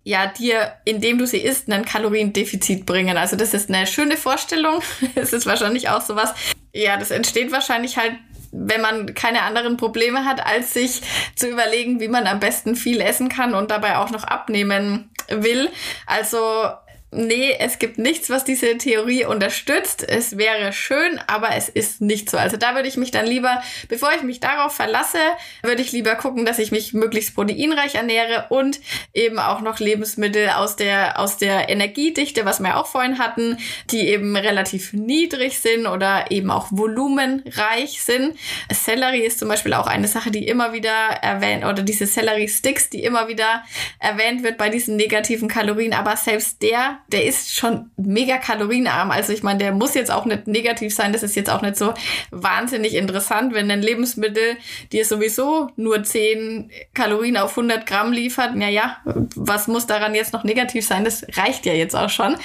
ja 0.04 0.26
dir, 0.26 0.74
indem 0.84 1.18
du 1.18 1.26
sie 1.26 1.38
isst, 1.38 1.70
einen 1.70 1.84
Kaloriendefizit 1.84 2.86
bringen. 2.86 3.16
Also 3.16 3.36
das 3.36 3.52
ist 3.52 3.68
eine 3.68 3.86
schöne 3.86 4.16
Vorstellung. 4.16 4.80
Es 5.16 5.32
ist 5.32 5.46
wahrscheinlich 5.46 5.88
auch 5.88 6.00
sowas. 6.00 6.32
Ja, 6.72 6.96
das 6.96 7.10
entsteht 7.10 7.52
wahrscheinlich 7.52 7.96
halt 7.96 8.14
wenn 8.56 8.80
man 8.80 9.14
keine 9.14 9.42
anderen 9.42 9.76
Probleme 9.76 10.24
hat, 10.24 10.46
als 10.46 10.74
sich 10.74 11.02
zu 11.34 11.48
überlegen, 11.48 11.98
wie 11.98 12.06
man 12.06 12.28
am 12.28 12.38
besten 12.38 12.76
viel 12.76 13.00
essen 13.00 13.28
kann 13.28 13.52
und 13.52 13.72
dabei 13.72 13.96
auch 13.96 14.10
noch 14.10 14.22
abnehmen 14.22 15.10
will. 15.28 15.70
Also 16.06 16.68
nee, 17.14 17.56
es 17.58 17.78
gibt 17.78 17.98
nichts, 17.98 18.30
was 18.30 18.44
diese 18.44 18.76
Theorie 18.78 19.24
unterstützt. 19.24 20.06
Es 20.06 20.36
wäre 20.36 20.72
schön, 20.72 21.20
aber 21.26 21.54
es 21.56 21.68
ist 21.68 22.00
nicht 22.00 22.30
so. 22.30 22.36
Also 22.36 22.56
da 22.56 22.74
würde 22.74 22.88
ich 22.88 22.96
mich 22.96 23.10
dann 23.10 23.26
lieber, 23.26 23.62
bevor 23.88 24.10
ich 24.14 24.22
mich 24.22 24.40
darauf 24.40 24.74
verlasse, 24.74 25.18
würde 25.62 25.82
ich 25.82 25.92
lieber 25.92 26.14
gucken, 26.16 26.44
dass 26.44 26.58
ich 26.58 26.72
mich 26.72 26.92
möglichst 26.92 27.34
proteinreich 27.34 27.94
ernähre 27.94 28.46
und 28.50 28.80
eben 29.12 29.38
auch 29.38 29.60
noch 29.60 29.78
Lebensmittel 29.78 30.50
aus 30.50 30.76
der, 30.76 31.18
aus 31.18 31.36
der 31.36 31.68
Energiedichte, 31.68 32.44
was 32.44 32.60
wir 32.60 32.76
auch 32.76 32.86
vorhin 32.86 33.18
hatten, 33.18 33.58
die 33.90 34.08
eben 34.08 34.36
relativ 34.36 34.92
niedrig 34.92 35.60
sind 35.60 35.86
oder 35.86 36.30
eben 36.30 36.50
auch 36.50 36.68
volumenreich 36.70 38.02
sind. 38.02 38.36
Sellerie 38.70 39.22
ist 39.22 39.38
zum 39.38 39.48
Beispiel 39.48 39.74
auch 39.74 39.86
eine 39.86 40.08
Sache, 40.08 40.30
die 40.30 40.46
immer 40.46 40.72
wieder 40.72 40.90
erwähnt, 40.90 41.64
oder 41.64 41.82
diese 41.82 42.06
Sellerie-Sticks, 42.06 42.90
die 42.90 43.04
immer 43.04 43.28
wieder 43.28 43.64
erwähnt 43.98 44.42
wird 44.42 44.58
bei 44.58 44.68
diesen 44.68 44.96
negativen 44.96 45.48
Kalorien, 45.48 45.92
aber 45.92 46.16
selbst 46.16 46.62
der 46.62 46.98
der 47.08 47.24
ist 47.24 47.54
schon 47.54 47.90
mega 47.96 48.38
kalorienarm. 48.38 49.10
Also 49.10 49.32
ich 49.32 49.42
meine, 49.42 49.58
der 49.58 49.72
muss 49.72 49.94
jetzt 49.94 50.10
auch 50.10 50.24
nicht 50.24 50.46
negativ 50.46 50.94
sein. 50.94 51.12
Das 51.12 51.22
ist 51.22 51.36
jetzt 51.36 51.50
auch 51.50 51.62
nicht 51.62 51.76
so 51.76 51.94
wahnsinnig 52.30 52.94
interessant, 52.94 53.54
wenn 53.54 53.70
ein 53.70 53.82
Lebensmittel 53.82 54.56
dir 54.92 55.04
sowieso 55.04 55.70
nur 55.76 56.02
10 56.02 56.70
Kalorien 56.94 57.36
auf 57.36 57.50
100 57.50 57.86
Gramm 57.86 58.12
liefert. 58.12 58.56
Naja, 58.56 58.98
was 59.04 59.68
muss 59.68 59.86
daran 59.86 60.14
jetzt 60.14 60.32
noch 60.32 60.44
negativ 60.44 60.86
sein? 60.86 61.04
Das 61.04 61.24
reicht 61.36 61.66
ja 61.66 61.72
jetzt 61.72 61.94
auch 61.94 62.10
schon. 62.10 62.36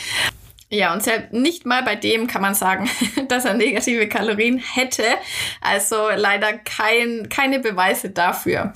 Ja, 0.72 0.94
und 0.94 1.02
selbst 1.02 1.34
nicht 1.34 1.66
mal 1.66 1.82
bei 1.82 1.96
dem 1.96 2.28
kann 2.28 2.44
man 2.44 2.54
sagen, 2.54 2.88
dass 3.28 3.46
er 3.46 3.56
negative 3.56 4.08
Kalorien 4.08 4.60
hätte. 4.60 5.04
Also 5.62 6.10
leider 6.16 6.54
kein, 6.54 7.28
keine 7.30 7.60
Beweise 7.60 8.12
dafür. 8.12 8.72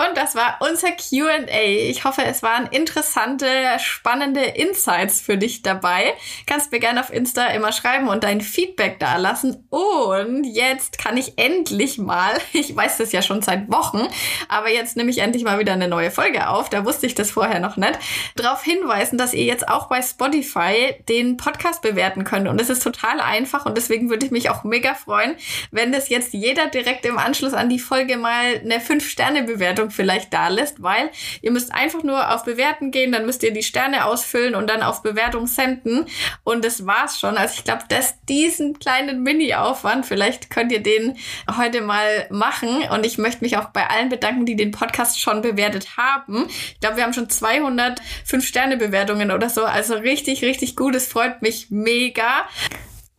Und 0.00 0.16
das 0.16 0.34
war 0.34 0.56
unser 0.60 0.92
QA. 0.92 1.60
Ich 1.60 2.04
hoffe, 2.04 2.22
es 2.24 2.42
waren 2.42 2.66
interessante, 2.68 3.46
spannende 3.78 4.40
Insights 4.40 5.20
für 5.20 5.36
dich 5.36 5.60
dabei. 5.60 6.14
Kannst 6.46 6.72
mir 6.72 6.80
gerne 6.80 7.00
auf 7.00 7.12
Insta 7.12 7.48
immer 7.48 7.70
schreiben 7.70 8.08
und 8.08 8.24
dein 8.24 8.40
Feedback 8.40 8.98
da 8.98 9.18
lassen. 9.18 9.68
Und 9.68 10.44
jetzt 10.44 10.96
kann 10.96 11.18
ich 11.18 11.36
endlich 11.36 11.98
mal, 11.98 12.32
ich 12.54 12.74
weiß 12.74 12.96
das 12.96 13.12
ja 13.12 13.20
schon 13.20 13.42
seit 13.42 13.70
Wochen, 13.70 14.08
aber 14.48 14.70
jetzt 14.70 14.96
nehme 14.96 15.10
ich 15.10 15.18
endlich 15.18 15.44
mal 15.44 15.58
wieder 15.58 15.74
eine 15.74 15.88
neue 15.88 16.10
Folge 16.10 16.48
auf. 16.48 16.70
Da 16.70 16.86
wusste 16.86 17.04
ich 17.04 17.14
das 17.14 17.30
vorher 17.30 17.60
noch 17.60 17.76
nicht. 17.76 17.98
Darauf 18.36 18.62
hinweisen, 18.62 19.18
dass 19.18 19.34
ihr 19.34 19.44
jetzt 19.44 19.68
auch 19.68 19.88
bei 19.88 20.00
Spotify 20.00 20.94
den 21.10 21.36
Podcast 21.36 21.82
bewerten 21.82 22.24
könnt. 22.24 22.48
Und 22.48 22.58
es 22.58 22.70
ist 22.70 22.82
total 22.82 23.20
einfach 23.20 23.66
und 23.66 23.76
deswegen 23.76 24.08
würde 24.08 24.24
ich 24.24 24.32
mich 24.32 24.48
auch 24.48 24.64
mega 24.64 24.94
freuen, 24.94 25.36
wenn 25.72 25.92
das 25.92 26.08
jetzt 26.08 26.32
jeder 26.32 26.68
direkt 26.68 27.04
im 27.04 27.18
Anschluss 27.18 27.52
an 27.52 27.68
die 27.68 27.78
Folge 27.78 28.16
mal 28.16 28.60
eine 28.64 28.78
5-Sterne-Bewertung 28.78 29.89
vielleicht 29.90 30.32
da 30.32 30.48
lässt, 30.48 30.82
weil 30.82 31.10
ihr 31.42 31.50
müsst 31.50 31.72
einfach 31.72 32.02
nur 32.02 32.34
auf 32.34 32.44
Bewerten 32.44 32.90
gehen, 32.90 33.12
dann 33.12 33.26
müsst 33.26 33.42
ihr 33.42 33.52
die 33.52 33.62
Sterne 33.62 34.04
ausfüllen 34.06 34.54
und 34.54 34.68
dann 34.68 34.82
auf 34.82 35.02
Bewertung 35.02 35.46
senden 35.46 36.06
und 36.44 36.64
das 36.64 36.86
war's 36.86 37.18
schon. 37.20 37.36
Also 37.36 37.54
ich 37.58 37.64
glaube, 37.64 37.84
dass 37.88 38.22
diesen 38.26 38.78
kleinen 38.78 39.22
Mini-Aufwand, 39.22 40.06
vielleicht 40.06 40.50
könnt 40.50 40.72
ihr 40.72 40.82
den 40.82 41.16
heute 41.56 41.80
mal 41.80 42.26
machen 42.30 42.82
und 42.90 43.04
ich 43.04 43.18
möchte 43.18 43.42
mich 43.42 43.56
auch 43.56 43.70
bei 43.70 43.88
allen 43.88 44.08
bedanken, 44.08 44.46
die 44.46 44.56
den 44.56 44.70
Podcast 44.70 45.20
schon 45.20 45.42
bewertet 45.42 45.96
haben. 45.96 46.46
Ich 46.48 46.80
glaube, 46.80 46.96
wir 46.96 47.04
haben 47.04 47.12
schon 47.12 47.28
200 47.28 48.00
5-Sterne-Bewertungen 48.26 49.30
oder 49.30 49.48
so, 49.50 49.64
also 49.64 49.94
richtig, 49.94 50.42
richtig 50.42 50.76
gut. 50.76 50.94
Es 50.94 51.06
freut 51.06 51.42
mich 51.42 51.66
mega. 51.70 52.46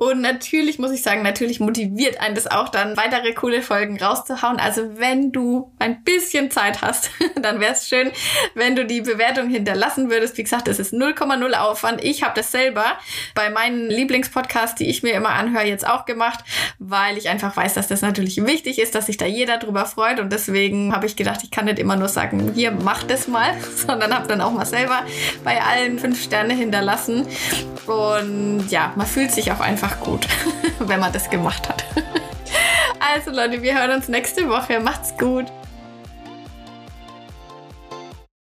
Und 0.01 0.19
natürlich 0.19 0.79
muss 0.79 0.89
ich 0.89 1.03
sagen, 1.03 1.21
natürlich 1.21 1.59
motiviert 1.59 2.19
einen 2.19 2.33
das 2.33 2.47
auch 2.47 2.69
dann, 2.69 2.97
weitere 2.97 3.33
coole 3.33 3.61
Folgen 3.61 4.01
rauszuhauen. 4.01 4.57
Also 4.57 4.97
wenn 4.97 5.31
du 5.31 5.71
ein 5.77 6.03
bisschen 6.03 6.49
Zeit 6.49 6.81
hast, 6.81 7.11
dann 7.39 7.59
wäre 7.59 7.73
es 7.73 7.87
schön, 7.87 8.11
wenn 8.55 8.75
du 8.75 8.83
die 8.83 9.01
Bewertung 9.01 9.47
hinterlassen 9.47 10.09
würdest. 10.09 10.39
Wie 10.39 10.43
gesagt, 10.43 10.67
es 10.67 10.79
ist 10.79 10.91
0,0 10.91 11.53
Aufwand. 11.53 12.03
Ich 12.03 12.23
habe 12.23 12.33
das 12.33 12.51
selber 12.51 12.83
bei 13.35 13.51
meinen 13.51 13.91
Lieblingspodcasts, 13.91 14.73
die 14.73 14.89
ich 14.89 15.03
mir 15.03 15.13
immer 15.13 15.35
anhöre, 15.35 15.67
jetzt 15.67 15.87
auch 15.87 16.05
gemacht, 16.05 16.39
weil 16.79 17.15
ich 17.19 17.29
einfach 17.29 17.55
weiß, 17.55 17.75
dass 17.75 17.87
das 17.87 18.01
natürlich 18.01 18.43
wichtig 18.43 18.79
ist, 18.79 18.95
dass 18.95 19.05
sich 19.05 19.17
da 19.17 19.27
jeder 19.27 19.59
drüber 19.59 19.85
freut. 19.85 20.19
Und 20.19 20.33
deswegen 20.33 20.95
habe 20.95 21.05
ich 21.05 21.15
gedacht, 21.15 21.41
ich 21.43 21.51
kann 21.51 21.65
nicht 21.65 21.77
immer 21.77 21.95
nur 21.95 22.09
sagen, 22.09 22.53
hier, 22.55 22.71
mach 22.71 23.03
das 23.03 23.27
mal, 23.27 23.53
sondern 23.75 24.15
habe 24.15 24.27
dann 24.27 24.41
auch 24.41 24.51
mal 24.51 24.65
selber 24.65 25.03
bei 25.43 25.61
allen 25.61 25.99
fünf 25.99 26.23
Sterne 26.23 26.55
hinterlassen. 26.55 27.27
Und 27.85 28.65
ja, 28.71 28.93
man 28.95 29.05
fühlt 29.05 29.31
sich 29.31 29.51
auch 29.51 29.59
einfach 29.59 29.90
einfach 29.91 29.99
gut, 29.99 30.27
wenn 30.79 30.99
man 30.99 31.11
das 31.11 31.29
gemacht 31.29 31.67
hat. 31.69 31.83
Also 33.13 33.31
Leute, 33.31 33.63
wir 33.63 33.77
hören 33.77 33.91
uns 33.91 34.07
nächste 34.07 34.47
Woche. 34.47 34.79
Macht's 34.79 35.17
gut. 35.17 35.51